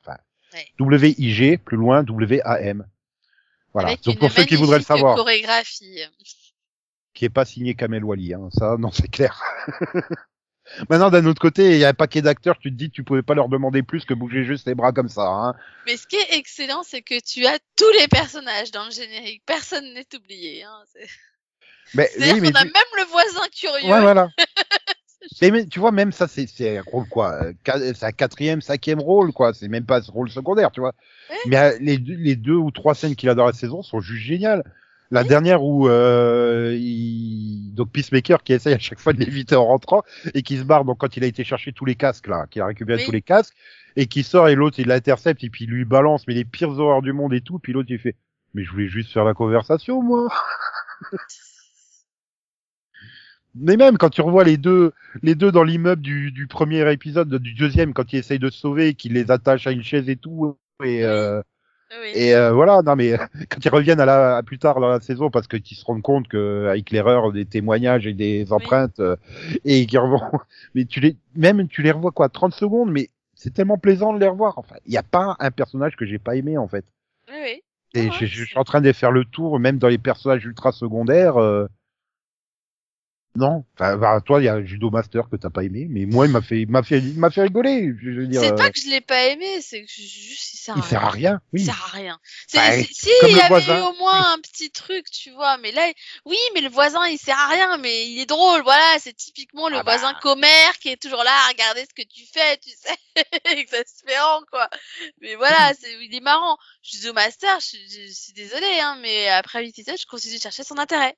Enfin 0.01 0.17
Ouais. 0.53 0.65
W 0.79 1.15
I 1.17 1.33
G 1.33 1.57
plus 1.57 1.77
loin 1.77 2.03
W 2.03 2.41
A 2.43 2.61
M. 2.61 2.87
Voilà. 3.73 3.89
Avec 3.89 4.03
Donc 4.03 4.19
pour 4.19 4.31
ceux 4.31 4.45
qui 4.45 4.55
voudraient 4.55 4.77
le 4.77 4.83
savoir, 4.83 5.15
chorégraphie. 5.15 5.99
qui 7.13 7.25
est 7.25 7.29
pas 7.29 7.45
signé 7.45 7.75
Kamel 7.75 8.03
Wally, 8.03 8.33
hein, 8.33 8.49
ça 8.57 8.77
non 8.77 8.91
c'est 8.91 9.09
clair. 9.09 9.41
Maintenant 10.89 11.09
d'un 11.09 11.25
autre 11.25 11.41
côté, 11.41 11.71
il 11.71 11.77
y 11.77 11.85
a 11.85 11.89
un 11.89 11.93
paquet 11.93 12.21
d'acteurs, 12.21 12.57
tu 12.59 12.71
te 12.71 12.75
dis 12.75 12.89
tu 12.89 13.03
pouvais 13.03 13.21
pas 13.21 13.33
leur 13.33 13.49
demander 13.49 13.83
plus 13.83 14.05
que 14.05 14.13
bouger 14.13 14.43
juste 14.43 14.67
les 14.67 14.75
bras 14.75 14.91
comme 14.91 15.09
ça. 15.09 15.25
Hein. 15.27 15.55
Mais 15.85 15.97
ce 15.97 16.07
qui 16.07 16.15
est 16.15 16.37
excellent, 16.37 16.83
c'est 16.83 17.01
que 17.01 17.19
tu 17.19 17.45
as 17.45 17.57
tous 17.75 17.91
les 17.99 18.07
personnages 18.07 18.71
dans 18.71 18.85
le 18.85 18.91
générique. 18.91 19.43
Personne 19.45 19.93
n'est 19.93 20.07
oublié. 20.15 20.63
Hein. 20.63 20.83
Mais 21.93 22.09
C'est-à-dire 22.11 22.35
oui, 22.35 22.41
mais 22.41 22.51
qu'on 22.51 22.59
a 22.59 22.63
même 22.65 22.73
le 22.97 23.05
voisin 23.05 23.47
curieux. 23.57 23.89
Ouais, 23.89 24.01
voilà. 24.01 24.27
Mais, 25.41 25.51
mais 25.51 25.65
tu 25.65 25.79
vois, 25.79 25.91
même 25.91 26.11
ça, 26.11 26.27
c'est 26.27 26.47
c'est 26.47 26.77
un 26.77 26.83
rôle 26.85 27.07
quoi 27.09 27.43
euh, 27.43 27.53
C'est 27.95 28.05
un 28.05 28.11
quatrième, 28.11 28.61
cinquième 28.61 28.99
rôle, 28.99 29.33
quoi. 29.33 29.53
C'est 29.53 29.67
même 29.67 29.85
pas 29.85 30.01
ce 30.01 30.11
rôle 30.11 30.29
secondaire, 30.29 30.71
tu 30.71 30.79
vois. 30.79 30.93
Ouais. 31.29 31.35
Mais 31.47 31.57
euh, 31.57 31.77
les 31.79 32.35
deux 32.35 32.55
ou 32.55 32.71
trois 32.71 32.95
scènes 32.95 33.15
qu'il 33.15 33.29
a 33.29 33.35
dans 33.35 33.45
la 33.45 33.53
saison 33.53 33.81
sont 33.81 33.99
juste 33.99 34.23
géniales. 34.23 34.63
La 35.09 35.23
dernière 35.23 35.63
où 35.63 35.87
euh, 35.87 36.75
il... 36.77 37.73
donc 37.73 37.91
Peacemaker 37.91 38.43
qui 38.43 38.53
essaye 38.53 38.73
à 38.73 38.79
chaque 38.79 38.99
fois 38.99 39.13
de 39.13 39.19
l'éviter 39.19 39.55
en 39.55 39.65
rentrant 39.65 40.03
et 40.33 40.41
qui 40.41 40.57
se 40.57 40.63
barre 40.63 40.83
donc 40.83 40.97
quand 40.97 41.15
il 41.15 41.23
a 41.23 41.27
été 41.27 41.43
chercher 41.43 41.71
tous 41.71 41.85
les 41.85 41.95
casques 41.95 42.27
là, 42.27 42.45
qu'il 42.49 42.61
a 42.61 42.65
récupéré 42.65 42.99
Oui. 42.99 43.05
tous 43.05 43.11
les 43.11 43.21
casques 43.21 43.55
et 43.95 44.07
qui 44.07 44.23
sort 44.23 44.49
et 44.49 44.55
l'autre 44.55 44.79
il 44.79 44.87
l'intercepte 44.87 45.43
et 45.43 45.49
puis 45.49 45.65
il 45.65 45.69
lui 45.71 45.85
balance 45.85 46.27
mais 46.27 46.33
les 46.33 46.45
pires 46.45 46.77
horreurs 46.77 47.01
du 47.01 47.13
monde 47.13 47.33
et 47.33 47.41
tout 47.41 47.57
puis 47.59 47.71
l'autre 47.73 47.89
il 47.89 47.99
fait 47.99 48.15
mais 48.53 48.63
je 48.63 48.71
voulais 48.71 48.87
juste 48.87 49.11
faire 49.13 49.23
la 49.23 49.33
conversation 49.33 50.01
moi. 50.01 50.27
Mais 53.59 53.75
même 53.75 53.97
quand 53.97 54.09
tu 54.09 54.21
revois 54.21 54.43
les 54.43 54.57
deux, 54.57 54.93
les 55.23 55.33
deux 55.33 55.51
dans 55.51 55.63
l'immeuble 55.63 56.01
du, 56.01 56.31
du 56.31 56.45
premier 56.47 56.91
épisode, 56.91 57.33
du 57.35 57.53
deuxième, 57.53 57.93
quand 57.93 58.13
il 58.13 58.19
essaye 58.19 58.39
de 58.39 58.49
se 58.51 58.59
sauver, 58.59 58.93
qu'il 58.93 59.13
les 59.13 59.31
attache 59.31 59.65
à 59.65 59.71
une 59.71 59.81
chaise 59.81 60.09
et 60.09 60.15
tout, 60.15 60.57
et, 60.83 61.03
euh, 61.03 61.41
Oui. 61.91 62.11
et 62.15 62.35
euh, 62.35 62.51
voilà, 62.51 62.81
non 62.81 62.95
mais 62.95 63.13
quand 63.49 63.63
ils 63.63 63.69
reviennent 63.69 63.99
à, 64.01 64.05
la, 64.05 64.37
à 64.37 64.43
plus 64.43 64.59
tard 64.59 64.79
dans 64.81 64.89
la 64.89 64.99
saison, 64.99 65.29
parce 65.29 65.47
qu'ils 65.47 65.63
se 65.77 65.85
rendent 65.85 66.01
compte 66.01 66.27
que 66.27 66.67
avec 66.69 66.91
l'erreur 66.91 67.31
des 67.31 67.45
témoignages 67.45 68.05
et 68.07 68.13
des 68.13 68.51
empreintes, 68.51 68.99
euh, 68.99 69.15
et 69.63 69.85
qu'ils 69.85 69.99
revont, 69.99 70.21
mais 70.75 70.85
tu 70.85 70.99
les, 70.99 71.15
même 71.35 71.67
tu 71.67 71.81
les 71.81 71.91
revois 71.91 72.11
quoi, 72.11 72.29
30 72.29 72.53
secondes, 72.53 72.91
mais 72.91 73.09
c'est 73.35 73.53
tellement 73.53 73.77
plaisant 73.77 74.13
de 74.13 74.19
les 74.19 74.27
revoir. 74.27 74.57
Enfin, 74.57 74.75
il 74.85 74.91
n'y 74.91 74.97
a 74.97 75.03
pas 75.03 75.35
un 75.39 75.51
personnage 75.51 75.95
que 75.95 76.05
j'ai 76.05 76.19
pas 76.19 76.35
aimé 76.35 76.57
en 76.57 76.67
fait. 76.67 76.85
Oui. 77.29 77.61
Et 77.93 78.09
Ah, 78.11 78.15
je, 78.19 78.25
suis 78.25 78.57
en 78.57 78.63
train 78.63 78.81
de 78.81 78.91
faire 78.91 79.11
le 79.11 79.23
tour, 79.25 79.59
même 79.59 79.77
dans 79.77 79.87
les 79.87 79.97
personnages 79.97 80.45
ultra 80.45 80.71
secondaires. 80.71 81.37
euh, 81.37 81.67
Non, 83.39 83.65
enfin, 83.75 83.97
bah, 83.97 84.19
toi, 84.25 84.41
il 84.41 84.45
y 84.45 84.49
a 84.49 84.65
Judo 84.65 84.89
Master 84.89 85.29
que 85.29 85.35
t'as 85.35 85.51
pas 85.51 85.63
aimé, 85.63 85.85
mais 85.87 86.07
moi, 86.07 86.25
il 86.25 86.31
m'a 86.31 86.41
fait, 86.41 86.59
il 86.61 86.67
m'a 86.71 86.81
fait, 86.81 86.97
il 86.97 87.19
m'a 87.19 87.29
fait 87.29 87.43
rigoler. 87.43 87.93
Je 88.01 88.09
veux 88.09 88.25
dire, 88.25 88.41
C'est 88.41 88.51
euh, 88.51 88.55
pas 88.55 88.71
que 88.71 88.79
je 88.81 88.89
l'ai 88.89 88.99
pas 88.99 89.25
aimé, 89.27 89.61
c'est 89.61 89.83
que 89.83 89.91
juste 89.91 90.55
il 90.55 90.57
sert 90.57 90.75
à 90.75 90.79
il 90.79 90.83
sert 90.83 91.05
à 91.05 91.09
rien. 91.11 91.39
Il 91.53 91.59
Oui. 91.59 91.65
sert 91.65 91.79
à 91.85 91.95
rien. 91.95 92.19
C'est, 92.47 92.57
Bah, 92.57 92.71
c'est- 92.71 92.87
si 92.91 93.09
il 93.27 93.35
y 93.37 93.39
avait 93.39 93.47
voisin. 93.49 93.77
eu 93.77 93.81
au 93.83 93.93
moins 93.99 94.33
un 94.33 94.39
petit 94.39 94.71
truc, 94.71 95.05
tu 95.11 95.29
vois, 95.31 95.59
mais 95.59 95.71
là, 95.71 95.87
oui, 96.25 96.37
mais 96.55 96.61
le 96.61 96.69
voisin, 96.69 97.05
il 97.07 97.19
sert 97.19 97.37
à 97.37 97.47
rien, 97.49 97.77
mais 97.77 98.09
il 98.09 98.17
est 98.19 98.25
drôle, 98.25 98.63
voilà, 98.63 98.97
c'est 98.99 99.13
typiquement 99.15 99.69
le 99.69 99.77
Ah 99.77 99.83
bah. 99.83 99.91
voisin 99.97 100.15
commère 100.15 100.79
qui 100.79 100.89
est 100.89 100.99
toujours 100.99 101.23
là 101.23 101.31
à 101.45 101.49
regarder 101.49 101.81
ce 101.81 101.93
que 101.93 102.07
tu 102.07 102.25
fais, 102.33 102.57
tu 102.57 102.71
sais, 102.71 102.97
exaspérant, 103.55 104.41
quoi. 104.51 104.67
Mais 105.21 105.35
voilà, 105.35 105.73
c'est, 105.79 105.93
il 106.03 106.15
est 106.15 106.21
marrant. 106.21 106.57
Judo 106.81 107.13
Master, 107.13 107.59
je, 107.59 107.77
je- 107.87 108.07
je 108.07 108.13
suis 108.13 108.33
désolée, 108.33 108.79
hein, 108.81 108.97
mais 109.03 109.27
après 109.29 109.61
8 109.61 109.77
épisodes, 109.77 109.99
je 109.99 110.07
continue 110.07 110.37
de 110.37 110.41
chercher 110.41 110.63
son 110.63 110.79
intérêt. 110.79 111.15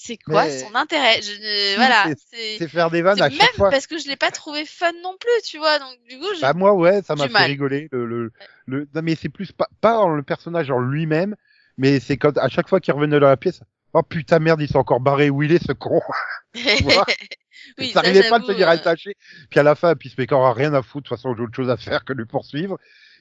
C'est 0.00 0.16
quoi 0.16 0.44
Mais- 0.44 0.58
son 0.58 0.74
intérêt? 0.74 1.20
Je 1.22 1.32
ne, 1.32 1.76
voilà, 1.76 2.04
c'est, 2.32 2.58
C'est 2.58 2.68
faire 2.68 2.90
des 2.90 3.02
vannes 3.02 3.20
à 3.20 3.28
même 3.28 3.38
chaque 3.38 3.54
fois. 3.56 3.70
parce 3.70 3.86
que 3.86 3.98
je 3.98 4.06
l'ai 4.08 4.16
pas 4.16 4.30
trouvé 4.30 4.64
fun 4.64 4.92
non 5.02 5.16
plus, 5.18 5.42
tu 5.44 5.58
vois, 5.58 5.78
donc 5.78 5.96
du 6.08 6.18
coup, 6.18 6.26
je, 6.36 6.40
Bah 6.40 6.52
moi 6.54 6.72
ouais, 6.74 7.02
ça 7.02 7.14
m'a 7.16 7.26
fait 7.26 7.32
mal. 7.32 7.50
rigoler. 7.50 7.88
Le, 7.92 8.06
le, 8.06 8.32
le... 8.66 8.88
Non 8.94 9.02
mais 9.02 9.16
c'est 9.16 9.28
plus 9.28 9.50
pas, 9.52 9.68
pas 9.80 10.06
le 10.08 10.22
personnage 10.22 10.70
en 10.70 10.78
lui-même, 10.80 11.34
mais 11.76 12.00
c'est 12.00 12.16
quand 12.16 12.36
à 12.38 12.48
chaque 12.48 12.68
fois 12.68 12.80
qu'il 12.80 12.94
revenait 12.94 13.18
dans 13.20 13.26
la 13.28 13.36
pièce, 13.36 13.60
oh 13.92 14.02
putain 14.02 14.38
merde, 14.38 14.60
il 14.60 14.68
s'est 14.68 14.76
encore 14.76 15.00
barré 15.00 15.30
où 15.30 15.42
il 15.42 15.52
est 15.52 15.64
ce 15.66 15.72
con. 15.72 16.00
oui, 16.54 17.90
ça, 17.90 18.02
n'arrivait 18.02 18.28
pas 18.28 18.36
à 18.36 18.38
j'avoue, 18.40 18.52
tenir 18.52 18.68
euh, 18.68 18.72
attaché. 18.72 19.14
Puis 19.50 19.60
à 19.60 19.62
la 19.62 19.74
fin, 19.74 19.94
Peacemaker 19.94 20.40
a 20.40 20.52
rien 20.52 20.72
à 20.74 20.82
foutre. 20.82 21.04
De 21.04 21.08
toute 21.08 21.16
façon, 21.18 21.34
j'ai 21.36 21.42
autre 21.42 21.54
chose 21.54 21.70
à 21.70 21.76
faire 21.76 22.04
que 22.04 22.12
de 22.12 22.18
lui 22.18 22.26
poursuivre. 22.26 22.78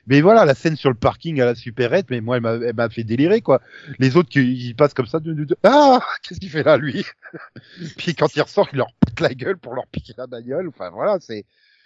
Mais 0.07 0.21
voilà, 0.21 0.45
la 0.45 0.55
scène 0.55 0.75
sur 0.75 0.89
le 0.89 0.95
parking 0.95 1.39
à 1.41 1.45
la 1.45 1.53
supérette, 1.55 2.07
mais 2.09 2.21
moi, 2.21 2.37
elle 2.37 2.43
m'a, 2.43 2.53
elle 2.53 2.75
m'a 2.75 2.89
fait 2.89 3.03
délirer, 3.03 3.41
quoi. 3.41 3.61
Les 3.99 4.15
autres 4.17 4.29
qui 4.29 4.41
ils 4.69 4.75
passent 4.75 4.93
comme 4.93 5.05
ça, 5.07 5.19
de, 5.19 5.33
de- 5.33 5.43
de- 5.43 5.57
ah, 5.63 5.99
qu'est-ce 6.23 6.39
qu'il 6.39 6.49
fait 6.49 6.63
là, 6.63 6.77
lui? 6.77 7.03
Puis 7.97 8.15
quand 8.15 8.35
il 8.35 8.41
ressort, 8.41 8.67
il 8.71 8.77
leur 8.77 8.87
pète 9.05 9.19
la 9.19 9.33
gueule 9.33 9.57
pour 9.57 9.73
leur 9.75 9.85
piquer 9.87 10.13
la 10.17 10.27
bagnole. 10.27 10.67
Enfin, 10.69 10.89
voilà, 10.91 11.17
c'est, 11.19 11.45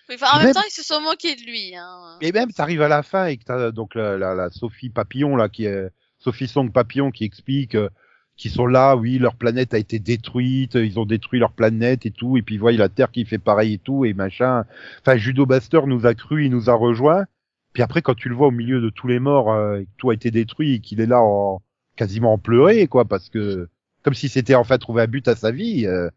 Oui, 0.10 0.16
enfin, 0.22 0.28
en 0.34 0.38
Même- 0.38 0.46
même 0.48 0.54
temps, 0.54 0.62
ils 0.68 0.72
se 0.74 0.84
sont 0.84 1.02
moqués 1.02 1.36
de 1.36 1.42
lui. 1.42 1.74
Hein. 1.76 2.18
et 2.22 2.32
même, 2.32 2.52
ça 2.52 2.64
arrive 2.64 2.82
à 2.82 2.88
la 2.88 3.04
fin 3.04 3.26
et 3.26 3.38
que 3.38 3.44
t'as 3.44 3.72
donc 3.72 3.96
la, 3.96 4.18
la, 4.18 4.36
la 4.36 4.50
Sophie 4.50 4.90
Papillon, 4.90 5.36
là, 5.36 5.50
qui 5.50 5.66
est, 5.66 5.90
Sophie 6.20 6.48
Song 6.48 6.72
Papillon, 6.72 7.10
qui 7.12 7.24
explique, 7.24 7.74
euh, 7.76 7.90
qu'ils 8.38 8.52
sont 8.52 8.68
là, 8.68 8.96
oui, 8.96 9.18
leur 9.20 9.36
planète 9.36 9.74
a 9.74 9.78
été 9.80 9.98
détruite, 10.00 10.76
ils 10.76 11.00
ont 11.00 11.06
détruit 11.06 11.40
leur 11.40 11.52
planète 11.54 12.06
et 12.06 12.12
tout, 12.12 12.38
et 12.38 12.42
puis 12.44 12.58
voyez 12.58 12.78
la 12.78 12.90
Terre 12.90 13.12
qui 13.12 13.26
fait 13.26 13.38
pareil 13.40 13.74
et 13.74 13.78
tout, 13.80 14.06
et 14.06 14.14
machin. 14.14 14.66
Enfin, 15.02 15.18
Judo 15.18 15.46
Buster 15.46 15.82
nous 15.88 16.06
a 16.06 16.14
cru, 16.14 16.46
il 16.46 16.52
nous 16.52 16.70
a 16.70 16.74
rejoint. 16.74 17.26
Puis 17.74 17.84
après, 17.84 18.02
quand 18.02 18.16
tu 18.16 18.30
le 18.30 18.36
vois 18.36 18.48
au 18.48 18.52
milieu 18.52 18.82
de 18.82 18.90
tous 18.90 19.08
les 19.08 19.20
morts, 19.20 19.52
euh, 19.52 19.80
et 19.80 19.86
que 19.86 19.92
tout 19.98 20.10
a 20.10 20.14
été 20.14 20.32
détruit, 20.32 20.76
et 20.76 20.80
qu'il 20.82 21.02
est 21.02 21.06
là 21.06 21.22
en, 21.22 21.62
quasiment 21.96 22.34
en 22.34 22.38
pleurer, 22.38 22.88
quoi, 22.88 23.06
parce 23.06 23.30
que, 23.30 23.70
comme 24.04 24.14
si 24.14 24.30
c'était 24.30 24.56
en 24.56 24.64
fait 24.64 24.78
trouvé 24.80 25.04
un 25.04 25.08
but 25.08 25.28
à 25.28 25.36
sa 25.36 25.52
vie, 25.52 25.86
euh, 25.88 26.10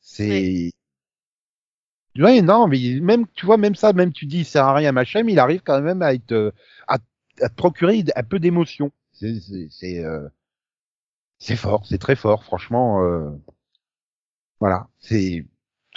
c'est, 0.00 0.72
Ouais, 2.16 2.40
non, 2.40 2.66
mais 2.66 2.78
même, 3.00 3.26
tu 3.34 3.44
vois, 3.44 3.58
même 3.58 3.74
ça, 3.74 3.92
même 3.92 4.12
tu 4.12 4.24
dis, 4.26 4.44
c'est 4.44 4.58
à 4.58 4.72
rien, 4.72 4.90
machin, 4.92 5.22
mais 5.22 5.32
il 5.32 5.38
arrive 5.38 5.60
quand 5.62 5.80
même 5.82 6.00
à 6.02 6.14
être, 6.14 6.32
euh, 6.32 6.50
à, 6.88 6.94
à 7.42 7.48
te 7.50 7.54
procurer 7.54 8.04
un 8.16 8.22
peu 8.22 8.38
d'émotion. 8.38 8.90
C'est, 9.12 9.38
c'est, 9.40 9.68
c'est, 9.70 10.04
euh, 10.04 10.26
fort, 11.56 11.86
c'est 11.86 11.98
très 11.98 12.16
fort, 12.16 12.44
franchement, 12.44 13.02
euh, 13.02 13.30
voilà, 14.60 14.88
c'est, 15.00 15.44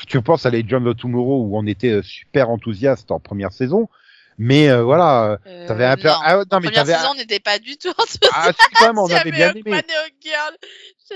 tu 0.08 0.22
penses 0.22 0.46
à 0.46 0.50
les 0.50 0.64
Legends 0.64 0.86
of 0.86 0.98
Tomorrow 0.98 1.46
où 1.46 1.58
on 1.58 1.66
était 1.66 1.92
euh, 1.92 2.02
super 2.02 2.50
enthousiaste 2.50 3.12
en 3.12 3.20
première 3.20 3.54
saison, 3.54 3.90
mais 4.40 4.70
euh, 4.70 4.82
voilà, 4.84 5.38
Euh, 5.46 5.68
t'avais 5.68 5.86
un 5.86 5.96
peu, 5.98 6.08
non. 6.08 6.14
ah, 6.24 6.44
non, 6.52 6.60
mais 6.62 6.72
t'avais, 6.72 6.94
saison, 6.94 7.10
on 7.12 7.16
n'était 7.16 7.40
pas 7.40 7.60
du 7.60 7.78
tout 7.78 7.90
en 7.90 8.04
ah, 8.34 8.52
si, 8.52 8.74
quand 8.74 8.88
même, 8.88 8.98
on 8.98 9.06
avait 9.12 9.32
bien 9.32 9.54
aimé. 9.54 9.64
Girl. 10.22 10.56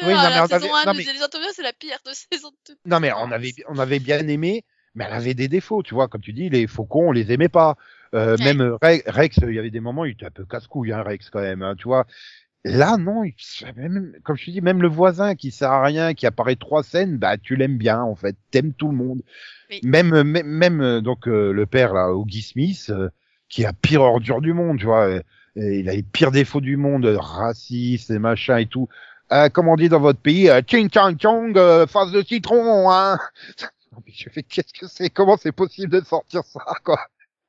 Oui, 0.03 0.13
non, 0.13 0.19
ah, 0.19 0.29
mais 0.29 0.35
la 0.35 0.43
on 0.43 0.47
saison 0.47 0.73
avait- 0.75 0.83
1 0.89 0.93
non, 0.93 0.93
mais- 0.97 1.03
Les 1.03 1.53
c'est 1.53 1.63
la 1.63 1.73
pire 1.73 1.97
de 2.05 2.11
saison 2.31 2.49
de 2.69 2.75
Non, 2.85 2.99
mais 2.99 3.11
on 3.13 3.31
avait, 3.31 3.53
on 3.69 3.79
avait 3.79 3.99
bien 3.99 4.27
aimé, 4.27 4.65
mais 4.93 5.05
elle 5.07 5.13
avait 5.13 5.33
des 5.33 5.47
défauts, 5.47 5.81
tu 5.83 5.93
vois. 5.93 6.07
Comme 6.07 6.21
tu 6.21 6.33
dis, 6.33 6.49
les 6.49 6.67
faucons, 6.67 7.09
on 7.09 7.11
les 7.11 7.31
aimait 7.31 7.49
pas. 7.49 7.75
Euh, 8.13 8.35
Ouais. 8.37 8.43
Même 8.45 8.61
euh, 8.61 8.75
Re- 8.81 9.01
Rex, 9.09 9.37
il 9.41 9.53
y 9.55 9.59
avait 9.59 9.71
des 9.71 9.79
moments, 9.79 10.05
il 10.05 10.11
était 10.11 10.25
un 10.27 10.31
peu 10.31 10.45
casse-couille, 10.45 10.91
hein, 10.93 11.01
Rex, 11.01 11.29
quand 11.31 11.41
même, 11.41 11.63
hein, 11.63 11.73
tu 11.77 11.85
vois. 11.85 12.05
Là, 12.65 12.95
non, 12.97 13.23
même, 13.75 14.13
comme 14.23 14.37
je 14.37 14.45
te 14.45 14.51
dis, 14.51 14.61
même 14.61 14.81
le 14.81 14.87
voisin 14.87 15.35
qui 15.35 15.51
sert 15.51 15.71
à 15.71 15.83
rien, 15.83 16.13
qui 16.13 16.25
apparaît 16.25 16.55
trois 16.55 16.81
scènes, 16.81 17.17
bah, 17.17 17.37
tu 17.37 17.57
l'aimes 17.57 17.77
bien, 17.77 18.01
en 18.01 18.15
fait. 18.15 18.37
T'aimes 18.51 18.73
tout 18.73 18.87
le 18.89 18.95
monde. 18.95 19.21
Oui. 19.69 19.81
Même, 19.83 20.13
euh, 20.13 20.23
même, 20.23 20.47
même, 20.47 20.81
euh, 20.81 21.01
donc, 21.01 21.27
euh, 21.27 21.51
le 21.51 21.65
père, 21.65 21.93
là, 21.93 22.13
Oggy 22.13 22.41
Smith, 22.41 22.87
euh, 22.89 23.09
qui 23.49 23.61
est 23.63 23.65
la 23.65 23.73
pire 23.73 24.01
ordure 24.01 24.39
du 24.39 24.53
monde, 24.53 24.79
tu 24.79 24.85
vois. 24.85 25.07
euh, 25.09 25.21
et 25.55 25.79
il 25.79 25.89
a 25.89 25.93
les 25.93 26.03
pires 26.03 26.31
défauts 26.31 26.61
du 26.61 26.77
monde, 26.77 27.05
raciste 27.05 28.09
et 28.11 28.17
machin 28.19 28.57
et 28.57 28.65
tout. 28.65 28.87
Euh, 29.31 29.49
comme 29.49 29.67
on 29.67 29.75
dit 29.75 29.89
dans 29.89 29.99
votre 29.99 30.19
pays, 30.19 30.49
ching 30.67 30.89
chang 30.91 31.15
chong, 31.19 31.57
euh, 31.57 31.85
face 31.85 32.11
de 32.11 32.21
citron, 32.23 32.89
hein. 32.91 33.19
Je 34.07 34.29
fais, 34.29 34.41
qu'est-ce 34.41 34.73
que 34.73 34.87
c'est? 34.87 35.09
Comment 35.09 35.37
c'est 35.37 35.51
possible 35.51 35.91
de 35.91 36.03
sortir 36.03 36.43
ça, 36.45 36.61
quoi? 36.83 36.99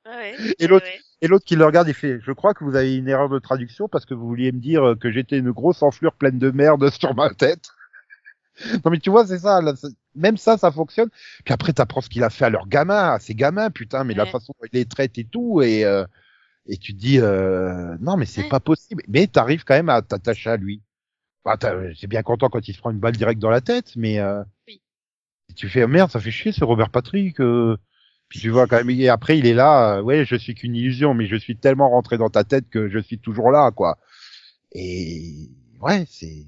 Ouais, 0.06 0.34
Et 0.58 0.66
l'autre-. 0.66 0.86
Et 1.24 1.26
l'autre 1.26 1.46
qui 1.46 1.56
le 1.56 1.64
regarde, 1.64 1.88
il 1.88 1.94
fait, 1.94 2.20
je 2.20 2.32
crois 2.32 2.52
que 2.52 2.64
vous 2.64 2.76
avez 2.76 2.96
une 2.96 3.08
erreur 3.08 3.30
de 3.30 3.38
traduction 3.38 3.88
parce 3.88 4.04
que 4.04 4.12
vous 4.12 4.26
vouliez 4.28 4.52
me 4.52 4.58
dire 4.60 4.94
que 5.00 5.10
j'étais 5.10 5.38
une 5.38 5.52
grosse 5.52 5.82
enflure 5.82 6.12
pleine 6.12 6.38
de 6.38 6.50
merde 6.50 6.90
sur 7.00 7.14
ma 7.14 7.30
tête. 7.30 7.64
non, 8.84 8.90
mais 8.90 8.98
tu 9.00 9.08
vois, 9.10 9.26
c'est 9.26 9.38
ça, 9.38 9.62
là, 9.62 9.72
même 10.14 10.36
ça, 10.36 10.58
ça 10.58 10.70
fonctionne. 10.70 11.08
Puis 11.44 11.54
après, 11.54 11.72
t'apprends 11.72 12.02
ce 12.02 12.10
qu'il 12.10 12.22
a 12.22 12.28
fait 12.30 12.44
à 12.44 12.50
leurs 12.50 12.68
gamins, 12.68 13.14
à 13.14 13.18
ses 13.20 13.34
gamins, 13.34 13.70
putain, 13.70 14.04
mais 14.04 14.14
la 14.14 14.24
Ouais. 14.24 14.30
façon 14.30 14.52
dont 14.60 14.68
il 14.70 14.76
les 14.78 14.84
traite 14.84 15.16
et 15.18 15.24
tout, 15.24 15.62
et, 15.62 15.84
euh, 15.86 16.04
et 16.66 16.76
tu 16.78 16.94
te 16.94 16.98
dis, 17.00 17.20
euh, 17.20 17.96
non, 18.00 18.16
mais 18.18 18.26
c'est 18.26 18.42
Ouais. 18.42 18.48
pas 18.50 18.60
possible. 18.60 19.02
Mais 19.08 19.26
t'arrives 19.28 19.64
quand 19.64 19.74
même 19.74 19.88
à 19.88 20.02
t'attacher 20.02 20.50
à 20.50 20.58
lui. 20.58 20.82
T'as- 21.60 21.94
c'est 22.00 22.06
bien 22.08 22.22
content 22.22 22.48
quand 22.50 22.68
il 22.68 22.74
se 22.74 22.80
prend 22.80 22.90
une 22.90 23.00
balle 23.00 23.16
directe 23.16 23.40
dans 23.40 23.50
la 23.50 23.62
tête, 23.62 23.96
mais 23.96 24.18
euh, 24.20 24.42
Oui. 24.68 24.82
tu 25.56 25.68
fais, 25.68 25.84
oh, 25.84 25.88
merde, 25.88 26.10
ça 26.10 26.20
fait 26.20 26.30
chier 26.30 26.52
ce 26.52 26.64
Robert 26.64 26.90
Patrick. 26.90 27.40
euh. 27.40 27.76
Tu 28.40 28.50
vois 28.50 28.66
quand 28.66 28.76
même, 28.76 28.90
et 28.90 29.08
après 29.08 29.38
il 29.38 29.46
est 29.46 29.54
là, 29.54 29.98
euh, 29.98 30.02
ouais, 30.02 30.24
je 30.24 30.34
suis 30.34 30.54
qu'une 30.56 30.74
illusion, 30.74 31.14
mais 31.14 31.26
je 31.26 31.36
suis 31.36 31.56
tellement 31.56 31.90
rentré 31.90 32.18
dans 32.18 32.30
ta 32.30 32.42
tête 32.42 32.68
que 32.68 32.88
je 32.88 32.98
suis 32.98 33.18
toujours 33.18 33.52
là, 33.52 33.70
quoi. 33.70 33.96
Et 34.72 35.50
ouais, 35.80 36.04
c'est, 36.08 36.46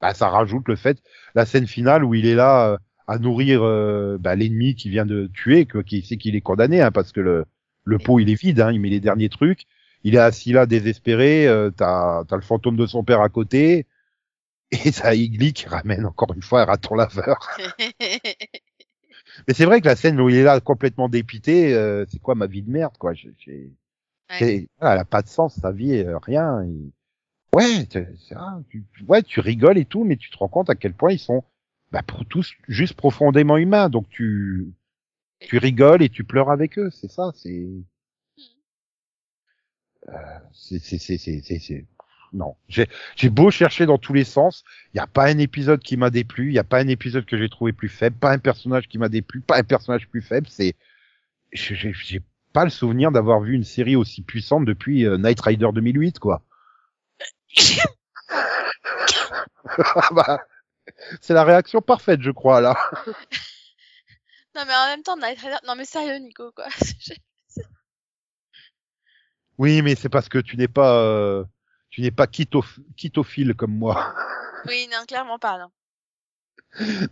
bah, 0.00 0.14
ça 0.14 0.28
rajoute 0.28 0.66
le 0.68 0.74
fait, 0.76 0.98
la 1.36 1.46
scène 1.46 1.68
finale 1.68 2.04
où 2.04 2.14
il 2.14 2.26
est 2.26 2.34
là 2.34 2.72
euh, 2.72 2.78
à 3.06 3.18
nourrir 3.18 3.62
euh, 3.62 4.18
bah, 4.18 4.34
l'ennemi 4.34 4.74
qui 4.74 4.90
vient 4.90 5.06
de 5.06 5.30
tuer, 5.32 5.66
qui 5.86 6.02
sait 6.02 6.16
qu'il 6.16 6.34
est 6.34 6.40
condamné, 6.40 6.80
hein, 6.82 6.90
parce 6.90 7.12
que 7.12 7.20
le, 7.20 7.44
le 7.84 7.98
pot 7.98 8.18
il 8.18 8.28
est 8.28 8.40
vide, 8.40 8.60
hein, 8.60 8.72
il 8.72 8.80
met 8.80 8.88
les 8.90 9.00
derniers 9.00 9.28
trucs, 9.28 9.66
il 10.02 10.16
est 10.16 10.18
assis 10.18 10.52
là 10.52 10.66
désespéré, 10.66 11.46
t'as 11.76 12.24
as 12.28 12.36
le 12.36 12.42
fantôme 12.42 12.76
de 12.76 12.86
son 12.86 13.04
père 13.04 13.20
à 13.20 13.28
côté, 13.28 13.86
et 14.72 14.90
t'as 14.92 15.14
Igli 15.14 15.52
qui 15.52 15.68
ramène 15.68 16.04
encore 16.06 16.34
une 16.34 16.42
fois 16.42 16.62
un 16.62 16.64
raton 16.64 16.96
laveur. 16.96 17.38
Mais 19.48 19.54
c'est 19.54 19.64
vrai 19.64 19.80
que 19.80 19.86
la 19.86 19.96
scène 19.96 20.20
où 20.20 20.28
il 20.28 20.36
est 20.36 20.42
là 20.44 20.60
complètement 20.60 21.08
dépité, 21.08 21.74
euh, 21.74 22.04
c'est 22.08 22.20
quoi 22.20 22.34
ma 22.34 22.46
vie 22.46 22.62
de 22.62 22.70
merde 22.70 22.96
quoi. 22.98 23.14
J'ai- 23.14 23.34
j'ai- 23.38 23.70
Ouais. 24.30 24.68
voilà, 24.78 24.94
elle 24.94 25.00
a 25.00 25.04
pas 25.04 25.22
de 25.22 25.28
sens 25.28 25.54
sa 25.60 25.72
vie, 25.72 25.94
euh, 25.94 26.18
rien. 26.18 26.62
Et- 26.62 26.92
Ouais, 27.52 27.84
ah, 28.36 28.60
tu, 28.68 28.84
ouais, 29.08 29.22
tu 29.22 29.40
rigoles 29.40 29.76
et 29.78 29.84
tout, 29.84 30.04
mais 30.04 30.16
tu 30.16 30.30
te 30.30 30.36
rends 30.38 30.48
compte 30.48 30.70
à 30.70 30.76
quel 30.76 30.94
point 30.94 31.10
ils 31.10 31.18
sont, 31.18 31.42
bah, 31.90 32.02
pour 32.02 32.24
tous 32.24 32.54
juste 32.68 32.94
profondément 32.94 33.56
humains. 33.56 33.88
Donc 33.88 34.08
tu, 34.08 34.72
tu 35.40 35.58
rigoles 35.58 36.02
et 36.02 36.08
tu 36.08 36.22
pleures 36.22 36.50
avec 36.50 36.78
eux. 36.78 36.90
C'est 36.90 37.10
ça. 37.10 37.32
C'est, 37.34 37.68
euh, 40.08 40.38
c'est, 40.52 41.86
non. 42.32 42.56
J'ai, 42.68 42.86
beau 43.28 43.50
chercher 43.50 43.86
dans 43.86 43.98
tous 43.98 44.12
les 44.12 44.24
sens, 44.24 44.64
il 44.86 44.98
n'y 44.98 45.00
a 45.00 45.06
pas 45.06 45.26
un 45.26 45.38
épisode 45.38 45.80
qui 45.80 45.96
m'a 45.96 46.10
déplu, 46.10 46.48
il 46.48 46.52
n'y 46.52 46.58
a 46.58 46.64
pas 46.64 46.80
un 46.80 46.88
épisode 46.88 47.24
que 47.24 47.36
j'ai 47.36 47.48
trouvé 47.48 47.72
plus 47.72 47.88
faible, 47.88 48.16
pas 48.16 48.30
un 48.30 48.38
personnage 48.38 48.88
qui 48.88 48.98
m'a 48.98 49.08
déplu, 49.08 49.40
pas 49.40 49.58
un 49.58 49.64
personnage 49.64 50.08
plus 50.08 50.22
faible. 50.22 50.46
C'est, 50.48 50.74
j'ai 51.52 52.22
pas 52.52 52.64
le 52.64 52.70
souvenir 52.70 53.10
d'avoir 53.10 53.40
vu 53.40 53.54
une 53.54 53.64
série 53.64 53.96
aussi 53.96 54.22
puissante 54.22 54.64
depuis 54.64 55.06
euh, 55.06 55.18
Night 55.18 55.40
Rider 55.40 55.68
2008, 55.72 56.18
quoi. 56.18 56.42
Ah 59.78 60.08
bah, 60.12 60.40
c'est 61.20 61.34
la 61.34 61.44
réaction 61.44 61.80
parfaite, 61.80 62.22
je 62.22 62.30
crois, 62.30 62.60
là. 62.60 62.76
non 64.56 64.62
mais 64.66 64.74
en 64.74 64.86
même 64.86 65.02
temps, 65.02 65.16
Night 65.16 65.38
Rider... 65.38 65.56
Non 65.66 65.76
mais 65.76 65.84
sérieux 65.84 66.16
Nico 66.16 66.50
quoi. 66.52 66.66
Oui, 69.58 69.82
mais 69.82 69.94
c'est 69.94 70.08
parce 70.08 70.30
que 70.30 70.38
tu 70.38 70.56
n'es 70.56 70.68
pas, 70.68 71.02
euh, 71.02 71.44
tu 71.90 72.00
n'es 72.02 72.10
pas 72.10 72.26
kitophile 72.26 73.54
comme 73.54 73.76
moi. 73.76 74.14
oui, 74.68 74.88
non, 74.92 75.04
clairement 75.06 75.38
pas. 75.38 75.58
Non, 75.58 75.70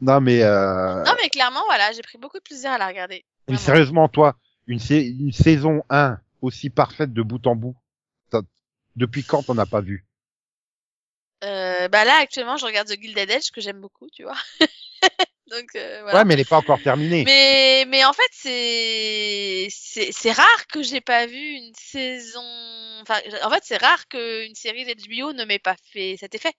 non, 0.01 0.21
mais, 0.21 0.43
euh, 0.43 1.05
non 1.05 1.13
mais 1.21 1.29
clairement, 1.31 1.63
voilà, 1.67 1.93
j'ai 1.93 2.03
pris 2.03 2.19
beaucoup 2.19 2.39
de 2.39 2.43
plaisir 2.43 2.71
à 2.71 2.79
la 2.79 2.87
regarder. 2.87 3.25
mais 3.49 3.55
Vraiment. 3.55 3.61
sérieusement, 3.61 4.09
toi, 4.09 4.37
une, 4.67 4.79
sa- 4.79 4.95
une 4.95 5.33
saison 5.33 5.83
1 5.91 6.19
aussi 6.43 6.71
parfaite 6.71 7.13
de 7.13 7.23
bout 7.23 7.45
en 7.47 7.57
bout, 7.57 7.77
depuis 8.97 9.25
quand 9.25 9.43
t'en 9.43 9.59
as 9.59 9.67
pas 9.67 9.81
vu? 9.81 10.05
Euh, 11.45 11.89
bah 11.89 12.05
là, 12.05 12.19
actuellement, 12.21 12.57
je 12.57 12.67
regarde 12.67 12.89
The 12.89 13.01
Gilded 13.01 13.31
Edge 13.31 13.51
que 13.53 13.61
j'aime 13.61 13.81
beaucoup, 13.81 14.09
tu 14.13 14.25
vois. 14.25 14.37
Donc 15.51 15.69
euh, 15.77 16.03
voilà. 16.03 16.19
Ouais, 16.19 16.25
mais 16.25 16.35
elle 16.35 16.41
n'est 16.41 16.45
pas 16.45 16.59
encore 16.59 16.83
terminée. 16.83 17.25
Mais, 17.25 17.85
mais 17.89 18.05
en 18.05 18.13
fait, 18.13 18.31
c'est, 18.33 19.69
c'est, 19.71 20.33
rare 20.33 20.67
que 20.67 20.83
j'ai 20.83 21.01
pas 21.01 21.27
vu 21.27 21.39
une 21.39 21.73
saison. 21.75 22.43
Enfin, 23.03 23.21
en 23.43 23.51
fait, 23.51 23.63
c'est 23.65 23.79
rare 23.79 24.09
qu'une 24.09 24.55
série 24.55 24.85
d'HBO 24.85 25.33
ne 25.33 25.45
m'ait 25.45 25.59
pas 25.59 25.77
fait 25.93 26.17
cet 26.19 26.35
effet. 26.35 26.53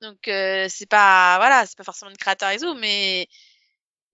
Donc, 0.00 0.28
euh, 0.28 0.66
c'est 0.68 0.86
pas, 0.86 1.36
voilà, 1.38 1.64
c'est 1.66 1.76
pas 1.76 1.84
forcément 1.84 2.10
une 2.10 2.16
créateur 2.16 2.50
et 2.50 2.58
tout, 2.58 2.74
mais, 2.74 3.28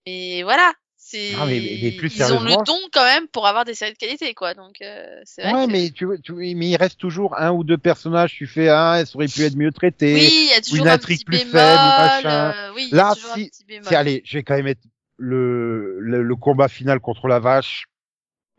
mais 0.05 0.43
voilà. 0.43 0.73
C'est, 1.11 1.31
Non, 1.35 1.47
mais- 1.47 1.79
mais 1.81 1.91
plus 1.93 2.15
ils 2.15 2.33
ont 2.33 2.39
le 2.43 2.63
don 2.65 2.77
quand 2.93 3.03
même 3.03 3.27
pour 3.29 3.47
avoir 3.47 3.65
des 3.65 3.73
séries 3.73 3.93
de 3.93 3.97
qualité, 3.97 4.35
quoi. 4.35 4.53
Donc, 4.53 4.75
euh, 4.83 5.19
c'est 5.23 5.41
vrai 5.41 5.53
Ouais, 5.53 5.65
que- 5.65 5.71
mais 5.71 5.89
tu, 5.89 6.05
tu, 6.23 6.33
mais 6.33 6.67
il 6.69 6.75
reste 6.75 6.99
toujours 6.99 7.35
un 7.39 7.49
ou 7.51 7.63
deux 7.63 7.79
personnages. 7.79 8.33
Tu 8.35 8.45
fais 8.45 8.69
ah, 8.69 8.97
elle 8.99 9.07
aurait 9.15 9.25
pu 9.27 9.41
être 9.41 9.55
mieux 9.55 9.71
traitée. 9.71 10.13
oui, 10.13 10.29
il 10.31 10.49
y 10.51 10.53
a 10.53 10.61
toujours 10.61 10.85
une 10.85 10.87
un 10.91 10.93
intrigue 10.93 11.17
petit 11.17 11.25
plus 11.25 11.37
bémol. 11.39 11.51
faible, 11.53 11.81
machin. 11.81 12.53
euh, 12.55 12.71
oui, 12.75 12.89
Là, 12.91 13.09
un 13.09 13.15
si-. 13.15 13.49
C'est 13.81 13.95
allez, 13.95 14.21
je 14.23 14.37
vais 14.37 14.43
quand 14.43 14.55
même 14.55 14.65
mettre 14.65 14.81
le, 15.17 15.99
le, 15.99 16.21
le 16.21 16.35
combat 16.35 16.67
final 16.67 16.99
contre 16.99 17.27
la 17.27 17.39
vache. 17.39 17.85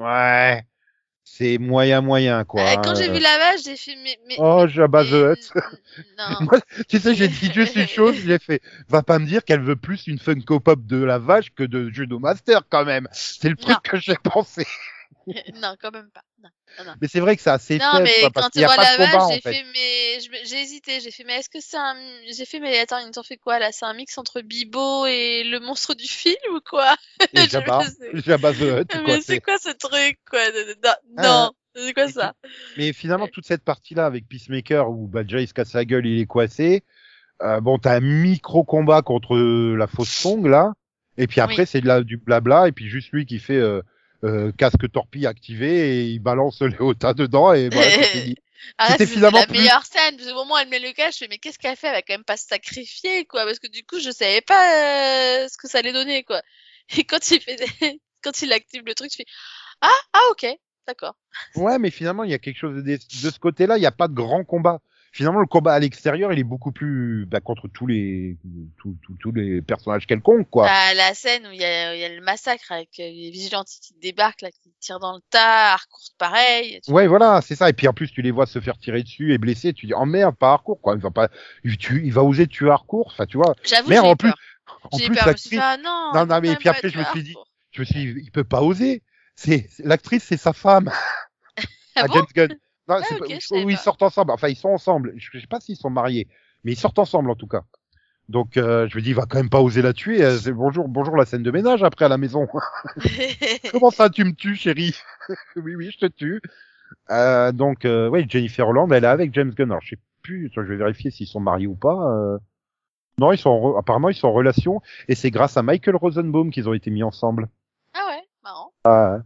Ouais, 0.00 0.64
c'est 1.32 1.58
moyen 1.58 2.00
moyen 2.00 2.44
quoi. 2.44 2.60
Euh, 2.62 2.76
quand 2.82 2.94
j'ai 2.96 3.08
hein. 3.08 3.12
vu 3.12 3.20
la 3.20 3.38
vache, 3.38 3.60
j'ai 3.64 3.76
fait, 3.76 3.96
mais, 4.02 4.18
mais, 4.28 4.34
Oh, 4.38 4.66
Jabba 4.66 5.04
the 5.04 5.12
mais- 5.12 5.62
non. 6.18 6.36
Moi, 6.40 6.60
tu 6.88 6.98
sais, 6.98 7.14
j'ai 7.14 7.28
dit 7.28 7.52
juste 7.52 7.76
une 7.76 7.86
chose, 7.86 8.16
j'ai 8.26 8.38
fait, 8.38 8.60
va 8.88 9.02
pas 9.02 9.18
me 9.18 9.26
dire 9.26 9.44
qu'elle 9.44 9.60
veut 9.62 9.76
plus 9.76 10.06
une 10.08 10.18
Funko 10.18 10.58
Pop 10.58 10.84
de 10.84 11.02
la 11.02 11.18
vache 11.18 11.50
que 11.54 11.62
de 11.62 11.88
Judo 11.90 12.18
Master 12.18 12.62
quand 12.68 12.84
même. 12.84 13.06
C'est 13.12 13.48
le 13.48 13.56
truc 13.56 13.70
Non. 13.70 13.80
que 13.82 13.96
j'ai 13.96 14.16
pensé. 14.22 14.66
non, 15.62 15.76
quand 15.80 15.92
même 15.92 16.10
pas. 16.10 16.22
Non. 16.84 16.94
Mais 17.00 17.08
c'est 17.08 17.20
vrai 17.20 17.36
que 17.36 17.42
c'est 17.42 17.50
assez 17.50 17.78
Non, 17.78 17.92
faible, 17.92 18.04
mais 18.04 18.20
quoi, 18.20 18.30
parce 18.30 18.46
quand 18.46 18.50
qu'il 18.50 18.60
tu 18.62 18.68
y 18.68 18.70
a 18.70 18.76
pas 18.76 18.84
de 18.84 18.96
combat 18.96 19.28
j'ai 19.34 19.40
fait. 19.40 20.56
hésité, 20.56 21.00
j'ai 21.00 21.10
fait, 21.10 21.24
mais 21.24 21.34
est-ce 21.34 21.48
que 21.48 21.60
c'est 21.60 21.76
un, 21.76 21.94
j'ai 22.32 22.44
fait, 22.44 22.60
mais 22.60 22.78
attends, 22.78 22.98
ils 22.98 23.10
t'ont 23.10 23.22
fait 23.22 23.36
quoi 23.36 23.58
là? 23.58 23.70
C'est 23.72 23.84
un 23.84 23.94
mix 23.94 24.16
entre 24.18 24.40
Bibo 24.40 25.06
et 25.06 25.44
le 25.44 25.60
monstre 25.60 25.94
du 25.94 26.06
film 26.06 26.36
ou 26.54 26.60
quoi? 26.68 26.96
Et 27.34 27.48
Jabba. 27.48 27.80
Jabba 28.14 28.52
the 28.52 28.62
Hutt, 28.62 28.88
quoi. 28.92 29.02
Mais 29.04 29.16
c'est- 29.20 29.34
c'est 29.34 29.40
quoi 29.40 29.58
ce 29.58 29.70
truc 29.70 30.18
quoi? 30.28 30.40
Non, 30.50 30.94
Ah, 31.16 31.22
non, 31.22 31.52
c'est 31.74 31.92
quoi 31.94 32.08
ça? 32.08 32.34
Mais 32.78 32.92
finalement, 32.92 33.28
toute 33.28 33.46
cette 33.46 33.64
partie-là 33.64 34.06
avec 34.06 34.28
Peacemaker 34.28 34.90
où 34.90 35.06
bah, 35.06 35.22
déjà 35.22 35.40
il 35.40 35.48
se 35.48 35.54
casse 35.54 35.74
la 35.74 35.84
gueule, 35.84 36.06
il 36.06 36.20
est 36.20 36.26
coincé. 36.26 36.84
Euh, 37.42 37.60
bon, 37.60 37.78
t'as 37.78 37.96
un 37.96 38.00
micro 38.00 38.64
combat 38.64 39.02
contre 39.02 39.34
euh, 39.34 39.74
la 39.76 39.86
fausse 39.86 40.10
song 40.10 40.46
là, 40.46 40.72
et 41.16 41.26
puis 41.26 41.40
après 41.40 41.62
Oui. 41.62 41.66
c'est 41.66 41.80
de 41.80 41.86
la, 41.86 42.02
du 42.02 42.18
blabla, 42.18 42.68
et 42.68 42.72
puis 42.72 42.88
juste 42.88 43.12
lui 43.12 43.24
qui 43.24 43.38
fait 43.38 43.56
euh, 43.56 43.80
euh, 44.24 44.52
casque 44.52 44.90
torpille 44.92 45.26
activé 45.26 45.98
et 45.98 46.04
il 46.10 46.18
balance 46.18 46.60
Léota 46.62 47.14
dedans 47.14 47.52
et 47.52 47.68
voilà, 47.70 47.90
c'est 47.90 48.34
c'était 48.88 49.06
finalement 49.06 49.38
la 49.40 49.46
plus- 49.46 49.58
meilleure 49.58 49.84
scène. 49.84 50.16
Parce 50.16 50.28
que 50.28 50.32
au 50.32 50.36
moment 50.36 50.54
où 50.54 50.58
elle 50.58 50.68
met 50.68 50.78
le 50.78 50.92
cache, 50.92 51.14
je 51.14 51.18
fais, 51.20 51.28
mais 51.28 51.38
qu'est-ce 51.38 51.58
qu'elle 51.58 51.76
fait? 51.76 51.86
Elle 51.88 51.94
va 51.94 52.02
quand 52.02 52.14
même 52.14 52.24
pas 52.24 52.36
se 52.36 52.46
sacrifier, 52.46 53.24
quoi. 53.24 53.44
Parce 53.44 53.58
que 53.58 53.68
du 53.68 53.84
coup, 53.84 53.98
je 54.00 54.10
savais 54.10 54.42
pas 54.42 55.44
euh, 55.44 55.48
ce 55.48 55.56
que 55.56 55.66
ça 55.68 55.78
allait 55.78 55.92
donner, 55.94 56.24
quoi. 56.24 56.42
Et 56.98 57.04
quand 57.04 57.30
il 57.30 57.40
fait, 57.40 57.56
des- 57.56 58.00
quand 58.22 58.42
il 58.42 58.52
active 58.52 58.82
le 58.84 58.94
truc, 58.94 59.10
je 59.10 59.16
fais, 59.16 59.26
ah, 59.80 59.88
ah, 60.12 60.20
ok, 60.32 60.46
d'accord. 60.86 61.14
Ouais, 61.56 61.78
mais 61.78 61.90
finalement 61.90 62.24
il 62.24 62.30
y 62.30 62.34
a 62.34 62.38
quelque 62.38 62.58
chose 62.58 62.82
de, 62.82 62.82
de 62.96 63.30
ce 63.30 63.38
côté-là, 63.38 63.78
il 63.78 63.80
n'y 63.80 63.86
a 63.86 63.92
pas 63.92 64.08
de 64.08 64.14
grand 64.14 64.44
combat. 64.44 64.80
Finalement, 65.12 65.40
le 65.40 65.46
combat 65.46 65.74
à 65.74 65.78
l'extérieur, 65.80 66.32
il 66.32 66.38
est 66.38 66.44
beaucoup 66.44 66.70
plus 66.70 67.26
bah, 67.26 67.40
contre 67.40 67.66
tous 67.66 67.86
les 67.86 68.36
tous, 68.78 68.96
tous, 69.02 69.14
tous 69.18 69.32
les 69.32 69.60
personnages 69.60 70.06
quelconques, 70.06 70.48
quoi. 70.50 70.66
La 70.94 71.14
scène 71.14 71.46
où 71.48 71.50
il 71.50 71.60
y 71.60 71.64
a, 71.64 71.96
il 71.96 72.00
y 72.00 72.04
a 72.04 72.08
le 72.14 72.20
massacre 72.20 72.70
avec 72.70 72.90
euh, 73.00 73.02
les 73.02 73.30
vigilantes 73.30 73.66
qui 73.66 73.94
débarquent, 74.00 74.42
là, 74.42 74.50
qui 74.50 74.72
tirent 74.78 75.00
dans 75.00 75.14
le 75.14 75.20
tas, 75.30 75.72
Harcourt 75.72 76.00
pareil. 76.16 76.80
Ouais, 76.88 77.08
voilà, 77.08 77.40
c'est 77.42 77.56
ça. 77.56 77.68
Et 77.68 77.72
puis 77.72 77.88
en 77.88 77.92
plus, 77.92 78.08
tu 78.12 78.22
les 78.22 78.30
vois 78.30 78.46
se 78.46 78.60
faire 78.60 78.78
tirer 78.78 79.02
dessus 79.02 79.34
et 79.34 79.38
blessés. 79.38 79.72
Tu 79.72 79.86
dis, 79.86 79.94
oh 79.94 80.04
merde, 80.04 80.36
pas 80.36 80.52
Harcourt, 80.52 80.80
quoi. 80.80 80.94
Il 80.94 81.00
va 81.00 81.10
pas, 81.10 81.28
il, 81.64 81.76
tu- 81.76 82.02
il 82.04 82.12
va 82.12 82.22
oser 82.22 82.46
tuer 82.46 82.70
Harcourt. 82.70 83.08
Enfin, 83.12 83.26
tu 83.26 83.36
vois. 83.36 83.56
J'avoue, 83.64 83.92
en 83.92 84.14
plus, 84.14 84.32
en 84.92 84.96
plus, 84.96 85.16
peur. 85.16 85.34
Dit, 85.34 85.58
ah 85.60 85.76
non. 85.76 86.12
Non, 86.14 86.26
non, 86.26 86.40
mais 86.40 86.54
puis 86.54 86.68
après, 86.68 86.88
je 86.88 86.98
me 86.98 87.04
suis 87.04 87.22
dit, 87.24 87.34
je 87.72 87.80
me 87.80 87.84
suis 87.84 87.94
dit, 88.14 88.20
il 88.22 88.30
peut 88.30 88.44
pas 88.44 88.62
oser. 88.62 89.02
C'est, 89.34 89.68
l'actrice, 89.80 90.22
c'est 90.24 90.36
sa 90.36 90.52
femme. 90.52 90.90
Ah 91.96 92.04
à 92.04 92.06
bon? 92.06 92.14
James 92.14 92.26
Gunn. 92.36 92.56
Non, 92.98 93.04
Ah, 93.10 93.18
pas- 93.18 93.24
je 93.28 93.68
ils 93.70 93.76
sortent 93.76 94.02
ensemble. 94.02 94.32
Enfin, 94.32 94.48
ils 94.48 94.56
sont 94.56 94.68
ensemble. 94.70 95.12
Je 95.16 95.38
sais 95.38 95.46
pas 95.46 95.60
s'ils 95.60 95.76
sont 95.76 95.90
mariés, 95.90 96.26
mais 96.64 96.72
ils 96.72 96.76
sortent 96.78 96.98
ensemble 96.98 97.30
en 97.30 97.34
tout 97.36 97.46
cas. 97.46 97.62
Donc, 98.28 98.56
euh, 98.56 98.86
je 98.88 98.96
me 98.96 99.02
dis, 99.02 99.10
il 99.10 99.14
va 99.16 99.26
quand 99.28 99.38
même 99.38 99.50
pas 99.50 99.60
oser 99.60 99.82
la 99.82 99.92
tuer. 99.92 100.38
C'est 100.38 100.52
bonjour, 100.52 100.86
bonjour 100.88 101.16
la 101.16 101.24
scène 101.24 101.42
de 101.42 101.50
ménage 101.50 101.82
après 101.82 102.04
à 102.04 102.08
la 102.08 102.16
maison. 102.18 102.46
Comment 103.72 103.90
ça, 103.90 104.08
tu 104.10 104.24
me 104.24 104.32
tues, 104.32 104.54
chérie? 104.56 104.94
Oui, 105.56 105.74
oui, 105.76 105.90
je 105.92 105.98
te 105.98 106.06
tue. 106.06 106.40
Euh, 107.10 107.52
donc, 107.52 107.84
euh, 107.84 108.08
ouais, 108.08 108.26
Jennifer 108.28 108.68
Holland, 108.68 108.90
elle 108.92 109.04
est 109.04 109.08
avec 109.08 109.32
James 109.34 109.50
Gunn. 109.52 109.70
Alors, 109.70 109.82
je 109.82 109.90
sais 109.90 110.00
plus, 110.22 110.50
je 110.54 110.60
vais 110.60 110.76
vérifier 110.76 111.10
s'ils 111.10 111.26
sont 111.26 111.40
mariés 111.40 111.66
ou 111.66 111.74
pas. 111.76 112.38
Non, 113.18 113.32
ils 113.32 113.38
sont 113.38 113.50
en 113.50 113.60
re- 113.60 113.78
apparemment 113.78 114.08
ils 114.08 114.14
sont 114.14 114.28
en 114.28 114.32
relation 114.32 114.80
et 115.08 115.14
c'est 115.14 115.30
grâce 115.30 115.56
à 115.58 115.62
Michael 115.62 115.96
Rosenbaum 115.96 116.50
qu'ils 116.50 116.68
ont 116.68 116.72
été 116.72 116.90
mis 116.90 117.02
ensemble. 117.02 117.48
ah 117.94 118.06
ouais, 118.10 118.22
marrant. 118.42 118.72
Ah. 118.84 119.18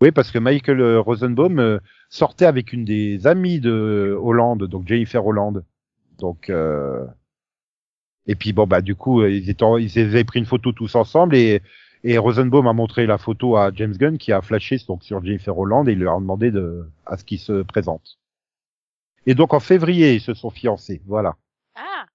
Oui, 0.00 0.10
parce 0.10 0.30
que 0.30 0.38
Michael 0.38 0.96
Rosenbaum 0.98 1.80
sortait 2.08 2.46
avec 2.46 2.72
une 2.72 2.84
des 2.84 3.26
amies 3.26 3.60
de 3.60 4.16
Hollande, 4.20 4.64
donc 4.64 4.86
Jennifer 4.86 5.24
Holland. 5.24 5.64
Donc 6.18 6.48
euh... 6.50 7.04
et 8.26 8.34
puis 8.34 8.52
bon 8.52 8.66
bah 8.66 8.80
du 8.80 8.94
coup 8.94 9.20
euh, 9.20 9.30
ils 9.30 9.50
étaient 9.50 9.62
en- 9.64 9.76
ils 9.76 9.98
avaient 9.98 10.24
pris 10.24 10.38
une 10.40 10.46
photo 10.46 10.72
tous 10.72 10.94
ensemble 10.94 11.36
et 11.36 11.62
et 12.04 12.18
Rosenbaum 12.18 12.66
a 12.68 12.72
montré 12.72 13.06
la 13.06 13.18
photo 13.18 13.56
à 13.56 13.70
James 13.74 13.96
Gunn 13.96 14.16
qui 14.18 14.32
a 14.32 14.40
flashé 14.40 14.78
donc 14.86 15.02
sur 15.02 15.24
Jennifer 15.24 15.56
Holland 15.58 15.88
et 15.88 15.92
il 15.92 15.98
leur 15.98 16.16
a 16.16 16.20
demandé 16.20 16.50
de 16.50 16.88
à 17.04 17.16
ce 17.16 17.24
qu'il 17.24 17.38
se 17.40 17.62
présente. 17.62 18.18
Et 19.26 19.34
donc 19.34 19.52
en 19.54 19.60
février 19.60 20.14
ils 20.14 20.20
se 20.20 20.32
sont 20.34 20.50
fiancés. 20.50 21.02
Voilà. 21.06 21.36
Ah, 21.74 22.06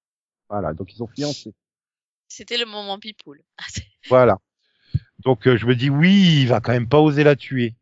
Voilà, 0.49 0.73
donc 0.73 0.93
ils 0.93 0.97
sont 0.97 1.07
fiancés. 1.07 1.53
c'était 2.29 2.57
le 2.57 2.65
moment 2.65 2.97
pipoule. 2.99 3.41
Voilà. 4.09 4.37
Donc 5.25 5.47
euh, 5.47 5.57
je 5.57 5.65
me 5.67 5.75
dis 5.75 5.89
oui, 5.89 6.41
il 6.41 6.47
va 6.47 6.59
quand 6.61 6.71
même 6.71 6.87
pas 6.89 6.99
oser 6.99 7.23
la 7.23 7.35
tuer. 7.35 7.75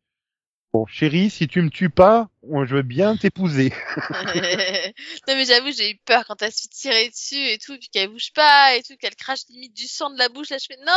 Bon, 0.74 0.86
chérie, 0.88 1.30
si 1.30 1.48
tu 1.48 1.62
me 1.62 1.70
tues 1.70 1.90
pas, 1.90 2.30
je 2.44 2.76
veux 2.76 2.82
bien 2.82 3.16
t'épouser. 3.18 3.72
non 5.28 5.36
mais 5.36 5.46
j'avoue 5.46 5.72
j'ai 5.72 5.92
eu 5.92 5.98
peur 6.06 6.26
quand 6.28 6.42
elle 6.42 6.52
se 6.52 6.64
fait 6.64 6.68
tirer 6.70 7.10
dessus 7.10 7.36
et 7.36 7.58
tout 7.60 7.78
puis 7.78 7.90
qu'elle 7.90 8.10
bouge 8.10 8.32
pas 8.34 8.76
et 8.76 8.82
tout 8.84 8.96
qu'elle 8.98 9.16
crache 9.16 9.42
limite 9.50 9.76
du 9.76 9.88
sang 9.88 10.10
de 10.10 10.18
la 10.18 10.30
bouche 10.30 10.50
là 10.50 10.58
je 10.58 10.66
fais 10.66 10.78
non 10.86 10.94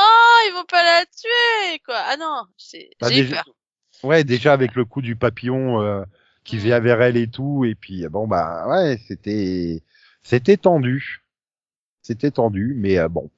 ils 0.48 0.52
vont 0.54 0.64
pas 0.64 0.82
la 0.82 1.04
tuer 1.06 1.78
quoi 1.84 1.98
ah 1.98 2.16
non 2.16 2.42
j'ai 2.58 2.90
Bah, 3.00 3.10
eu 3.10 3.28
peur 3.28 3.44
Ouais, 4.02 4.24
déjà 4.24 4.52
avec 4.52 4.74
le 4.74 4.84
coup 4.84 5.02
du 5.02 5.16
papillon 5.16 5.80
euh, 5.82 6.04
qui 6.44 6.56
Mm. 6.56 6.66
vient 6.66 6.80
vers 6.80 7.02
elle 7.02 7.16
et 7.16 7.28
tout, 7.28 7.64
et 7.64 7.74
puis 7.76 8.06
bon 8.08 8.26
bah 8.26 8.66
ouais, 8.68 8.98
c'était 9.08 9.82
c'était 10.24 10.56
tendu, 10.56 11.24
c'était 12.02 12.30
tendu, 12.32 12.74
mais 12.76 12.98
euh, 12.98 13.08
bon. 13.08 13.30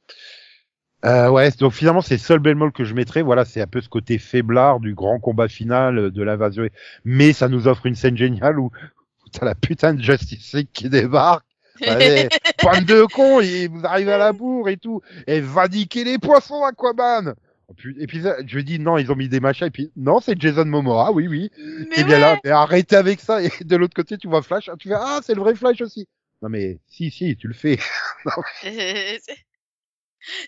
Euh, 1.04 1.28
ouais, 1.28 1.50
donc 1.52 1.72
finalement 1.72 2.00
c'est 2.00 2.14
le 2.14 2.20
seul 2.20 2.38
bémol 2.38 2.72
que 2.72 2.84
je 2.84 2.94
mettrais. 2.94 3.22
Voilà, 3.22 3.44
c'est 3.44 3.60
un 3.60 3.66
peu 3.66 3.80
ce 3.80 3.88
côté 3.88 4.18
faiblard 4.18 4.80
du 4.80 4.94
grand 4.94 5.18
combat 5.20 5.48
final 5.48 5.98
euh, 5.98 6.10
de 6.10 6.22
l'invasion. 6.22 6.66
Mais 7.04 7.32
ça 7.32 7.48
nous 7.48 7.68
offre 7.68 7.86
une 7.86 7.94
scène 7.94 8.16
géniale 8.16 8.58
où, 8.58 8.66
où 8.66 9.28
t'as 9.30 9.44
la 9.44 9.54
putain 9.54 9.94
de 9.94 10.02
Justice 10.02 10.54
League 10.54 10.68
qui 10.72 10.88
débarque. 10.88 11.44
Allez, 11.86 12.28
pointe 12.58 12.84
de 12.84 13.02
con, 13.02 13.40
et 13.40 13.66
vous 13.66 13.84
arrivez 13.84 14.12
à 14.12 14.18
la 14.18 14.32
bourre 14.32 14.68
et 14.68 14.76
tout. 14.76 15.02
Et 15.26 15.40
va 15.40 15.66
niquer 15.66 16.04
les 16.04 16.18
poissons, 16.18 16.62
Aquaman. 16.62 17.34
Et 17.68 17.74
puis, 17.74 17.96
et 17.98 18.06
puis 18.06 18.22
ça, 18.22 18.36
je 18.46 18.60
dis 18.60 18.78
non, 18.78 18.96
ils 18.96 19.10
ont 19.10 19.16
mis 19.16 19.28
des 19.28 19.40
machins. 19.40 19.66
Et 19.66 19.70
puis 19.70 19.90
non, 19.96 20.20
c'est 20.20 20.40
Jason 20.40 20.66
Momoa, 20.66 21.10
oui, 21.10 21.26
oui. 21.26 21.50
Mais 21.90 22.00
Et 22.00 22.04
bien 22.04 22.14
ouais. 22.14 22.20
là, 22.20 22.38
mais 22.44 22.50
arrêtez 22.50 22.94
avec 22.94 23.20
ça. 23.20 23.42
Et 23.42 23.50
de 23.62 23.76
l'autre 23.76 23.94
côté, 23.94 24.16
tu 24.18 24.28
vois 24.28 24.42
Flash. 24.42 24.70
Tu 24.78 24.88
fais 24.88 24.94
ah, 24.96 25.20
c'est 25.24 25.34
le 25.34 25.40
vrai 25.40 25.56
Flash 25.56 25.80
aussi. 25.80 26.06
Non 26.42 26.48
mais 26.48 26.78
si, 26.86 27.10
si, 27.10 27.36
tu 27.36 27.48
le 27.48 27.54
fais. 27.54 27.78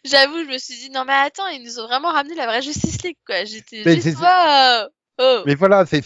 J'avoue, 0.05 0.45
je 0.45 0.53
me 0.53 0.59
suis 0.59 0.75
dit, 0.77 0.91
non 0.91 1.05
mais 1.07 1.13
attends, 1.13 1.49
ils 1.49 1.63
nous 1.63 1.79
ont 1.81 1.87
vraiment 1.87 2.13
ramené 2.13 2.35
la 2.35 2.47
vraie 2.47 2.63
Justice 2.63 3.03
League, 3.03 3.17
quoi. 3.27 3.45
J'étais 3.45 3.83
juste, 4.01 4.19
wow. 4.21 4.89
Oh. 5.19 5.43
Mais 5.47 5.55
voilà, 5.55 5.85
c'est 5.87 6.03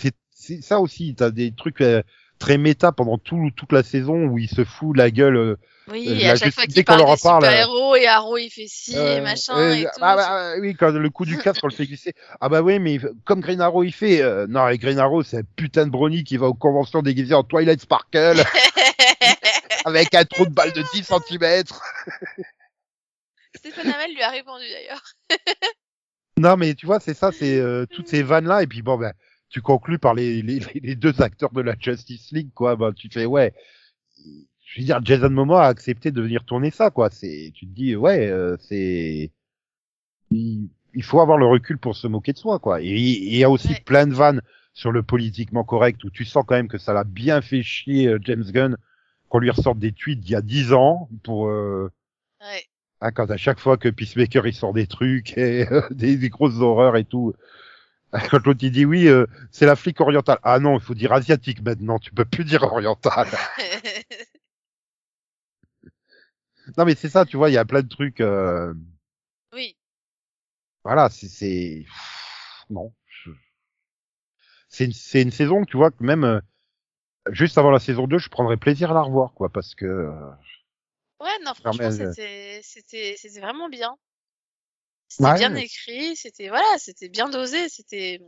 ça 0.63 0.81
aussi. 0.81 1.15
T'as 1.17 1.31
des 1.31 1.53
trucs 1.55 1.81
euh, 1.81 2.03
très 2.39 2.59
méta 2.59 2.93
pendant 2.93 3.19
tout, 3.19 3.51
toute 3.57 3.73
la 3.73 3.83
saison 3.83 4.25
où 4.27 4.39
il 4.39 4.49
se 4.49 4.65
fout 4.65 4.97
la 4.97 5.11
gueule. 5.11 5.37
euh, 5.37 5.57
Oui, 5.89 6.25
euh, 6.25 6.33
à 6.33 6.37
chaque 6.37 6.55
fois 6.55 6.65
qu'il 6.65 6.85
parle 6.85 7.01
leur 7.01 7.09
des 7.09 7.13
en 7.13 7.17
parle, 7.17 7.45
super-héros, 7.45 7.97
et 7.97 8.07
Arrow 8.07 8.39
il 8.39 8.49
fait 8.51 8.67
ci, 8.69 8.95
et 8.95 8.99
euh, 8.99 9.21
machin, 9.23 9.59
euh, 9.59 9.75
et 9.75 9.83
tout. 9.85 9.91
ah 10.01 10.17
bah, 10.17 10.55
oui, 10.61 10.75
quand 10.75 10.91
le 10.93 11.11
coup 11.11 11.25
du 11.25 11.37
casque, 11.39 11.61
on 11.65 11.67
le 11.69 11.75
fait 11.75 11.87
glisser. 11.87 12.15
Ah 12.41 12.49
bah 12.49 12.63
oui, 12.63 12.79
mais 12.79 12.99
comme 13.25 13.41
Green 13.41 13.61
Arrow 13.61 13.83
il 13.83 13.93
fait, 13.93 14.23
euh, 14.23 14.47
non, 14.49 14.69
et 14.69 14.79
Green 14.79 14.99
Arrow 14.99 15.23
c'est 15.23 15.39
un 15.39 15.43
putain 15.57 15.85
de 15.87 15.91
brownie 15.91 16.25
qui 16.25 16.37
va 16.37 16.47
aux 16.47 16.55
conventions 16.55 17.03
déguisé 17.03 17.35
en 17.35 17.43
Twilight 17.43 17.81
Sparkle 17.83 18.43
avec 19.85 20.15
un 20.15 20.25
trou 20.25 20.47
de 20.47 20.53
balle 20.55 20.73
de 20.73 20.83
10 20.95 21.05
cm. 21.05 21.65
Lui 24.15 24.23
a 24.23 24.31
répondu 24.31 24.65
d'ailleurs. 24.71 25.03
Non, 26.39 26.57
mais 26.57 26.75
tu 26.75 26.87
vois, 26.87 27.01
c'est 27.01 27.13
ça, 27.15 27.33
c'est 27.33 27.59
euh, 27.61 27.85
toutes 27.91 28.09
ces 28.09 28.23
vannes 28.23 28.47
là, 28.47 28.63
et 28.63 28.67
puis 28.67 28.81
bon 28.81 28.97
ben, 28.97 29.13
tu 29.51 29.61
conclus 29.61 29.99
par 29.99 30.15
les, 30.15 30.41
les, 30.41 30.61
les 30.83 30.95
deux 30.95 31.21
acteurs 31.21 31.53
de 31.53 31.61
la 31.61 31.75
Justice 31.79 32.31
League, 32.33 32.51
quoi. 32.55 32.77
Bah, 32.77 32.93
tu 32.97 33.11
fais 33.11 33.27
ouais. 33.27 33.53
Je 34.65 34.81
veux 34.81 34.87
dire, 34.87 35.01
Jason 35.05 35.29
Momoa 35.31 35.65
a 35.67 35.69
accepté 35.69 36.13
de 36.13 36.23
venir 36.23 36.45
tourner 36.45 36.71
ça, 36.71 36.91
quoi. 36.91 37.11
C'est, 37.11 37.51
tu 37.55 37.67
te 37.67 37.73
dis 37.75 37.95
ouais, 37.95 38.29
euh, 38.29 38.57
c'est, 38.59 39.33
il, 40.31 40.71
il 40.95 41.03
faut 41.03 41.21
avoir 41.21 41.37
le 41.37 41.47
recul 41.47 41.77
pour 41.79 41.95
se 41.97 42.07
moquer 42.07 42.33
de 42.33 42.39
soi, 42.39 42.59
quoi. 42.59 42.81
Et 42.81 42.87
il 42.89 43.37
y 43.37 43.45
a 43.45 43.51
aussi 43.51 43.69
Ouais. 43.73 43.81
plein 43.85 44.07
de 44.07 44.15
vannes 44.15 44.41
sur 44.73 44.93
le 44.93 45.03
politiquement 45.03 45.65
correct 45.65 46.03
où 46.05 46.11
tu 46.11 46.25
sens 46.25 46.45
quand 46.47 46.55
même 46.55 46.69
que 46.69 46.79
ça 46.79 46.93
l'a 46.95 47.05
bien 47.05 47.43
fait 47.43 47.63
chier 47.63 48.07
euh, 48.07 48.19
James 48.23 48.45
Gunn 48.51 48.77
qu'on 49.29 49.41
lui 49.41 49.51
ressorte 49.51 49.79
des 49.79 49.93
tweets 49.93 50.21
d'il 50.21 50.31
y 50.33 50.37
a 50.37 50.43
10 50.43 50.73
ans 50.73 51.09
pour 51.23 51.49
euh, 51.49 51.91
Ouais. 52.41 52.65
Ah, 53.01 53.11
quand 53.13 53.31
à 53.31 53.37
chaque 53.37 53.61
fois 53.61 53.77
que 53.79 53.89
Peacemaker 53.89 54.47
il 54.47 54.55
sort 54.55 54.73
des 54.73 54.87
trucs 54.87 55.37
et 55.39 55.67
euh, 55.73 55.83
des, 55.91 56.17
des 56.17 56.29
grosses 56.31 56.59
horreurs 56.61 56.97
et 56.97 57.05
tout. 57.05 57.35
Quand 58.31 58.45
l'autre 58.47 58.61
il 58.63 58.73
dit 58.73 58.85
oui, 58.87 59.09
euh, 59.09 59.27
c'est 59.53 59.67
la 59.67 59.77
flic 59.77 60.01
orientale. 60.01 60.39
Ah 60.43 60.59
non, 60.61 60.79
il 60.79 60.83
faut 60.83 60.95
dire 60.95 61.13
asiatique 61.13 61.63
maintenant. 61.63 61.99
Tu 61.99 62.13
peux 62.13 62.25
plus 62.25 62.45
dire 62.45 62.63
orientale. 62.65 63.29
non 66.77 66.85
mais 66.85 66.95
c'est 66.95 67.09
ça, 67.09 67.25
tu 67.27 67.37
vois, 67.37 67.51
il 67.51 67.55
y 67.55 67.59
a 67.59 67.65
plein 67.65 67.83
de 67.83 67.89
trucs. 67.89 68.21
euh, 68.21 68.75
oui. 69.53 69.77
voilà, 70.85 71.09
c'est 71.11 71.29
c'est 71.29 71.85
non. 72.71 72.93
je- 73.07 73.31
C'est 74.69 74.85
une, 74.87 74.93
c'est 74.93 75.23
une 75.23 75.31
saison, 75.31 75.65
tu 75.65 75.77
vois, 75.77 75.91
que 75.91 76.03
même 76.03 76.25
euh, 76.25 76.41
juste 77.31 77.59
avant 77.59 77.73
la 77.73 77.81
saison 77.81 78.09
2, 78.09 78.19
je 78.19 78.31
prendrais 78.31 78.59
plaisir 78.59 78.93
à 78.93 78.95
la 78.95 79.03
revoir, 79.03 79.35
quoi, 79.35 79.51
parce 79.51 79.75
que 79.75 79.87
euh, 79.87 80.13
Ouais, 81.21 81.39
non, 81.45 81.55
franchement, 81.55 81.91
c'était, 81.91 82.61
c'était, 82.63 83.15
c'était 83.19 83.41
vraiment 83.41 83.69
bien. 83.69 83.97
C'était 85.09 85.29
Ouais. 85.29 85.35
bien 85.39 85.55
écrit, 85.57 86.17
c'était, 86.17 86.49
voilà, 86.49 86.79
c'était 86.79 87.09
bien 87.09 87.29
dosé, 87.29 87.69
c'était, 87.69 88.21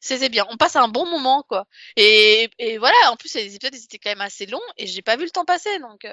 c'était 0.00 0.28
bien. 0.28 0.46
On 0.50 0.56
passe 0.56 0.76
un 0.76 0.88
bon 0.88 1.06
moment, 1.06 1.42
quoi. 1.48 1.66
Et, 1.96 2.48
et 2.58 2.78
voilà, 2.78 2.96
en 3.10 3.16
plus, 3.16 3.34
les 3.34 3.54
épisodes, 3.54 3.74
ils 3.74 3.84
étaient 3.84 3.98
quand 3.98 4.10
même 4.10 4.20
assez 4.20 4.46
longs 4.46 4.60
et 4.76 4.86
j'ai 4.86 5.02
pas 5.02 5.16
vu 5.16 5.24
le 5.24 5.30
temps 5.30 5.44
passer, 5.44 5.78
donc, 5.80 6.06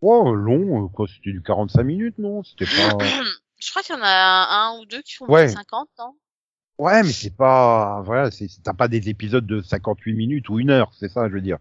oh, 0.00 0.34
long, 0.34 0.88
quoi, 0.88 1.06
c'était 1.08 1.32
du 1.32 1.42
45 1.42 1.82
minutes, 1.84 2.18
non? 2.18 2.42
C'était 2.44 2.66
pas. 2.66 2.98
je 3.58 3.70
crois 3.70 3.82
qu'il 3.82 3.94
y 3.94 3.98
en 3.98 4.02
a 4.02 4.08
un 4.08 4.78
ou 4.78 4.86
deux 4.86 5.02
qui 5.02 5.14
font 5.14 5.26
Ouais. 5.26 5.44
plus 5.44 5.52
de 5.54 5.58
50, 5.58 5.88
non? 5.98 6.14
Ouais, 6.76 7.02
mais 7.04 7.12
c'est 7.12 7.36
pas, 7.36 8.02
voilà, 8.04 8.30
c'est, 8.32 8.48
c'est- 8.48 8.62
t'as 8.62 8.74
pas 8.74 8.88
des 8.88 9.08
épisodes 9.08 9.46
de 9.46 9.62
58 9.62 10.14
minutes 10.14 10.48
ou 10.48 10.58
une 10.58 10.70
heure, 10.70 10.92
c'est 10.98 11.08
ça, 11.08 11.28
je 11.28 11.34
veux 11.34 11.40
dire. 11.40 11.58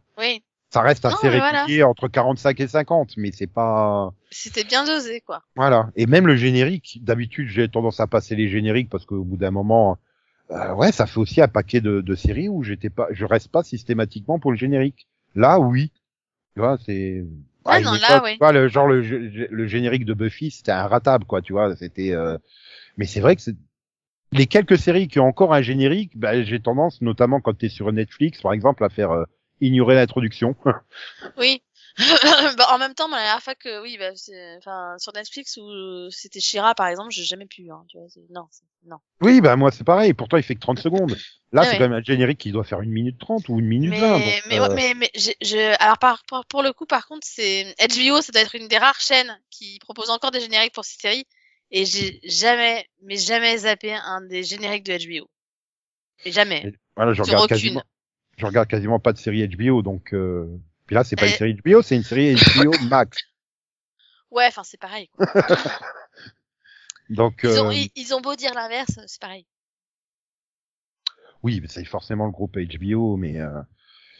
Ça 0.73 0.81
reste 0.81 1.05
Non, 1.05 1.11
assez 1.15 1.29
mais 1.29 1.37
voilà. 1.37 1.63
régulier 1.63 1.83
entre 1.83 2.07
45 2.09 2.59
et 2.59 2.67
50, 2.67 3.15
mais 3.17 3.31
c'est 3.31 3.47
pas, 3.47 4.13
C'était 4.31 4.65
bien 4.65 4.83
dosé, 4.83 5.21
quoi. 5.21 5.43
voilà. 5.55 5.91
Et 5.95 6.05
même 6.07 6.27
le 6.27 6.35
générique, 6.35 6.99
d'habitude, 7.03 7.47
j'ai 7.49 7.69
tendance 7.69 7.99
à 7.99 8.07
passer 8.07 8.35
les 8.35 8.49
génériques 8.49 8.89
parce 8.89 9.05
qu'au 9.05 9.23
bout 9.23 9.37
d'un 9.37 9.51
moment, 9.51 9.97
euh, 10.51 10.73
ouais, 10.75 10.91
ça 10.91 11.07
fait 11.07 11.19
aussi 11.19 11.41
un 11.41 11.49
paquet 11.49 11.81
de, 11.81 12.01
de 12.01 12.15
séries 12.15 12.49
où 12.49 12.63
j'étais 12.63 12.89
pas, 12.91 13.07
je 13.11 13.25
reste 13.25 13.49
pas 13.51 13.63
systématiquement 13.63 14.39
pour 14.39 14.51
le 14.51 14.57
générique. 14.57 15.07
Là, 15.35 15.59
oui. 15.59 15.91
Tu 16.55 16.61
vois, 16.61 16.77
c'est, 16.85 17.23
Ah 17.65 17.79
non, 17.81 17.93
là, 17.93 17.97
époque, 18.15 18.23
oui. 18.23 18.33
tu 18.33 18.39
vois, 18.39 18.53
le 18.53 18.67
genre, 18.69 18.87
le, 18.87 19.03
gé- 19.03 19.47
le 19.49 19.67
générique 19.67 20.05
de 20.05 20.13
Buffy, 20.15 20.51
c'était 20.51 20.71
inratable, 20.73 21.25
quoi, 21.25 21.41
tu 21.41 21.53
vois, 21.53 21.75
c'était, 21.77 22.13
euh, 22.13 22.37
mais 22.97 23.05
c'est 23.07 23.21
vrai 23.21 23.35
que 23.37 23.41
c'est, 23.43 23.55
les 24.31 24.47
quelques 24.47 24.77
séries 24.77 25.07
qui 25.07 25.19
ont 25.19 25.27
encore 25.27 25.53
un 25.53 25.61
générique, 25.61 26.17
bah, 26.17 26.41
j'ai 26.43 26.59
tendance, 26.59 27.01
notamment 27.01 27.39
quand 27.41 27.57
tu 27.57 27.67
es 27.67 27.69
sur 27.69 27.91
Netflix, 27.93 28.41
par 28.41 28.53
exemple, 28.53 28.83
à 28.83 28.89
faire 28.89 29.11
euh, 29.11 29.23
ignorer 29.63 29.95
l'introduction. 29.95 30.55
Oui. 31.37 31.61
bah, 32.57 32.67
en 32.71 32.79
même 32.79 32.95
temps, 32.95 33.07
la 33.07 33.17
dernière 33.17 33.43
fois 33.43 33.53
que, 33.53 33.81
oui, 33.83 33.97
bah, 33.99 34.09
enfin, 34.57 34.95
sur 34.97 35.13
Netflix 35.13 35.57
où 35.57 36.09
c'était 36.09 36.39
Shira, 36.39 36.73
par 36.73 36.87
exemple, 36.87 37.11
j'ai 37.11 37.23
jamais 37.23 37.45
pu, 37.45 37.69
hein, 37.69 37.83
tu 37.87 37.97
vois, 37.97 38.07
c'est- 38.09 38.25
non, 38.31 38.47
non. 38.85 38.97
oui, 39.21 39.41
bah 39.41 39.55
moi 39.55 39.69
c'est 39.71 39.83
pareil, 39.83 40.15
pourtant 40.15 40.37
il 40.37 40.43
fait 40.43 40.55
que 40.55 40.59
30 40.59 40.79
secondes. 41.07 41.15
Là, 41.51 41.61
Ah 41.61 41.65
c'est 41.65 41.71
ouais. 41.73 41.77
quand 41.77 41.89
même 41.89 41.93
un 41.99 42.03
générique 42.03 42.39
qui 42.39 42.51
doit 42.51 42.63
faire 42.63 42.81
une 42.81 42.89
minute 42.89 43.19
30 43.19 43.47
ou 43.47 43.59
une 43.59 43.67
minute 43.67 43.91
Mais, 43.91 43.99
20. 43.99 44.13
donc, 44.13 44.43
mais, 44.49 44.59
euh, 44.59 44.67
ouais, 44.69 44.75
mais, 44.75 44.93
mais, 44.95 45.11
je, 45.15 45.75
alors, 45.83 45.99
par, 45.99 46.23
pour, 46.27 46.43
pour 46.47 46.63
le 46.63 46.73
coup, 46.73 46.87
par 46.87 47.05
contre, 47.05 47.27
c'est, 47.29 47.75
HBO, 47.79 48.21
ça 48.21 48.31
doit 48.31 48.41
être 48.41 48.55
une 48.55 48.67
des 48.67 48.79
rares 48.79 48.99
chaînes 48.99 49.39
qui 49.51 49.77
propose 49.77 50.09
encore 50.09 50.31
des 50.31 50.39
génériques 50.39 50.73
pour 50.73 50.85
ces 50.85 50.97
séries. 50.97 51.27
Et 51.69 51.85
j'ai 51.85 52.19
jamais, 52.23 52.87
mais 53.03 53.17
jamais 53.17 53.57
zappé 53.57 53.93
un 53.93 54.21
des 54.21 54.43
génériques 54.43 54.83
de 54.83 54.93
HBO. 54.93 55.29
Mais 56.25 56.31
jamais. 56.31 56.73
Voilà, 56.95 57.13
je 57.13 57.21
regarde 57.21 57.45
aucune. 57.45 57.57
quasiment, 57.57 57.83
je 58.37 58.45
regarde 58.45 58.67
quasiment 58.67 58.99
pas 58.99 59.13
de 59.13 59.17
série 59.17 59.47
HBO, 59.47 59.81
donc 59.81 60.13
euh... 60.13 60.47
puis 60.85 60.95
là 60.95 61.03
c'est 61.03 61.15
pas 61.15 61.27
une 61.27 61.33
série 61.33 61.53
HBO, 61.55 61.81
c'est 61.81 61.95
une 61.95 62.03
série 62.03 62.35
HBO 62.55 62.71
Max. 62.87 63.19
Ouais, 64.31 64.47
enfin, 64.47 64.63
c'est 64.63 64.79
pareil. 64.79 65.09
quoi. 65.09 65.27
Donc 67.09 67.41
Ils, 67.43 67.59
ont, 67.59 67.69
euh, 67.69 67.73
ils, 67.73 67.91
ils 67.95 68.13
ont 68.15 68.21
beau 68.21 68.35
dire 68.35 68.53
l'inverse, 68.55 68.97
c'est 69.05 69.21
pareil. 69.21 69.45
oui, 71.43 71.59
mais 71.61 71.67
c'est 71.67 71.83
forcément 71.85 72.25
le 72.25 72.31
groupe 72.31 72.57
HBO, 72.57 73.17
mais, 73.17 73.39
euh... 73.39 73.61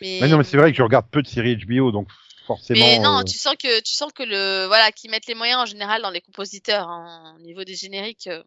Mais, 0.01 0.20
mais 0.22 0.28
non, 0.28 0.38
mais 0.38 0.43
c'est 0.43 0.57
vrai 0.57 0.72
que 0.72 0.78
je 0.78 0.84
regarde 0.84 1.07
peu 1.09 1.22
de 1.22 1.28
séries 1.28 1.55
HBO, 1.55 1.91
donc 1.91 2.09
forcément. 2.45 2.80
Mais 2.86 2.99
non, 2.99 3.20
euh, 3.20 3.24
tu 3.24 3.38
sens 3.38 3.55
que 3.55 3.82
tu 3.82 3.93
sens 3.93 4.11
que 4.11 4.24
le 4.24 4.66
voilà, 4.68 4.91
qu'ils 4.91 5.09
mettent 5.09 5.28
les 5.28 5.36
moyens 5.36 5.61
en 5.61 5.66
général 5.66 6.01
dans 6.01 6.09
les 6.09 6.22
compositeurs 6.22 6.89
hein, 6.89 7.36
au 7.38 7.41
niveau 7.41 7.64
des 7.64 7.76
génériques. 7.76 8.28
euh. 8.28 8.43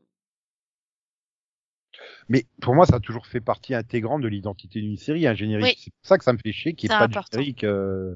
Mais 2.28 2.44
pour 2.60 2.74
moi, 2.74 2.86
ça 2.86 2.96
a 2.96 3.00
toujours 3.00 3.26
fait 3.26 3.40
partie 3.40 3.74
intégrante 3.74 4.22
de 4.22 4.28
l'identité 4.28 4.80
d'une 4.80 4.96
série, 4.96 5.26
un 5.26 5.34
générique. 5.34 5.64
Oui. 5.66 5.74
C'est 5.78 5.90
pour 5.92 6.06
ça 6.06 6.18
que 6.18 6.24
ça 6.24 6.32
me 6.32 6.38
fait 6.38 6.52
chier 6.52 6.74
qu'il 6.74 6.88
n'y 6.90 6.94
ait 6.94 6.98
pas 6.98 7.08
de 7.08 7.14
générique. 7.32 7.64
euh, 7.64 8.14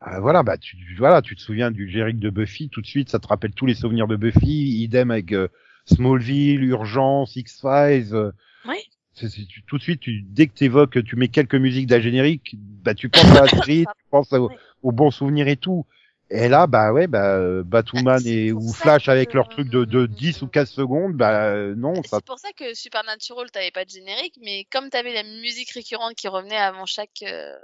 ah, 0.00 0.18
voilà, 0.20 0.42
bah 0.42 0.56
tu, 0.56 0.76
voilà, 0.98 1.20
tu 1.20 1.36
te 1.36 1.40
souviens 1.42 1.70
du 1.70 1.88
générique 1.90 2.18
de 2.18 2.30
Buffy, 2.30 2.70
tout 2.70 2.80
de 2.80 2.86
suite, 2.86 3.10
ça 3.10 3.18
te 3.18 3.26
rappelle 3.26 3.52
tous 3.52 3.66
les 3.66 3.74
souvenirs 3.74 4.06
de 4.08 4.16
Buffy. 4.16 4.82
Idem 4.82 5.10
avec 5.10 5.32
euh, 5.32 5.48
Smallville, 5.84 6.64
Urgence, 6.64 7.36
X-Files. 7.36 8.14
euh, 8.14 8.32
Oui. 8.66 8.76
tu- 9.14 9.62
tout 9.66 9.76
de 9.76 9.82
suite, 9.82 10.00
tu, 10.00 10.22
dès 10.22 10.46
que 10.46 10.54
t'évoques, 10.54 11.02
tu 11.04 11.16
mets 11.16 11.28
quelques 11.28 11.54
musiques 11.54 11.86
d'un 11.86 12.00
générique, 12.00 12.56
bah 12.58 12.94
tu 12.94 13.10
penses 13.10 13.24
à 13.36 13.42
la 13.42 13.48
série, 13.66 13.84
tu 13.84 14.04
penses 14.10 14.32
Oui. 14.32 14.54
aux 14.82 14.92
bons 14.92 15.10
souvenirs 15.10 15.48
et 15.48 15.56
tout. 15.56 15.84
Et 16.30 16.48
là, 16.48 16.66
bah 16.68 16.92
ouais, 16.92 17.08
bah 17.08 17.36
euh, 17.38 17.64
Batwoman 17.64 18.22
et 18.24 18.52
ou 18.52 18.72
Flash 18.72 19.06
que- 19.06 19.10
avec 19.10 19.34
leur 19.34 19.48
truc 19.48 19.68
de, 19.68 19.84
de 19.84 20.06
10 20.06 20.42
ou 20.42 20.46
15 20.48 20.70
secondes, 20.70 21.14
bah 21.14 21.46
euh, 21.46 21.74
non, 21.76 21.94
ça 22.04 22.18
C'est 22.18 22.24
pour 22.24 22.38
ça 22.38 22.52
que 22.52 22.72
Supernatural 22.74 23.50
t'avais 23.50 23.72
pas 23.72 23.84
de 23.84 23.90
générique, 23.90 24.38
mais 24.40 24.64
comme 24.70 24.90
t'avais 24.90 25.12
la 25.12 25.24
musique 25.24 25.70
récurrente 25.70 26.14
qui 26.14 26.28
revenait 26.28 26.56
avant 26.56 26.86
chaque, 26.86 27.22
euh, 27.24 27.56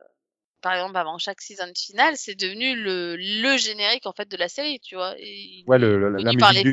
par 0.63 0.75
exemple 0.75 0.97
avant 0.97 1.19
chaque 1.19 1.41
season 1.41 1.71
finale, 1.77 2.15
c'est 2.17 2.35
devenu 2.35 2.75
le 2.75 3.17
le 3.17 3.57
générique 3.57 4.07
en 4.07 4.13
fait 4.13 4.29
de 4.29 4.37
la 4.37 4.49
série, 4.49 4.81
tu 4.81 4.97
vois. 4.97 5.15
Et, 5.19 5.65
Ouais, 5.69 5.79
le- 5.79 5.99
le- 5.99 6.11
la 6.19 6.33
musique 6.33 6.65
du-. 6.65 6.73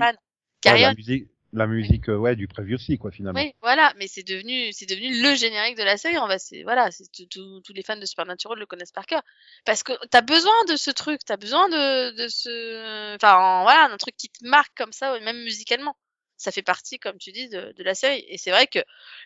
Ouais, 0.66 0.82
la 0.82 0.94
musique, 0.96 1.28
la 1.54 1.68
musique 1.68 2.10
euh, 2.10 2.18
ouais, 2.18 2.36
du 2.36 2.48
Previously, 2.48 2.98
quoi, 2.98 3.12
finalement. 3.12 3.40
Oui, 3.40 3.54
voilà, 3.62 3.94
mais 3.98 4.08
c'est 4.08 4.24
devenu, 4.24 4.74
c'est 4.74 4.88
devenu 4.88 5.22
le 5.22 5.36
générique 5.36 5.78
de 5.78 5.84
la 5.84 5.98
série. 5.98 6.18
On 6.18 6.28
va, 6.28 6.40
c'est, 6.40 6.64
voilà, 6.64 6.90
c'est 6.92 7.08
tous 7.30 7.62
les 7.74 7.84
fans 7.84 7.96
de 7.96 8.06
Supernatural 8.06 8.58
le 8.58 8.66
connaissent 8.66 8.92
par 8.92 9.06
cœur. 9.06 9.22
Parce 9.64 9.84
que 9.84 9.94
t'as 10.08 10.22
besoin 10.22 10.66
de 10.68 10.76
ce 10.76 10.90
truc, 10.92 11.22
t'as 11.26 11.38
besoin 11.38 11.70
de, 11.70 12.12
de 12.12 12.28
ce, 12.28 13.16
enfin, 13.16 13.62
voilà, 13.64 13.90
un 13.92 13.98
truc 13.98 14.18
qui 14.18 14.30
te 14.30 14.46
marque 14.46 14.76
comme 14.76 14.92
ça, 14.92 15.20
même 15.20 15.44
musicalement. 15.44 15.96
Ça 16.38 16.52
fait 16.52 16.64
partie, 16.64 16.98
comme 16.98 17.18
tu 17.20 17.32
dis, 17.32 17.48
de, 17.48 17.72
de 17.72 17.84
la 17.84 17.94
série. 17.94 18.26
Et 18.28 18.38
c'est 18.38 18.52
vrai 18.52 18.68
que 18.68 18.80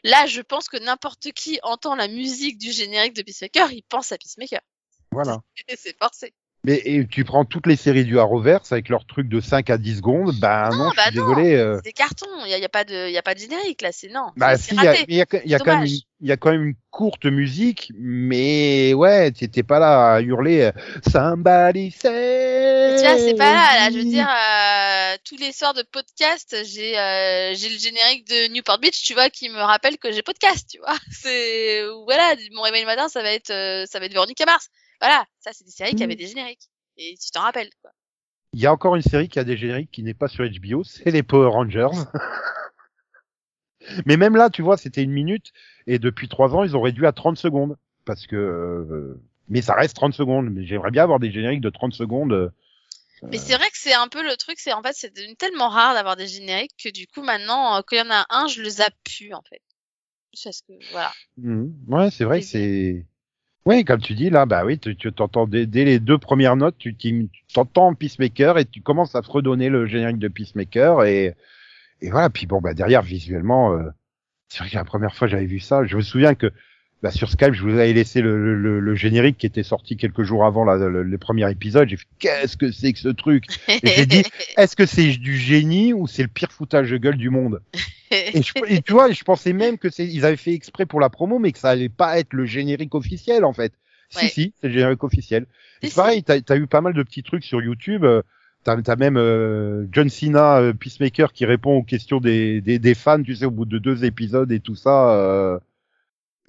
là, 0.03 0.28
je 0.28 0.41
pense 0.41 0.67
que 0.67 0.78
n'importe 0.78 1.32
qui 1.32 1.59
entend 1.63 1.95
la 1.95 2.09
musique 2.09 2.57
du 2.57 2.71
générique 2.71 3.13
de 3.13 3.23
Peacemaker, 3.23 3.71
il 3.71 3.84
pense 3.84 4.11
à 4.11 4.17
Peacemaker. 4.17 4.61
Voilà. 5.11 5.41
Et 5.69 5.75
c'est 5.78 5.97
forcé. 5.97 6.34
Mais 6.63 6.81
et 6.83 7.07
tu 7.07 7.23
prends 7.23 7.45
toutes 7.45 7.65
les 7.67 7.75
séries 7.77 8.03
du 8.03 8.19
Arrowverse 8.19 8.71
avec 8.73 8.89
leurs 8.89 9.05
trucs 9.05 9.29
de 9.29 9.39
5 9.39 9.69
à 9.69 9.77
10 9.77 9.97
secondes, 9.97 10.35
bah 10.39 10.69
non, 10.71 10.85
Non, 10.85 10.89
je 10.91 10.95
bah 10.97 11.03
suis 11.11 11.15
non. 11.17 11.27
désolé. 11.29 11.55
euh, 11.55 11.75
C'est 11.77 11.83
des 11.89 11.93
cartons, 11.93 12.25
il 12.45 12.51
y 12.51 12.53
a, 12.53 12.57
y 12.57 12.65
a 12.65 12.69
pas 12.69 12.83
de, 12.83 13.09
y 13.09 13.17
a 13.17 13.21
pas 13.21 13.35
de 13.35 13.39
générique 13.39 13.81
là, 13.81 13.91
c'est 13.93 14.09
non. 14.09 14.27
Bah 14.35 14.57
si, 14.57 14.75
il 14.75 14.83
y 14.83 14.87
a, 14.87 14.95
y 15.07 15.21
y 15.45 15.57
quand 15.57 15.77
même 15.79 15.87
y 16.19 16.31
a 16.31 16.35
quand 16.37 16.51
même 16.51 16.65
une 16.65 16.75
courte 16.89 17.25
musique, 17.25 17.91
mais 17.97 18.93
ouais, 18.95 19.31
t'étais 19.31 19.61
pas 19.63 19.79
là 19.79 20.15
à 20.15 20.21
hurler 20.21 20.61
euh, 20.61 20.71
Somebody 21.07 21.91
say. 21.91 22.95
Tu 22.97 23.03
vois, 23.05 23.17
c'est 23.17 23.35
pas 23.35 23.53
là, 23.53 23.79
là, 23.79 23.89
je 23.91 23.97
veux 23.99 24.03
dire, 24.05 24.27
euh, 24.27 25.15
tous 25.23 25.37
les 25.37 25.51
soirs 25.51 25.73
de 25.75 25.83
podcast, 25.83 26.55
j'ai 26.65 26.97
euh, 26.97 27.53
j'ai 27.55 27.69
le 27.69 27.77
générique 27.77 28.27
de 28.27 28.51
Newport 28.51 28.79
Beach, 28.79 29.03
tu 29.03 29.13
vois, 29.13 29.29
qui 29.29 29.49
me 29.49 29.59
rappelle 29.61 29.97
que 29.99 30.11
j'ai 30.11 30.23
podcast, 30.23 30.67
tu 30.71 30.79
vois. 30.79 30.97
C'est 31.11 31.83
voilà, 32.05 32.33
mon 32.53 32.63
réveil 32.63 32.81
le 32.81 32.87
matin, 32.87 33.07
ça 33.09 33.21
va 33.21 33.31
être 33.31 33.47
ça 33.87 33.99
va 33.99 34.05
être 34.05 34.13
Véronique 34.13 34.43
Mars. 34.45 34.69
Voilà, 35.01 35.25
ça 35.39 35.51
c'est 35.53 35.65
des 35.65 35.71
séries 35.71 35.95
qui 35.95 36.01
Mm. 36.01 36.05
avaient 36.05 36.15
des 36.15 36.27
génériques. 36.27 36.69
Et 36.97 37.15
tu 37.21 37.31
t'en 37.31 37.41
rappelles 37.41 37.69
quoi. 37.81 37.91
Il 38.53 38.61
y 38.61 38.65
a 38.65 38.73
encore 38.73 38.95
une 38.95 39.01
série 39.01 39.29
qui 39.29 39.39
a 39.39 39.43
des 39.43 39.57
génériques 39.57 39.91
qui 39.91 40.03
n'est 40.03 40.13
pas 40.13 40.27
sur 40.27 40.43
HBO, 40.43 40.83
c'est 40.83 41.11
les 41.11 41.23
Power 41.23 41.49
Rangers. 41.49 41.87
mais 44.05 44.17
même 44.17 44.35
là, 44.35 44.49
tu 44.49 44.61
vois, 44.61 44.77
c'était 44.77 45.03
une 45.03 45.11
minute 45.11 45.51
et 45.85 45.99
depuis 45.99 46.27
trois 46.27 46.55
ans, 46.55 46.63
ils 46.63 46.75
ont 46.75 46.81
réduit 46.81 47.05
à 47.05 47.11
30 47.11 47.37
secondes 47.37 47.77
parce 48.05 48.27
que. 48.27 48.35
euh, 48.35 49.21
mais 49.49 49.61
ça 49.61 49.75
reste 49.75 49.95
30 49.95 50.13
secondes. 50.13 50.49
Mais 50.49 50.65
j'aimerais 50.65 50.91
bien 50.91 51.03
avoir 51.03 51.19
des 51.19 51.31
génériques 51.31 51.61
de 51.61 51.69
30 51.69 51.93
secondes. 51.93 52.33
euh, 52.33 52.49
Mais 53.23 53.37
c'est 53.37 53.55
vrai 53.55 53.65
que 53.69 53.77
c'est 53.77 53.93
un 53.93 54.07
peu 54.07 54.23
le 54.23 54.35
truc, 54.37 54.59
c'est 54.59 54.73
en 54.73 54.81
fait 54.81 54.93
c'est 54.93 55.13
tellement 55.37 55.69
rare 55.69 55.93
d'avoir 55.93 56.15
des 56.15 56.27
génériques 56.27 56.75
que 56.83 56.89
du 56.89 57.07
coup 57.07 57.21
maintenant 57.21 57.75
euh, 57.77 57.81
quand 57.85 57.95
il 57.95 57.99
y 57.99 58.01
en 58.01 58.11
a 58.11 58.25
un, 58.29 58.47
je 58.47 58.61
le 58.61 58.69
zappe 58.69 58.95
plus 59.03 59.33
en 59.33 59.41
fait. 59.49 59.61
Parce 60.43 60.61
que 60.61 60.73
voilà. 60.91 61.11
Mhm. 61.37 61.73
Ouais, 61.87 62.11
c'est 62.11 62.25
vrai 62.25 62.41
que 62.41 62.45
c'est. 62.45 63.05
Oui, 63.68 63.84
comme 63.84 63.99
tu 63.99 64.13
dis 64.13 64.30
là, 64.30 64.45
bah 64.45 64.63
oui, 64.63 64.80
tu, 64.80 64.95
tu 64.95 65.11
t'entends 65.11 65.45
dès, 65.45 65.65
dès 65.65 65.84
les 65.84 65.99
deux 65.99 66.18
premières 66.18 66.55
notes, 66.55 66.78
tu 66.78 66.95
t'entends 67.53 67.93
Peacemaker 67.93 68.57
et 68.59 68.63
tu 68.63 68.80
commences 68.80 69.13
à 69.13 69.22
te 69.22 69.30
redonner 69.30 69.68
le 69.68 69.86
générique 69.86 70.20
de 70.20 70.30
Peacemaker 70.30 71.03
et 71.03 71.36
et 72.01 72.09
voilà. 72.09 72.30
Puis 72.30 72.45
bon, 72.45 72.61
bah 72.61 72.74
derrière 72.74 73.01
visuellement, 73.01 73.74
euh, 73.74 73.89
c'est 74.47 74.59
vrai 74.59 74.70
que 74.70 74.76
la 74.76 74.86
première 74.86 75.13
fois 75.13 75.28
j'avais 75.28 75.47
vu 75.47 75.59
ça, 75.59 75.86
je 75.86 75.97
me 75.97 76.01
souviens 76.01 76.34
que 76.34 76.53
bah, 77.03 77.11
sur 77.11 77.30
Skype, 77.30 77.53
je 77.53 77.61
vous 77.61 77.72
avais 77.72 77.91
laissé 77.91 78.22
le, 78.22 78.55
le, 78.55 78.80
le 78.80 78.95
générique 78.95 79.38
qui 79.38 79.45
était 79.45 79.63
sorti 79.63 79.97
quelques 79.97 80.24
jours 80.24 80.45
avant 80.45 80.63
la, 80.63 80.78
le, 80.78 81.03
le 81.03 81.18
premier 81.18 81.51
épisode. 81.51 81.89
J'ai 81.89 81.97
fait 81.97 82.07
qu'est-ce 82.20 82.55
que 82.55 82.72
c'est 82.72 82.93
que 82.93 82.99
ce 82.99 83.09
truc? 83.09 83.47
Et 83.68 83.80
j'ai 83.86 84.05
dit, 84.05 84.24
Est-ce 84.57 84.78
que 84.78 84.86
c'est 84.86 85.11
du 85.18 85.36
génie 85.36 85.91
ou 85.91 86.07
c'est 86.07 86.24
le 86.24 86.30
pire 86.30 86.53
foutage 86.53 86.89
de 86.89 86.97
gueule 86.97 87.18
du 87.18 87.30
monde? 87.30 87.61
Et, 88.11 88.41
je- 88.41 88.53
et 88.67 88.81
tu 88.81 88.93
vois, 88.93 89.11
je 89.11 89.23
pensais 89.23 89.53
même 89.53 89.77
que 89.77 89.89
c'est, 89.89 90.05
ils 90.07 90.25
avaient 90.25 90.37
fait 90.37 90.53
exprès 90.53 90.85
pour 90.85 90.99
la 90.99 91.09
promo, 91.09 91.39
mais 91.39 91.51
que 91.51 91.59
ça 91.59 91.69
allait 91.69 91.89
pas 91.89 92.19
être 92.19 92.33
le 92.33 92.45
générique 92.45 92.95
officiel 92.95 93.43
en 93.45 93.53
fait. 93.53 93.73
Si 94.09 94.25
Ouais. 94.25 94.29
si, 94.29 94.53
c'est 94.61 94.67
le 94.67 94.73
générique 94.73 95.03
officiel. 95.03 95.45
C'est 95.81 95.93
pareil, 95.93 96.23
t'as 96.23 96.39
as 96.49 96.55
eu 96.57 96.67
pas 96.67 96.81
mal 96.81 96.93
de 96.93 97.03
petits 97.03 97.23
trucs 97.23 97.43
sur 97.43 97.61
YouTube. 97.61 98.03
euh, 98.05 98.21
T'as 98.63 98.75
as 98.85 98.95
même 98.97 99.15
euh, 99.17 99.85
John 99.93 100.09
Cena, 100.09 100.57
euh, 100.59 100.73
Peacemaker, 100.73 101.31
qui 101.31 101.45
répond 101.45 101.77
aux 101.77 101.83
questions 101.83 102.19
des, 102.19 102.59
des, 102.59 102.79
des 102.79 102.95
fans, 102.95 103.21
tu 103.23 103.35
sais, 103.35 103.45
au 103.45 103.51
bout 103.51 103.63
de 103.65 103.77
deux 103.77 104.03
épisodes 104.03 104.51
et 104.51 104.59
tout 104.59 104.75
ça. 104.75 105.13
euh, 105.15 105.57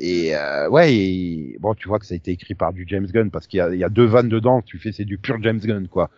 et 0.01 0.35
euh, 0.37 0.69
ouais, 0.69 0.95
et, 0.95 1.57
bon, 1.61 1.75
tu 1.75 1.89
vois 1.89 1.99
que 1.99 2.07
ça 2.07 2.15
a 2.15 2.17
été 2.17 2.31
écrit 2.33 2.55
par 2.55 2.73
du 2.73 2.85
James 2.89 3.07
Gunn 3.07 3.31
parce 3.31 3.47
qu'il 3.47 3.59
y 3.59 3.61
a, 3.61 3.71
il 3.75 3.79
y 3.79 3.85
a 3.85 3.89
deux 3.89 4.05
vannes 4.07 4.29
dedans. 4.29 4.63
Tu 4.63 4.79
fais, 4.79 4.93
c'est 4.93 5.05
du 5.05 5.19
pur 5.19 5.43
James 5.43 5.59
Gunn, 5.61 5.89
quoi. 5.89 6.11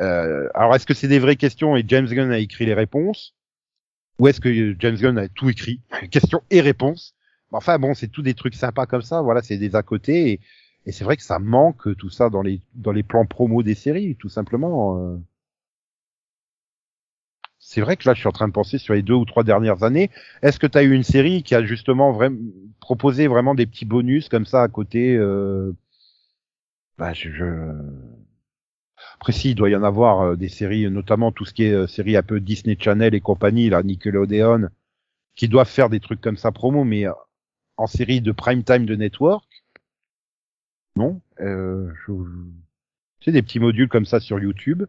Euh, 0.00 0.48
alors, 0.54 0.74
est-ce 0.76 0.86
que 0.86 0.94
c'est 0.94 1.08
des 1.08 1.18
vraies 1.20 1.36
questions 1.36 1.76
et 1.76 1.84
James 1.88 2.06
Gunn 2.08 2.30
a 2.32 2.38
écrit 2.38 2.66
les 2.66 2.74
réponses? 2.74 3.34
Ou 4.20 4.28
est-ce 4.28 4.40
que 4.40 4.76
James 4.78 4.96
Gunn 4.96 5.18
a 5.18 5.28
tout 5.28 5.48
écrit, 5.48 5.80
questions 6.10 6.42
et 6.50 6.60
réponses 6.60 7.14
Enfin 7.52 7.78
bon, 7.78 7.94
c'est 7.94 8.08
tout 8.08 8.22
des 8.22 8.34
trucs 8.34 8.54
sympas 8.54 8.86
comme 8.86 9.02
ça. 9.02 9.22
Voilà, 9.22 9.42
c'est 9.42 9.56
des 9.56 9.74
à 9.74 9.82
côté 9.82 10.40
et, 10.86 10.92
c'est 10.92 11.04
vrai 11.04 11.16
que 11.16 11.22
ça 11.22 11.38
manque 11.38 11.96
tout 11.96 12.10
ça 12.10 12.30
dans 12.30 12.42
les 12.42 13.02
plans 13.02 13.26
promo 13.26 13.62
des 13.62 13.74
séries, 13.74 14.16
tout 14.16 14.28
simplement. 14.28 14.98
euh. 14.98 15.16
C'est 17.58 17.80
vrai 17.80 17.96
que 17.96 18.08
là, 18.08 18.14
je 18.14 18.20
suis 18.20 18.28
en 18.28 18.32
train 18.32 18.48
de 18.48 18.52
penser 18.52 18.78
sur 18.78 18.94
les 18.94 19.02
deux 19.02 19.14
ou 19.14 19.24
trois 19.24 19.44
dernières 19.44 19.84
années. 19.84 20.10
Est-ce 20.42 20.58
que 20.58 20.66
tu 20.66 20.78
as 20.78 20.82
eu 20.82 20.92
une 20.92 21.02
série 21.04 21.42
qui 21.42 21.54
a 21.54 21.64
justement 21.64 22.18
proposé 22.80 23.26
vraiment 23.26 23.54
des 23.54 23.66
petits 23.66 23.84
bonus 23.84 24.28
comme 24.28 24.46
ça 24.46 24.62
à 24.62 24.68
côté 24.68 25.14
euh... 25.16 25.72
bah, 26.98 27.12
je, 27.12 27.30
je... 27.30 27.44
Après, 29.20 29.32
si, 29.32 29.50
il 29.50 29.54
doit 29.54 29.70
y 29.70 29.76
en 29.76 29.84
avoir 29.84 30.20
euh, 30.22 30.36
des 30.36 30.48
séries, 30.48 30.90
notamment 30.90 31.30
tout 31.30 31.44
ce 31.44 31.54
qui 31.54 31.64
est 31.64 31.72
euh, 31.72 31.86
séries 31.86 32.16
un 32.16 32.22
peu 32.24 32.40
Disney 32.40 32.76
Channel 32.80 33.14
et 33.14 33.20
compagnie, 33.20 33.68
là, 33.70 33.82
Nickelodeon, 33.82 34.68
qui 35.36 35.48
doivent 35.48 35.68
faire 35.68 35.90
des 35.90 36.00
trucs 36.00 36.20
comme 36.20 36.36
ça 36.38 36.52
promo, 36.52 36.84
mais 36.84 37.06
euh, 37.06 37.12
en 37.76 37.86
série 37.86 38.20
de 38.22 38.32
prime 38.32 38.64
time 38.64 38.86
de 38.86 38.96
network. 38.96 39.46
Non, 40.96 41.20
euh, 41.40 41.92
je... 42.06 42.12
sais, 43.24 43.32
des 43.32 43.42
petits 43.42 43.60
modules 43.60 43.88
comme 43.88 44.06
ça 44.06 44.20
sur 44.20 44.38
YouTube, 44.40 44.84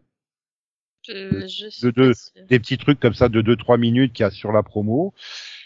Je, 1.02 1.46
je 1.48 1.88
de- 1.88 2.12
des 2.48 2.60
petits 2.60 2.78
trucs 2.78 3.00
comme 3.00 3.14
ça 3.14 3.28
de 3.28 3.42
2-3 3.42 3.76
minutes 3.76 4.12
qu'il 4.12 4.22
y 4.22 4.26
a 4.26 4.30
sur 4.30 4.52
la 4.52 4.62
promo. 4.62 5.14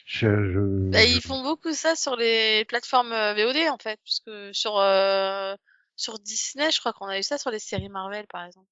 Je, 0.07 0.29
je- 0.53 0.91
Bah, 0.93 1.05
ils 1.05 1.21
font 1.21 1.43
beaucoup 1.43 1.73
ça 1.73 1.95
sur 1.97 2.17
les 2.17 2.65
plateformes 2.67 3.13
euh, 3.13 3.35
VOD 3.35 3.69
en 3.71 3.79
fait, 3.79 4.01
puisque 4.05 4.31
sur 4.53 4.79
euh, 4.79 5.55
sur 5.97 6.19
Disney, 6.19 6.71
je 6.71 6.79
crois 6.81 6.93
qu'on 6.93 7.07
a 7.09 7.19
eu 7.19 7.23
ça 7.23 7.39
sur 7.39 7.51
les 7.51 7.59
séries 7.59 7.89
Marvel 7.89 8.27
par 8.29 8.45
exemple. 8.45 8.69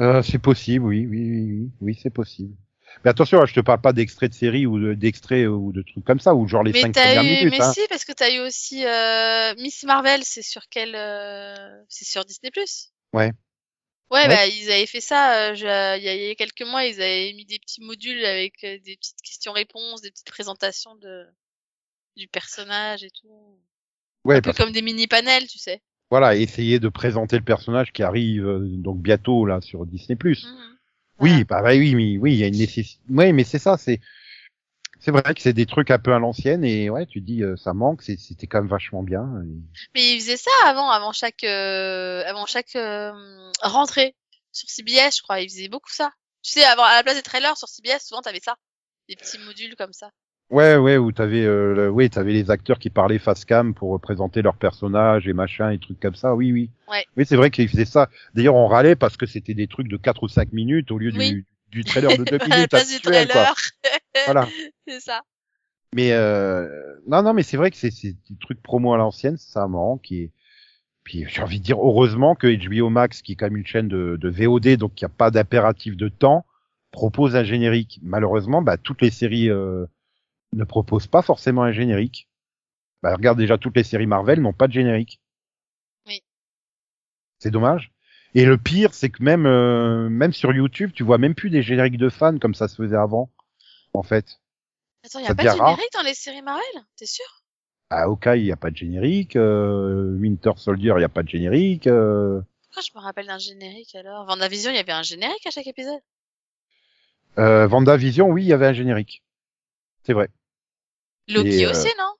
Euh, 0.00 0.22
c'est 0.22 0.38
possible, 0.38 0.84
oui, 0.86 1.06
oui, 1.06 1.18
oui, 1.30 1.42
oui, 1.52 1.70
oui, 1.80 1.98
c'est 2.02 2.10
possible. 2.10 2.54
Mais 3.04 3.10
attention, 3.10 3.40
hein, 3.40 3.46
je 3.46 3.54
te 3.54 3.60
parle 3.60 3.80
pas 3.80 3.92
d'extraits 3.92 4.30
de 4.30 4.34
série 4.36 4.66
ou 4.66 4.78
de- 4.78 4.94
d'extraits 4.94 5.46
ou 5.48 5.72
de 5.72 5.82
trucs 5.82 6.04
comme 6.04 6.20
ça, 6.20 6.34
ou 6.34 6.46
genre 6.46 6.62
les 6.62 6.72
mais 6.72 6.80
cinq 6.80 6.92
premières 6.94 7.22
eu, 7.22 7.26
minutes. 7.26 7.50
mais 7.50 7.62
hein. 7.62 7.72
si, 7.72 7.80
parce 7.88 8.04
que 8.04 8.12
t'as 8.12 8.30
eu 8.30 8.40
aussi 8.40 8.84
euh, 8.86 9.54
Miss 9.56 9.82
Marvel, 9.84 10.24
c'est 10.24 10.42
sur 10.42 10.68
quel, 10.68 10.94
euh, 10.94 11.82
c'est 11.88 12.04
sur 12.04 12.24
Disney 12.24 12.50
Plus. 12.50 12.92
Ouais. 13.12 13.32
Ouais, 14.10 14.28
Ouais. 14.28 14.28
bah 14.28 14.46
ils 14.46 14.70
avaient 14.70 14.86
fait 14.86 15.00
ça. 15.00 15.48
euh, 15.50 15.54
Il 15.54 15.62
y, 15.62 15.66
a, 15.68 15.96
il 15.96 16.04
y 16.04 16.30
a 16.30 16.34
quelques 16.34 16.62
mois, 16.62 16.84
ils 16.84 17.00
avaient 17.00 17.32
mis 17.32 17.46
des 17.46 17.58
petits 17.58 17.80
modules 17.82 18.24
avec 18.26 18.62
euh, 18.64 18.78
des 18.80 18.96
petites 18.96 19.22
questions-réponses, 19.22 20.02
des 20.02 20.10
petites 20.10 20.30
présentations 20.30 20.94
de 20.96 21.26
du 22.16 22.28
personnage 22.28 23.04
et 23.04 23.10
tout. 23.10 23.58
Ouais, 24.24 24.36
Un 24.36 24.40
peu 24.42 24.52
comme 24.52 24.72
des 24.72 24.82
mini 24.82 25.06
panels, 25.06 25.46
tu 25.48 25.58
sais. 25.58 25.80
voilà, 26.10 26.36
essayer 26.36 26.78
de 26.78 26.88
présenter 26.88 27.36
le 27.36 27.44
personnage 27.44 27.92
qui 27.92 28.02
arrive 28.02 28.46
euh, 28.46 28.60
donc 28.62 29.00
bientôt 29.00 29.46
là 29.46 29.60
sur 29.60 29.84
Disney+. 29.86 30.16
Mhm. 30.24 30.78
Oui, 31.20 31.44
bah, 31.44 31.62
bah 31.62 31.70
oui, 31.70 31.94
mais 31.94 32.16
oui, 32.18 32.34
il 32.34 32.38
y 32.38 32.44
a 32.44 32.48
une 32.48 32.56
nécessité. 32.56 33.00
Oui, 33.10 33.32
mais 33.32 33.44
c'est 33.44 33.58
ça, 33.58 33.76
c'est 33.78 34.00
c'est 35.00 35.10
vrai 35.10 35.34
que 35.34 35.40
c'est 35.40 35.52
des 35.52 35.66
trucs 35.66 35.90
un 35.90 35.98
peu 35.98 36.12
à 36.14 36.18
l'ancienne 36.20 36.64
et 36.64 36.88
ouais, 36.88 37.06
tu 37.06 37.20
dis 37.20 37.42
euh, 37.42 37.56
ça 37.56 37.72
manque, 37.74 38.02
c'était 38.02 38.46
quand 38.46 38.60
même 38.60 38.68
vachement 38.70 39.02
bien. 39.02 39.42
et- 39.42 39.60
Mais 39.94 40.14
ils 40.14 40.20
faisaient 40.20 40.36
ça 40.36 40.50
avant, 40.64 40.90
avant 40.90 41.12
chaque, 41.12 41.42
euh, 41.44 42.22
avant 42.24 42.46
chaque 42.46 42.76
euh, 42.76 43.50
rentrée 43.62 44.14
sur 44.52 44.68
CBS, 44.68 45.16
je 45.16 45.22
crois. 45.22 45.40
Ils 45.40 45.48
faisaient 45.50 45.68
beaucoup 45.68 45.90
ça. 45.90 46.12
Tu 46.42 46.52
sais, 46.52 46.64
avant 46.64 46.84
à 46.84 46.94
la 46.94 47.02
place 47.02 47.16
des 47.16 47.22
trailers 47.22 47.56
sur 47.56 47.68
CBS, 47.68 48.06
souvent 48.06 48.20
t'avais 48.20 48.40
ça, 48.40 48.56
des 49.08 49.16
petits 49.16 49.38
modules 49.38 49.74
comme 49.76 49.92
ça. 49.92 50.10
Ouais, 50.52 50.76
ouais, 50.76 50.98
où 50.98 51.12
t'avais, 51.12 51.44
euh, 51.46 51.74
le- 51.74 51.90
oui, 51.90 52.10
t'avais 52.10 52.32
les 52.34 52.50
acteurs 52.50 52.78
qui 52.78 52.90
parlaient 52.90 53.18
face 53.18 53.46
cam 53.46 53.72
pour 53.72 53.98
présenter 53.98 54.42
leur 54.42 54.54
personnage 54.56 55.26
et 55.26 55.32
machin 55.32 55.70
et 55.70 55.78
trucs 55.78 55.98
comme 55.98 56.14
ça. 56.14 56.34
Oui, 56.34 56.52
oui. 56.52 56.68
Ouais. 56.90 57.06
Oui, 57.16 57.24
c'est 57.26 57.36
vrai 57.36 57.50
qu'ils 57.50 57.68
faisaient 57.70 57.86
ça. 57.86 58.10
D'ailleurs, 58.34 58.54
on 58.54 58.66
râlait 58.66 58.94
parce 58.94 59.16
que 59.16 59.24
c'était 59.24 59.54
des 59.54 59.66
trucs 59.66 59.88
de 59.88 59.96
4 59.96 60.22
ou 60.24 60.28
5 60.28 60.52
minutes 60.52 60.90
au 60.90 60.98
lieu 60.98 61.10
du, 61.10 61.18
Oui. 61.18 61.44
du 61.70 61.84
trailer 61.84 62.10
de 62.18 62.24
2 62.24 62.36
à 62.36 62.38
la 62.38 62.54
minutes 62.54 62.70
place 62.70 62.86
du 62.88 62.94
habituel, 62.96 63.28
quoi. 63.28 63.34
trailer, 63.34 63.54
Voilà. 64.26 64.48
c'est 64.86 65.00
ça. 65.00 65.22
Mais 65.94 66.12
euh, 66.12 66.68
non, 67.06 67.22
non, 67.22 67.32
mais 67.32 67.42
c'est 67.42 67.56
vrai 67.56 67.70
que 67.70 67.76
c'est 67.78 67.90
c'est 67.90 68.12
des 68.12 68.36
trucs 68.38 68.62
promo 68.62 68.92
à 68.92 68.98
l'ancienne, 68.98 69.38
ça 69.38 69.66
manque. 69.68 70.12
Et 70.12 70.32
puis 71.02 71.24
j'ai 71.28 71.40
envie 71.42 71.60
de 71.60 71.64
dire 71.64 71.78
heureusement 71.78 72.34
que 72.34 72.46
HBO 72.46 72.90
Max, 72.90 73.22
qui 73.22 73.32
est 73.32 73.36
quand 73.36 73.46
même 73.46 73.56
une 73.56 73.66
chaîne 73.66 73.88
de, 73.88 74.18
de 74.20 74.28
VOD, 74.28 74.76
donc 74.76 75.00
il 75.00 75.04
n'y 75.04 75.06
a 75.06 75.14
pas 75.16 75.30
d'impératif 75.30 75.96
de 75.96 76.08
temps, 76.08 76.44
propose 76.90 77.36
un 77.36 77.44
générique. 77.44 78.00
Malheureusement, 78.02 78.60
bah, 78.60 78.76
toutes 78.76 79.00
les 79.00 79.10
séries 79.10 79.48
euh, 79.50 79.86
ne 80.52 80.64
proposent 80.64 81.06
pas 81.06 81.22
forcément 81.22 81.62
un 81.62 81.72
générique. 81.72 82.28
Bah, 83.02 83.14
regarde 83.14 83.38
déjà 83.38 83.58
toutes 83.58 83.76
les 83.76 83.84
séries 83.84 84.06
Marvel 84.06 84.40
n'ont 84.40 84.52
pas 84.52 84.68
de 84.68 84.72
générique. 84.72 85.20
Oui. 86.06 86.22
C'est 87.38 87.50
dommage. 87.50 87.92
Et 88.34 88.44
le 88.44 88.56
pire, 88.56 88.94
c'est 88.94 89.10
que 89.10 89.22
même 89.22 89.44
euh, 89.46 90.08
même 90.08 90.32
sur 90.32 90.52
YouTube, 90.52 90.92
tu 90.94 91.02
vois 91.02 91.18
même 91.18 91.34
plus 91.34 91.50
des 91.50 91.62
génériques 91.62 91.98
de 91.98 92.08
fans 92.08 92.38
comme 92.38 92.54
ça 92.54 92.68
se 92.68 92.76
faisait 92.76 92.96
avant, 92.96 93.30
en 93.92 94.02
fait. 94.02 94.40
Attends, 95.04 95.18
y 95.18 95.24
Ça 95.24 95.32
a 95.32 95.34
pas 95.34 95.42
de 95.42 95.48
rare. 95.48 95.76
générique 95.76 95.92
dans 95.94 96.02
les 96.02 96.14
séries 96.14 96.42
Marvel? 96.42 96.64
T'es 96.96 97.06
sûr? 97.06 97.24
À 97.90 98.04
Hawkeye, 98.04 98.40
il 98.40 98.44
n'y 98.44 98.52
a 98.52 98.56
pas 98.56 98.70
de 98.70 98.76
générique. 98.76 99.36
euh, 99.36 100.16
Winter 100.18 100.52
Soldier, 100.56 100.92
il 100.96 100.98
n'y 100.98 101.04
a 101.04 101.08
pas 101.10 101.22
de 101.22 101.28
générique. 101.28 101.86
euh, 101.88 102.40
Pourquoi 102.62 102.82
je 102.82 102.98
me 102.98 103.02
rappelle 103.04 103.26
d'un 103.26 103.38
générique 103.38 103.94
alors? 103.96 104.24
Vendavision, 104.26 104.70
il 104.70 104.76
y 104.76 104.78
avait 104.78 104.92
un 104.92 105.02
générique 105.02 105.46
à 105.46 105.50
chaque 105.50 105.66
épisode? 105.66 106.00
euh, 107.38 107.68
WandaVision, 107.68 108.28
oui, 108.28 108.44
il 108.44 108.48
y 108.48 108.52
avait 108.52 108.66
un 108.66 108.72
générique. 108.72 109.22
C'est 110.04 110.12
vrai. 110.14 110.28
Loki 111.28 111.48
Et, 111.60 111.66
euh, 111.66 111.70
aussi, 111.70 111.88
non? 111.98 112.12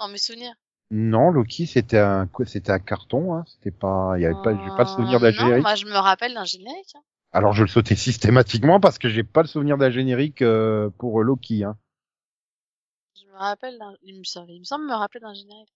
Dans 0.00 0.08
mes 0.08 0.18
souvenirs. 0.18 0.54
Non, 0.90 1.30
Loki, 1.30 1.66
c'était 1.66 1.98
un, 1.98 2.28
c'était 2.46 2.70
un 2.72 2.78
carton. 2.78 3.34
Hein. 3.34 3.44
C'était 3.48 3.70
pas, 3.72 4.14
il 4.16 4.22
y 4.22 4.26
avait 4.26 4.34
pas, 4.42 4.52
j'ai 4.52 4.70
pas 4.76 4.82
le 4.84 4.88
souvenir 4.88 5.20
d'un 5.20 5.26
Euh, 5.28 5.32
Non, 5.32 5.36
générique. 5.38 5.62
moi 5.62 5.74
je 5.74 5.86
me 5.86 5.96
rappelle 5.96 6.34
d'un 6.34 6.44
générique. 6.44 6.92
hein. 6.94 7.00
Alors 7.32 7.52
je 7.52 7.62
le 7.62 7.68
sautais 7.68 7.96
systématiquement 7.96 8.78
parce 8.80 8.98
que 8.98 9.08
j'ai 9.08 9.24
pas 9.24 9.42
le 9.42 9.48
souvenir 9.48 9.76
d'un 9.78 9.90
générique 9.90 10.42
euh, 10.42 10.88
pour 10.98 11.22
Loki. 11.22 11.64
Hein. 11.64 11.76
Je 13.20 13.26
me 13.26 13.36
rappelle 13.36 13.78
d'un. 13.78 13.94
Il 14.02 14.18
me 14.18 14.24
semble, 14.24 14.50
il 14.52 14.60
me 14.60 14.64
semble 14.64 14.86
me 14.86 14.94
rappeler 14.94 15.20
d'un 15.20 15.34
générique. 15.34 15.68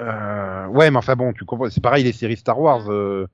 Euh, 0.00 0.66
ouais, 0.68 0.90
mais 0.90 0.98
enfin 0.98 1.16
bon, 1.16 1.32
tu 1.32 1.44
comprends, 1.44 1.70
c'est 1.70 1.80
pareil 1.82 2.04
les 2.04 2.12
séries 2.12 2.36
Star 2.36 2.60
Wars. 2.60 2.90
euh, 2.90 3.26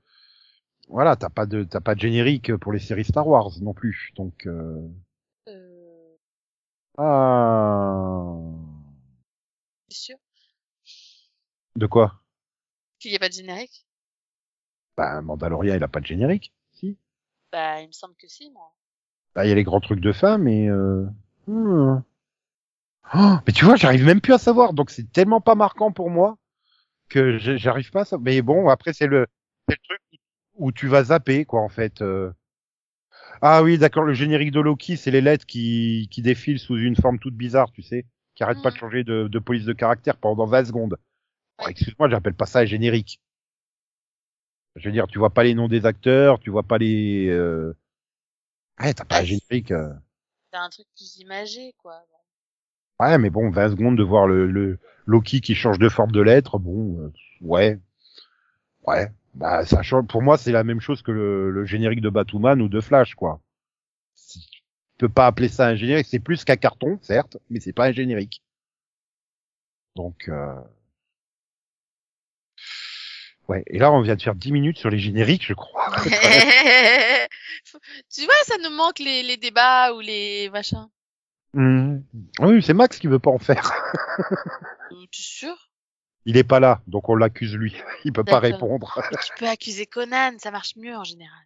voilà, 0.87 1.15
t'as 1.15 1.29
pas 1.29 1.45
de 1.45 1.63
t'as 1.63 1.81
pas 1.81 1.93
de 1.95 1.99
générique 1.99 2.55
pour 2.57 2.71
les 2.73 2.79
séries 2.79 3.03
Star 3.05 3.27
Wars 3.27 3.51
non 3.61 3.73
plus. 3.73 4.11
Donc. 4.15 4.47
Euh, 4.47 4.79
ah 6.97 8.39
sûr? 9.89 10.17
De 11.75 11.85
quoi? 11.87 12.19
Qu'il 12.99 13.11
n'y 13.11 13.17
a 13.17 13.19
pas 13.19 13.29
de 13.29 13.33
générique? 13.33 13.85
Bah 14.97 15.21
Mandalorian, 15.21 15.75
il 15.75 15.83
a 15.83 15.87
pas 15.87 15.99
de 15.99 16.05
générique. 16.05 16.53
Si. 16.73 16.97
Bah, 17.51 17.81
il 17.81 17.87
me 17.87 17.91
semble 17.91 18.15
que 18.15 18.27
si, 18.27 18.49
moi. 18.51 18.73
Bah 19.35 19.45
il 19.45 19.49
y 19.49 19.51
a 19.51 19.55
les 19.55 19.63
grands 19.63 19.79
trucs 19.81 19.99
de 19.99 20.11
fin, 20.11 20.37
mais 20.37 20.67
euh... 20.69 21.05
hmm. 21.47 22.01
Oh, 23.15 23.35
mais 23.45 23.53
tu 23.53 23.65
vois, 23.65 23.75
j'arrive 23.75 24.05
même 24.05 24.21
plus 24.21 24.33
à 24.33 24.37
savoir. 24.37 24.73
Donc 24.73 24.89
c'est 24.89 25.11
tellement 25.11 25.41
pas 25.41 25.55
marquant 25.55 25.91
pour 25.91 26.09
moi 26.09 26.37
que 27.09 27.37
j'arrive 27.39 27.91
pas 27.91 28.01
à 28.01 28.05
savoir. 28.05 28.23
Mais 28.25 28.41
bon, 28.41 28.69
après 28.69 28.93
c'est 28.93 29.07
le 29.07 29.27
c'est 29.69 29.75
le 29.75 29.83
truc 29.83 30.01
où 30.55 30.71
tu 30.71 30.87
vas 30.87 31.05
zapper 31.05 31.45
quoi 31.45 31.61
en 31.61 31.69
fait. 31.69 32.01
euh. 32.01 32.31
Ah 33.43 33.61
oui, 33.61 33.77
d'accord, 33.77 34.03
le 34.05 34.13
générique 34.13 34.51
de 34.51 34.59
Loki, 34.59 34.97
c'est 34.97 35.11
les 35.11 35.21
lettres 35.21 35.45
qui, 35.45 36.07
qui 36.11 36.21
défilent 36.23 36.57
sous 36.59 36.77
une 36.77 36.95
forme 36.95 37.19
toute 37.19 37.35
bizarre, 37.35 37.71
tu 37.71 37.81
sais, 37.83 38.05
qui 38.35 38.43
arrête 38.43 38.59
pas 38.61 38.71
de 38.71 38.75
Mhm. 38.75 38.79
changer 38.79 39.03
de, 39.03 39.27
de 39.27 39.39
police 39.39 39.65
de 39.65 39.73
caractère 39.73 40.17
pendant 40.17 40.45
20 40.47 40.65
secondes. 40.65 40.97
Excuse-moi, 41.67 42.09
j'appelle 42.09 42.35
pas 42.35 42.45
ça 42.47 42.59
un 42.61 42.65
générique. 42.65 43.21
Je 44.75 44.87
veux 44.87 44.91
dire, 44.93 45.07
tu 45.07 45.17
vois 45.19 45.31
pas 45.33 45.43
les 45.43 45.55
noms 45.55 45.67
des 45.67 45.85
acteurs, 45.87 46.39
tu 46.39 46.49
vois 46.51 46.63
pas 46.63 46.77
les... 46.77 47.27
Euh... 47.29 47.73
Ouais, 48.79 48.93
t'as 48.93 49.03
pas 49.05 49.19
un 49.21 49.23
générique. 49.23 49.71
euh. 49.71 49.93
C'est 50.51 50.57
un 50.57 50.69
truc 50.69 50.87
plus 50.95 51.17
imagé, 51.17 51.73
quoi. 51.79 52.05
Ouais, 52.99 53.19
mais 53.19 53.29
bon, 53.29 53.51
20 53.51 53.69
secondes 53.69 53.97
de 53.97 54.03
voir 54.03 54.25
le, 54.27 54.47
le 54.49 54.79
Loki 55.05 55.41
qui 55.41 55.53
change 55.53 55.77
de 55.77 55.89
forme 55.89 56.11
de 56.11 56.21
lettre, 56.21 56.57
bon, 56.57 56.99
euh, 57.01 57.13
ouais. 57.41 57.79
Ouais. 58.83 59.11
Bah, 59.35 59.65
ça 59.65 59.81
change. 59.81 60.07
Pour 60.07 60.21
moi, 60.21 60.37
c'est 60.37 60.51
la 60.51 60.63
même 60.63 60.79
chose 60.79 61.01
que 61.01 61.11
le, 61.11 61.49
le 61.51 61.65
générique 61.65 62.01
de 62.01 62.09
Batwoman 62.09 62.61
ou 62.61 62.69
de 62.69 62.81
Flash, 62.81 63.15
quoi. 63.15 63.41
Tu 64.15 64.39
peux 64.99 65.09
pas 65.09 65.25
appeler 65.27 65.49
ça 65.49 65.67
un 65.67 65.75
générique. 65.75 66.07
C'est 66.09 66.19
plus 66.19 66.43
qu'un 66.45 66.55
carton, 66.55 66.99
certes, 67.01 67.37
mais 67.49 67.59
c'est 67.59 67.73
pas 67.73 67.87
un 67.87 67.91
générique. 67.91 68.41
Donc, 69.95 70.27
euh... 70.29 70.55
ouais. 73.47 73.63
Et 73.67 73.79
là, 73.79 73.91
on 73.91 74.01
vient 74.01 74.15
de 74.15 74.21
faire 74.21 74.35
10 74.35 74.51
minutes 74.51 74.77
sur 74.77 74.89
les 74.89 74.99
génériques, 74.99 75.45
je 75.45 75.53
crois. 75.53 75.91
tu 78.13 78.25
vois, 78.25 78.43
ça 78.45 78.57
nous 78.63 78.75
manque 78.75 78.99
les, 78.99 79.23
les 79.23 79.37
débats 79.37 79.93
ou 79.93 79.99
les 79.99 80.49
machins. 80.51 80.87
Mhm. 81.53 82.03
Oui, 82.39 82.63
c'est 82.63 82.73
Max 82.73 82.97
qui 82.97 83.07
veut 83.07 83.19
pas 83.19 83.31
en 83.31 83.37
faire. 83.39 83.71
Euh, 84.91 85.05
Tu 85.11 85.21
es 85.21 85.23
sûr? 85.23 85.71
Il 86.25 86.37
est 86.37 86.43
pas 86.43 86.59
là, 86.59 86.81
donc 86.87 87.09
on 87.09 87.15
l'accuse 87.15 87.55
lui. 87.55 87.75
Il 88.05 88.13
peut 88.13 88.23
pas 88.23 88.39
répondre. 88.39 89.01
Mais 89.11 89.17
Tu 89.25 89.33
peux 89.37 89.47
accuser 89.47 89.85
Conan, 89.85 90.31
ça 90.37 90.51
marche 90.51 90.75
mieux 90.77 90.95
en 90.95 91.03
général. 91.03 91.39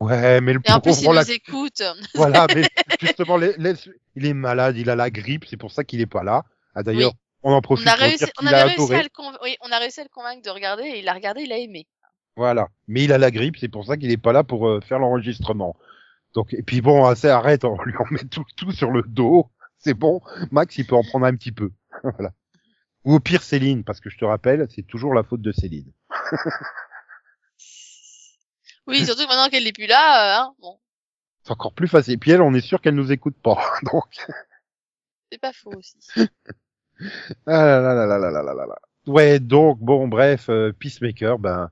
Ouais, 0.00 0.40
mais 0.40 0.52
le 0.54 0.60
Et 0.64 0.72
en 0.72 0.80
plus, 0.80 1.00
il 1.02 1.08
nous 1.10 1.30
écoute. 1.30 1.82
Voilà, 2.14 2.46
mais 2.54 2.64
justement, 3.00 3.38
il 3.40 4.26
est 4.26 4.34
malade, 4.34 4.76
il 4.76 4.90
a 4.90 4.96
la 4.96 5.10
grippe, 5.10 5.44
c'est 5.48 5.56
pour 5.56 5.70
ça 5.70 5.84
qu'il 5.84 6.00
est 6.00 6.06
pas 6.06 6.24
là. 6.24 6.42
Ah, 6.74 6.82
d'ailleurs, 6.82 7.12
Oui. 7.12 7.18
on 7.44 7.52
en 7.52 7.60
profite 7.60 7.86
On 7.86 7.90
a 7.90 7.94
pour 7.94 8.00
réussi, 8.02 8.24
dire 8.24 8.32
on 8.42 8.46
a 8.46 8.64
réussi 8.64 8.94
à 8.94 9.02
le 9.02 9.08
conv- 9.10 9.38
oui, 9.44 9.56
on 9.60 9.70
a 9.70 9.78
réussi 9.78 10.00
à 10.00 10.04
le 10.04 10.08
convaincre 10.08 10.42
de 10.42 10.50
regarder 10.50 10.84
et 10.84 10.98
il 11.00 11.08
a 11.08 11.12
regardé, 11.12 11.42
il 11.42 11.52
a 11.52 11.58
aimé. 11.58 11.86
Voilà. 12.36 12.68
Mais 12.88 13.04
il 13.04 13.12
a 13.12 13.18
la 13.18 13.30
grippe, 13.30 13.56
c'est 13.60 13.68
pour 13.68 13.84
ça 13.84 13.96
qu'il 13.96 14.10
est 14.10 14.16
pas 14.16 14.32
là 14.32 14.42
pour 14.42 14.66
euh, 14.66 14.80
faire 14.80 14.98
l'enregistrement. 14.98 15.76
Donc, 16.34 16.52
et 16.54 16.62
puis 16.62 16.80
bon, 16.80 17.04
assez 17.04 17.28
arrête, 17.28 17.64
on 17.64 17.80
lui 17.82 17.94
en 17.98 18.06
met 18.10 18.24
tout, 18.24 18.44
tout 18.56 18.72
sur 18.72 18.90
le 18.90 19.02
dos. 19.06 19.50
C'est 19.78 19.94
bon. 19.94 20.20
Max, 20.50 20.78
il 20.78 20.86
peut 20.86 20.96
en 20.96 21.02
prendre 21.04 21.26
un 21.26 21.36
petit 21.36 21.52
peu. 21.52 21.70
voilà. 22.02 22.32
Ou 23.04 23.14
au 23.14 23.20
pire, 23.20 23.42
Céline, 23.42 23.84
parce 23.84 24.00
que 24.00 24.10
je 24.10 24.18
te 24.18 24.24
rappelle, 24.24 24.66
c'est 24.70 24.86
toujours 24.86 25.14
la 25.14 25.22
faute 25.22 25.42
de 25.42 25.52
Céline. 25.52 25.92
Oui, 28.86 29.04
surtout 29.04 29.22
que 29.22 29.28
maintenant 29.28 29.48
qu'elle 29.48 29.64
n'est 29.64 29.72
plus 29.72 29.86
là, 29.86 30.40
euh, 30.40 30.42
hein, 30.42 30.54
bon, 30.58 30.78
C'est 31.44 31.52
encore 31.52 31.72
plus 31.72 31.88
facile. 31.88 32.18
Puis 32.18 32.32
elle, 32.32 32.42
on 32.42 32.52
est 32.52 32.60
sûr 32.60 32.80
qu'elle 32.80 32.94
nous 32.94 33.12
écoute 33.12 33.36
pas. 33.42 33.56
Donc, 33.92 34.04
c'est 35.30 35.38
pas 35.38 35.52
faux 35.52 35.72
aussi. 35.76 35.98
Ah 37.46 37.64
là 37.64 37.80
là 37.80 37.94
là 37.94 38.06
là 38.06 38.30
là 38.30 38.42
là 38.42 38.54
là 38.54 38.66
là. 38.66 38.78
Ouais, 39.08 39.40
donc, 39.40 39.80
bon, 39.80 40.06
bref, 40.06 40.48
euh, 40.48 40.72
Peacemaker, 40.72 41.36
ben, 41.40 41.68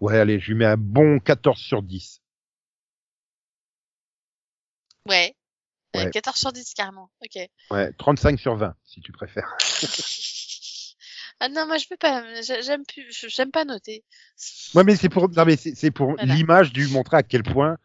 ouais, 0.00 0.18
allez, 0.18 0.40
je 0.40 0.48
lui 0.48 0.56
mets 0.56 0.64
un 0.64 0.76
bon 0.76 1.20
14 1.20 1.56
sur 1.56 1.82
10. 1.84 2.20
Ouais. 5.08 5.36
Ouais. 5.94 6.10
14 6.10 6.36
sur 6.36 6.52
10 6.52 6.74
carrément. 6.74 7.10
Ok. 7.24 7.48
Ouais, 7.70 7.92
35 7.92 8.40
sur 8.40 8.56
20, 8.56 8.74
si 8.82 9.00
tu 9.02 9.12
préfères. 9.12 9.56
Ah 11.44 11.48
non, 11.48 11.66
moi 11.66 11.76
je 11.78 11.86
peux 11.88 11.96
pas. 11.96 12.22
j'ai- 12.42 12.62
J'aime 12.62 12.84
plus. 12.86 13.04
J'aime 13.28 13.50
pas 13.50 13.64
noter. 13.64 14.04
Ouais, 14.74 14.84
mais 14.84 14.96
c'est 14.96 15.08
pour, 15.08 15.28
non, 15.28 15.44
mais 15.44 15.56
c'est 15.56 15.90
pour 15.90 16.12
Voilà. 16.14 16.34
l'image 16.34 16.72
du 16.72 16.86
montrer 16.88 17.16
à 17.18 17.22
quel 17.22 17.42
point, 17.42 17.76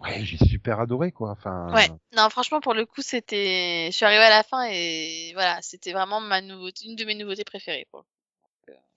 ouais, 0.00 0.24
j'ai 0.24 0.36
super 0.38 0.80
adoré, 0.80 1.12
quoi. 1.12 1.30
Enfin, 1.30 1.72
Ouais. 1.74 1.88
Non, 2.16 2.28
franchement, 2.30 2.60
pour 2.60 2.74
le 2.74 2.84
coup, 2.86 3.02
c'était. 3.02 3.88
Je 3.90 3.96
suis 3.96 4.04
arrivée 4.04 4.22
à 4.24 4.30
la 4.30 4.42
fin 4.42 4.66
et 4.70 5.30
voilà, 5.34 5.58
c'était 5.62 5.92
vraiment 5.92 6.20
ma 6.20 6.40
nouveauté, 6.40 6.86
une 6.86 6.96
de 6.96 7.04
mes 7.04 7.14
nouveautés 7.14 7.44
préférées. 7.44 7.86
quoi. 7.90 8.04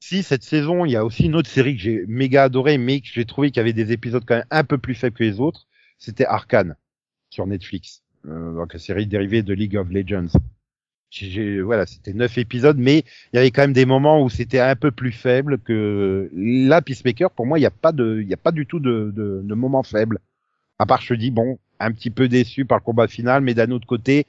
si 0.01 0.23
cette 0.23 0.43
saison, 0.43 0.85
il 0.85 0.91
y 0.91 0.95
a 0.95 1.03
aussi 1.05 1.25
une 1.25 1.35
autre 1.35 1.49
série 1.49 1.75
que 1.75 1.81
j'ai 1.81 2.05
méga 2.07 2.43
adoré, 2.45 2.77
mais 2.77 3.01
que 3.01 3.07
j'ai 3.13 3.25
trouvé 3.25 3.49
qu'il 3.51 3.57
y 3.57 3.59
avait 3.59 3.73
des 3.73 3.91
épisodes 3.91 4.23
quand 4.25 4.35
même 4.37 4.45
un 4.49 4.63
peu 4.63 4.77
plus 4.77 4.95
faibles 4.95 5.15
que 5.17 5.23
les 5.23 5.39
autres, 5.41 5.67
c'était 5.99 6.25
Arcane 6.25 6.75
sur 7.29 7.45
Netflix, 7.45 8.01
euh, 8.25 8.55
donc 8.55 8.73
la 8.73 8.79
série 8.79 9.05
dérivée 9.07 9.43
de 9.43 9.53
League 9.53 9.75
of 9.77 9.89
Legends. 9.89 10.29
J'ai- 11.09 11.61
voilà, 11.61 11.85
c'était 11.87 12.13
neuf 12.13 12.37
épisodes, 12.37 12.77
mais 12.77 12.99
il 13.33 13.37
y 13.37 13.39
avait 13.39 13.49
quand 13.51 13.63
même 13.63 13.73
des 13.73 13.85
moments 13.85 14.21
où 14.23 14.29
c'était 14.29 14.59
un 14.59 14.75
peu 14.75 14.91
plus 14.91 15.11
faible 15.11 15.57
que 15.59 16.29
là. 16.33 16.81
Peacemaker, 16.81 17.31
pour 17.31 17.47
moi, 17.47 17.57
il 17.57 17.61
n'y 17.61 17.67
a 17.67 17.71
pas 17.71 17.91
de, 17.91 18.19
il 18.21 18.27
y 18.27 18.33
a 18.33 18.37
pas 18.37 18.51
du 18.51 18.65
tout 18.67 18.79
de, 18.79 19.11
de, 19.15 19.41
de 19.43 19.53
moments 19.55 19.83
faibles. 19.83 20.19
À 20.77 20.85
part, 20.85 21.01
je 21.01 21.09
te 21.09 21.13
dis, 21.19 21.31
bon, 21.31 21.57
un 21.79 21.91
petit 21.91 22.11
peu 22.11 22.27
déçu 22.27 22.65
par 22.65 22.77
le 22.77 22.83
combat 22.83 23.07
final, 23.07 23.41
mais 23.41 23.53
d'un 23.55 23.71
autre 23.71 23.87
côté, 23.87 24.27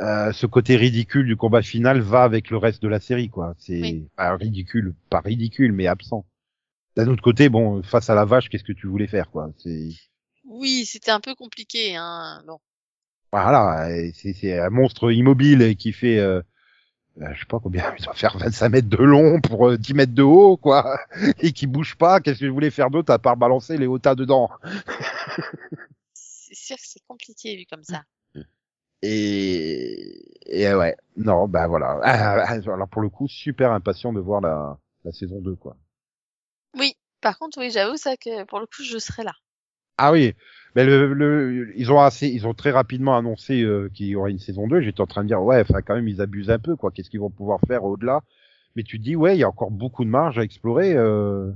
euh, 0.00 0.32
ce 0.32 0.46
côté 0.46 0.76
ridicule 0.76 1.26
du 1.26 1.36
combat 1.36 1.62
final 1.62 2.00
va 2.00 2.24
avec 2.24 2.50
le 2.50 2.58
reste 2.58 2.82
de 2.82 2.88
la 2.88 3.00
série, 3.00 3.28
quoi. 3.30 3.54
C'est 3.58 3.80
Oui. 3.80 4.08
pas 4.16 4.36
ridicule, 4.36 4.94
pas 5.08 5.20
ridicule, 5.20 5.72
mais 5.72 5.86
absent. 5.86 6.26
D'un 6.96 7.08
autre 7.08 7.22
côté, 7.22 7.48
bon, 7.48 7.82
face 7.82 8.10
à 8.10 8.14
la 8.14 8.24
vache, 8.24 8.48
qu'est-ce 8.48 8.64
que 8.64 8.72
tu 8.72 8.86
voulais 8.88 9.06
faire, 9.06 9.30
quoi? 9.30 9.52
C'est 9.58 9.88
Oui, 10.44 10.84
c'était 10.84 11.10
un 11.12 11.20
peu 11.20 11.34
compliqué. 11.34 11.96
Hein. 11.96 12.42
Bon. 12.46 12.58
Voilà, 13.42 13.90
et 13.90 14.12
c'est 14.12 14.58
un 14.60 14.70
monstre 14.70 15.10
immobile 15.10 15.76
qui 15.76 15.92
fait, 15.92 16.20
euh, 16.20 16.40
euh, 17.20 17.34
je 17.34 17.40
sais 17.40 17.46
pas 17.46 17.58
combien, 17.58 17.92
il 17.98 18.04
doit 18.04 18.14
faire 18.14 18.38
25 18.38 18.68
mètres 18.68 18.88
de 18.88 18.96
long 18.96 19.40
pour 19.40 19.70
euh, 19.70 19.76
10 19.76 19.94
mètres 19.94 20.14
de 20.14 20.22
haut, 20.22 20.56
quoi, 20.56 21.00
et 21.40 21.50
qui 21.50 21.66
bouge 21.66 21.96
pas. 21.96 22.20
Qu'est-ce 22.20 22.38
que 22.38 22.46
je 22.46 22.50
voulais 22.52 22.70
faire 22.70 22.90
d'autre 22.90 23.12
à 23.12 23.18
part 23.18 23.36
balancer 23.36 23.76
les 23.76 23.88
tas 24.00 24.14
dedans? 24.14 24.50
C'est 26.12 26.54
sûr 26.54 26.76
que 26.76 26.82
c'est 26.84 27.02
compliqué 27.08 27.56
vu 27.56 27.64
comme 27.68 27.82
ça. 27.82 28.02
Et, 29.02 30.22
et 30.46 30.72
ouais, 30.72 30.96
non, 31.16 31.48
bah 31.48 31.66
voilà. 31.66 31.98
Ah, 32.04 32.44
ah, 32.46 32.72
alors 32.72 32.88
pour 32.88 33.02
le 33.02 33.08
coup, 33.08 33.26
super 33.26 33.72
impatient 33.72 34.12
de 34.12 34.20
voir 34.20 34.40
la, 34.40 34.78
la 35.04 35.10
saison 35.10 35.40
2, 35.40 35.56
quoi. 35.56 35.76
Oui. 36.78 36.96
Par 37.20 37.38
contre, 37.38 37.58
oui, 37.58 37.70
j'avoue 37.70 37.96
ça 37.96 38.16
que 38.16 38.44
pour 38.44 38.60
le 38.60 38.66
coup, 38.66 38.82
je 38.84 38.98
serai 38.98 39.24
là. 39.24 39.32
Ah 39.98 40.12
oui, 40.12 40.34
mais 40.74 40.84
le, 40.84 41.14
le, 41.14 41.72
ils 41.76 41.92
ont 41.92 42.00
assez, 42.00 42.28
ils 42.28 42.46
ont 42.46 42.54
très 42.54 42.70
rapidement 42.70 43.16
annoncé 43.16 43.62
euh, 43.62 43.90
qu'il 43.94 44.06
y 44.06 44.16
aurait 44.16 44.32
une 44.32 44.38
saison 44.38 44.66
2. 44.66 44.80
J'étais 44.80 45.00
en 45.00 45.06
train 45.06 45.22
de 45.22 45.28
dire 45.28 45.42
ouais, 45.42 45.60
enfin 45.60 45.82
quand 45.82 45.94
même 45.94 46.08
ils 46.08 46.20
abusent 46.20 46.50
un 46.50 46.58
peu 46.58 46.76
quoi. 46.76 46.90
Qu'est-ce 46.90 47.10
qu'ils 47.10 47.20
vont 47.20 47.30
pouvoir 47.30 47.60
faire 47.66 47.84
au-delà? 47.84 48.22
Mais 48.76 48.82
tu 48.82 48.98
te 48.98 49.04
dis 49.04 49.14
ouais, 49.14 49.36
il 49.36 49.40
y 49.40 49.44
a 49.44 49.48
encore 49.48 49.70
beaucoup 49.70 50.04
de 50.04 50.10
marge 50.10 50.38
à 50.38 50.42
explorer. 50.42 50.94
Euh... 50.94 51.50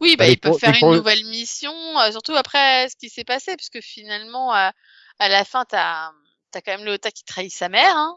Oui, 0.00 0.16
bah, 0.16 0.24
Bah, 0.24 0.28
ils 0.28 0.32
il 0.32 0.40
peuvent 0.40 0.58
faire 0.58 0.74
une 0.80 0.96
nouvelle 0.96 1.24
mission, 1.26 1.72
euh, 1.72 2.10
surtout 2.10 2.34
après 2.34 2.88
ce 2.88 2.96
qui 2.96 3.08
s'est 3.08 3.24
passé, 3.24 3.56
puisque 3.56 3.80
finalement, 3.80 4.52
à, 4.52 4.72
à 5.18 5.28
la 5.28 5.44
fin, 5.44 5.64
t'as 5.68 6.10
as 6.54 6.60
quand 6.60 6.76
même 6.76 6.86
Léota 6.86 7.10
qui 7.10 7.24
trahit 7.24 7.52
sa 7.52 7.68
mère. 7.68 7.96
Hein. 7.96 8.16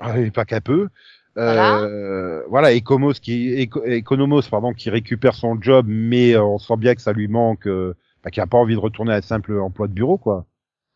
ah, 0.00 0.18
et 0.18 0.30
pas 0.30 0.44
qu'un 0.44 0.60
peu. 0.60 0.88
Voilà. 1.36 1.78
Euh, 1.80 2.42
voilà, 2.48 2.72
Economos 2.74 3.14
qui, 3.14 3.68
Economos 3.86 4.42
pardon, 4.50 4.72
qui 4.72 4.90
récupère 4.90 5.34
son 5.34 5.60
job, 5.60 5.86
mais 5.88 6.36
on 6.36 6.58
sent 6.58 6.76
bien 6.76 6.94
que 6.94 7.02
ça 7.02 7.12
lui 7.12 7.28
manque, 7.28 7.66
euh, 7.66 7.96
bah, 8.24 8.30
qu'il 8.30 8.42
a 8.42 8.46
pas 8.46 8.58
envie 8.58 8.74
de 8.74 8.80
retourner 8.80 9.12
à 9.12 9.16
un 9.16 9.22
simple 9.22 9.58
emploi 9.60 9.86
de 9.86 9.92
bureau 9.92 10.16
quoi. 10.18 10.46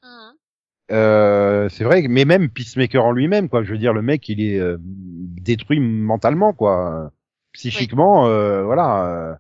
Mhm. 0.03 0.33
Euh, 0.91 1.68
c'est 1.68 1.85
vrai, 1.85 2.07
mais 2.09 2.24
même 2.24 2.49
Peacemaker 2.49 3.05
en 3.05 3.12
lui-même, 3.12 3.49
quoi. 3.51 3.62
Je 3.62 3.70
veux 3.72 3.79
dire, 3.79 3.93
le 3.93 4.01
mec, 4.03 4.26
il 4.31 4.41
est 4.41 4.59
euh, 4.59 4.79
détruit 4.81 5.81
mentalement, 5.81 6.55
quoi. 6.55 7.11
Psychiquement, 7.53 8.26
euh, 8.26 8.64
voilà. 8.64 9.05
euh, 9.07 9.35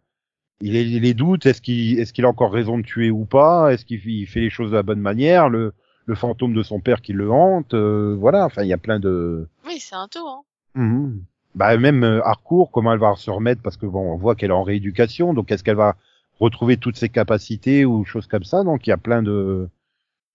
il 0.60 0.76
est 0.76 0.84
les 0.84 1.14
doutes. 1.14 1.46
Est-ce 1.46 1.62
qu'il, 1.62 1.98
est-ce 1.98 2.12
qu'il 2.12 2.24
a 2.26 2.28
encore 2.28 2.52
raison 2.52 2.76
de 2.78 2.82
tuer 2.82 3.10
ou 3.10 3.24
pas? 3.24 3.72
Est-ce 3.72 3.84
qu'il 3.86 4.04
il 4.04 4.26
fait 4.26 4.40
les 4.40 4.50
choses 4.50 4.70
de 4.72 4.76
la 4.76 4.82
bonne 4.82 5.00
manière? 5.00 5.48
Le, 5.48 5.72
le 6.04 6.14
fantôme 6.14 6.52
de 6.52 6.62
son 6.62 6.80
père 6.80 7.00
qui 7.00 7.12
le 7.14 7.30
hante. 7.30 7.72
euh, 7.74 8.14
voilà. 8.18 8.44
Enfin, 8.44 8.62
il 8.64 8.68
y 8.68 8.72
a 8.74 8.78
plein 8.78 8.98
de. 9.00 9.48
Oui, 9.66 9.78
c'est 9.78 9.94
un 9.94 10.08
tout. 10.08 10.26
Hein. 10.26 10.42
Mhm. 10.74 11.22
Bah 11.54 11.76
même 11.78 12.04
euh, 12.04 12.20
Harcourt, 12.26 12.70
comment 12.70 12.92
elle 12.92 12.98
va 12.98 13.14
se 13.16 13.30
remettre? 13.30 13.62
Parce 13.62 13.76
que 13.78 13.86
bon, 13.86 14.12
on 14.12 14.16
voit 14.16 14.34
qu'elle 14.34 14.50
est 14.50 14.52
en 14.54 14.62
rééducation. 14.64 15.32
Donc, 15.32 15.50
est-ce 15.50 15.64
qu'elle 15.64 15.76
va 15.76 15.96
retrouver 16.40 16.76
toutes 16.76 16.96
ses 16.96 17.08
capacités 17.08 17.84
ou 17.84 18.04
choses 18.04 18.26
comme 18.26 18.44
ça 18.44 18.64
Donc, 18.64 18.86
il 18.86 18.90
y 18.90 18.92
a 18.92 18.98
plein 18.98 19.22
de 19.22 19.68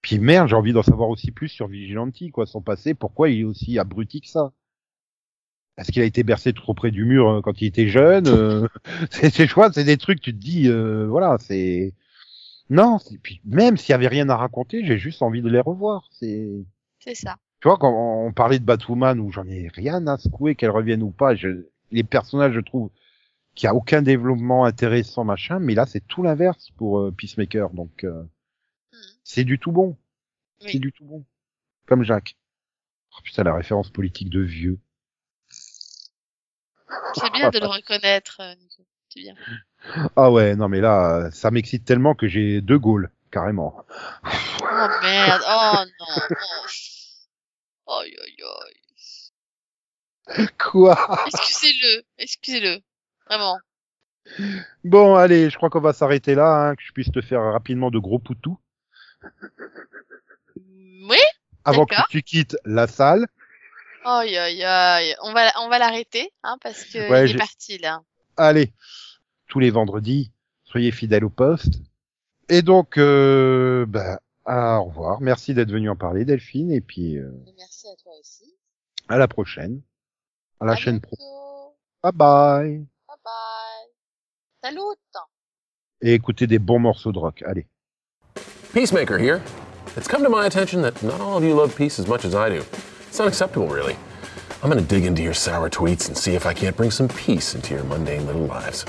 puis 0.04 0.20
merde, 0.20 0.49
j'ai 0.49 0.56
envie 0.56 0.74
d'en 0.74 0.84
savoir 0.84 1.10
aussi 1.10 1.32
plus 1.32 1.47
sur 1.47 1.68
Vigilanti, 1.68 2.30
quoi, 2.30 2.45
son 2.45 2.62
passé, 2.62 2.93
pourquoi 2.93 3.30
il 3.30 3.39
est 3.39 3.45
aussi 3.45 3.80
abruti 3.80 4.20
que 4.20 4.28
ça. 4.28 4.51
Est-ce 5.78 5.93
qu'il 5.93 6.01
a 6.01 6.06
été 6.06 6.24
bercé 6.24 6.51
trop 6.51 6.74
près 6.74 6.91
du 6.91 7.06
mur 7.06 7.30
euh, 7.30 7.41
quand 7.41 7.62
il 7.62 7.68
était 7.68 7.88
jeune 7.88 8.28
euh, 8.28 8.68
C'est 9.12 9.45
vois, 9.45 9.72
c'est 9.72 9.86
des 9.86 9.97
trucs, 9.97 10.20
tu 10.20 10.34
te 10.34 10.38
dis, 10.38 10.68
euh, 10.68 11.08
voilà, 11.08 11.38
c'est 11.39 11.93
non. 12.70 12.97
Puis 13.24 13.39
même 13.45 13.78
s'il 13.78 13.91
y 13.91 13.95
avait 13.95 14.10
rien 14.10 14.28
à 14.28 14.36
raconter, 14.36 14.86
j'ai 14.86 14.97
juste 14.97 15.22
envie 15.22 15.41
de 15.41 15.49
les 15.49 15.62
revoir. 15.62 16.10
C'est 16.12 16.49
C'est 16.99 17.16
ça. 17.16 17.38
tu 17.62 17.70
vois, 17.70 17.78
quand 17.78 18.26
on 18.26 18.34
parlait 18.34 18.60
de 18.60 18.66
Batwoman 18.66 19.22
où 19.22 19.32
j'en 19.32 19.47
ai 19.47 19.70
rien 19.74 20.06
à 20.08 20.18
secouer 20.18 20.56
qu'elle 20.56 20.72
revienne 20.72 21.01
ou 21.01 21.12
pas, 21.12 21.34
je, 21.34 21.66
les 21.91 22.04
personnages, 22.04 22.54
je 22.54 22.60
trouve 22.60 22.91
qu'il 23.56 23.68
y 23.68 23.70
a 23.70 23.76
aucun 23.76 24.01
développement 24.01 24.66
intéressant, 24.66 25.24
machin, 25.24 25.60
mais 25.60 25.76
là, 25.76 25.86
c'est 25.86 26.06
tout 26.08 26.24
l'inverse 26.24 26.72
pour 26.78 26.99
euh, 26.99 27.12
Peacemaker, 27.12 27.70
donc 27.72 28.04
euh, 28.04 28.24
Mhm. 28.93 28.99
c'est 29.24 29.43
du 29.43 29.60
tout 29.60 29.72
bon. 29.72 29.97
Oui. 30.62 30.72
C'est 30.74 30.80
du 30.80 30.91
tout 30.91 31.06
bon. 31.06 31.26
Comme 31.88 32.04
Jacques. 32.04 32.36
Oh, 33.16 33.22
putain, 33.24 33.43
la 33.43 33.54
référence 33.56 33.89
politique 33.89 34.30
de 34.30 34.41
vieux. 34.41 34.80
C'est 37.16 37.32
bien 37.32 37.49
de 37.49 37.60
le 37.60 37.68
reconnaître, 37.78 38.38
euh, 38.41 38.56
Nico. 38.56 38.84
C'est 39.10 39.20
bien. 39.22 39.36
Ah 40.16 40.32
ouais, 40.32 40.56
non 40.56 40.70
mais 40.70 40.80
là, 40.82 41.30
ça 41.32 41.51
m'excite 41.51 41.86
tellement 41.86 42.16
que 42.16 42.28
j'ai 42.28 42.62
deux 42.62 42.80
Gaules, 42.80 43.12
carrément. 43.32 43.86
Oh 44.24 44.88
merde. 45.01 45.41
Oh 45.47 45.84
non. 45.99 46.22
Oh. 47.86 47.99
Aïe 48.01 48.16
aïe 48.24 48.43
aïe. 50.38 50.47
Quoi? 50.58 50.95
Excusez-le. 51.28 52.04
Excusez-le. 52.18 52.80
Vraiment. 53.28 53.58
Bon, 54.84 55.16
allez, 55.16 55.50
je 55.50 55.58
crois 55.58 55.70
qu'on 55.70 55.82
va 55.82 55.94
s'arrêter 55.94 56.34
là, 56.36 56.68
hein, 56.70 56.76
que 56.76 56.84
je 56.84 56.92
puisse 56.94 57.12
te 57.12 57.22
faire 57.22 57.42
rapidement 57.42 57.92
de 57.92 58.00
gros 58.00 58.20
poutous. 58.20 58.58
Oui. 60.56 61.18
Avant 61.66 61.86
que 61.86 61.96
tu 62.10 62.22
quittes 62.22 62.58
la 62.66 62.88
salle. 62.88 63.28
Aïe 64.06 64.38
aïe 64.38 64.64
aïe. 64.64 65.16
On 65.24 65.34
va, 65.34 65.52
on 65.62 65.70
va 65.70 65.80
l'arrêter, 65.80 66.32
hein, 66.44 66.58
parce 66.62 66.84
que 66.86 67.10
Ouais, 67.10 67.30
il 67.30 67.36
est 67.36 67.40
parti 67.40 67.78
là. 67.78 68.02
Allez, 68.38 68.74
tous 69.48 69.60
les 69.60 69.72
vendredis, 69.72 70.32
soyez 70.66 70.92
fidèles 70.92 71.24
au 71.24 71.30
poste. 71.30 71.76
Et 72.50 72.62
donc, 72.62 72.98
euh, 72.98 73.86
bah, 73.88 74.20
à- 74.46 74.80
au 74.80 74.86
revoir. 74.86 75.22
Merci 75.22 75.54
d'être 75.54 75.72
venu 75.72 75.90
en 75.90 75.96
parler, 75.96 76.26
Delphine, 76.26 76.72
et 76.72 76.82
puis 76.82 77.18
euh, 77.18 77.32
Merci 77.58 77.88
à 77.88 77.96
toi 77.96 78.12
aussi. 78.20 78.54
à 79.08 79.18
la 79.18 79.28
prochaine. 79.30 79.82
À 80.60 80.66
la 80.66 80.74
À 80.74 80.76
chaîne 80.76 81.00
pro. 81.00 81.16
bientôt. 81.18 81.78
Bye 82.04 82.12
bye. 82.14 82.86
Salut. 84.64 84.96
Et 86.02 86.14
écoutez 86.14 86.48
des 86.48 86.60
bons 86.60 86.80
morceaux 86.80 87.12
de 87.12 87.20
rock. 87.20 87.44
Allez. 87.46 87.66
Peacemaker 88.74 89.18
here. 89.18 89.42
It's 89.96 90.08
come 90.08 90.24
to 90.24 90.30
my 90.30 90.46
attention 90.46 90.82
that 90.82 91.02
not 91.04 91.22
all 91.22 91.38
of 91.38 91.44
you 91.44 91.54
love 91.54 91.76
peace 91.76 92.00
as 92.00 92.08
much 92.08 92.26
as 92.26 92.34
I 92.34 92.50
do. 92.50 92.64
It's 93.08 93.20
unacceptable, 93.20 93.68
really. 93.68 93.96
I'm 94.64 94.70
gonna 94.70 94.82
dig 94.82 95.06
into 95.06 95.22
your 95.22 95.34
sour 95.34 95.70
tweets 95.70 96.08
and 96.08 96.18
see 96.18 96.36
if 96.36 96.46
I 96.46 96.54
can't 96.54 96.76
bring 96.76 96.90
some 96.92 97.08
peace 97.10 97.54
into 97.56 97.74
your 97.74 97.84
mundane 97.84 98.26
little 98.26 98.46
lives. 98.46 98.86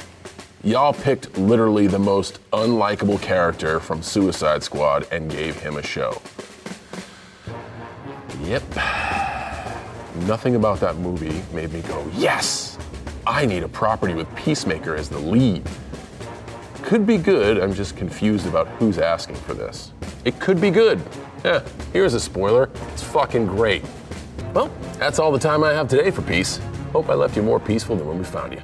Y'all 0.62 0.94
picked 0.94 1.36
literally 1.36 1.88
the 1.88 1.98
most 1.98 2.38
unlikable 2.52 3.20
character 3.20 3.80
from 3.80 4.02
Suicide 4.02 4.62
Squad 4.62 5.06
and 5.12 5.30
gave 5.30 5.58
him 5.58 5.76
a 5.76 5.82
show. 5.82 6.22
Yep. 8.44 8.62
Nothing 10.26 10.54
about 10.54 10.80
that 10.80 10.96
movie 10.96 11.42
made 11.52 11.72
me 11.72 11.82
go, 11.82 12.08
yes! 12.16 12.73
I 13.26 13.46
need 13.46 13.62
a 13.62 13.68
property 13.68 14.12
with 14.12 14.34
Peacemaker 14.36 14.94
as 14.94 15.08
the 15.08 15.18
lead. 15.18 15.66
Could 16.82 17.06
be 17.06 17.16
good, 17.16 17.58
I'm 17.58 17.72
just 17.72 17.96
confused 17.96 18.46
about 18.46 18.68
who's 18.68 18.98
asking 18.98 19.36
for 19.36 19.54
this. 19.54 19.92
It 20.24 20.38
could 20.38 20.60
be 20.60 20.70
good. 20.70 21.00
Yeah, 21.42 21.62
here's 21.92 22.12
a 22.12 22.20
spoiler. 22.20 22.68
It's 22.92 23.02
fucking 23.02 23.46
great. 23.46 23.84
Well, 24.52 24.70
that's 24.98 25.18
all 25.18 25.32
the 25.32 25.38
time 25.38 25.64
I 25.64 25.72
have 25.72 25.88
today 25.88 26.10
for 26.10 26.22
peace. 26.22 26.60
Hope 26.92 27.08
I 27.08 27.14
left 27.14 27.36
you 27.36 27.42
more 27.42 27.58
peaceful 27.58 27.96
than 27.96 28.06
when 28.06 28.18
we 28.18 28.24
found 28.24 28.52
you. 28.52 28.60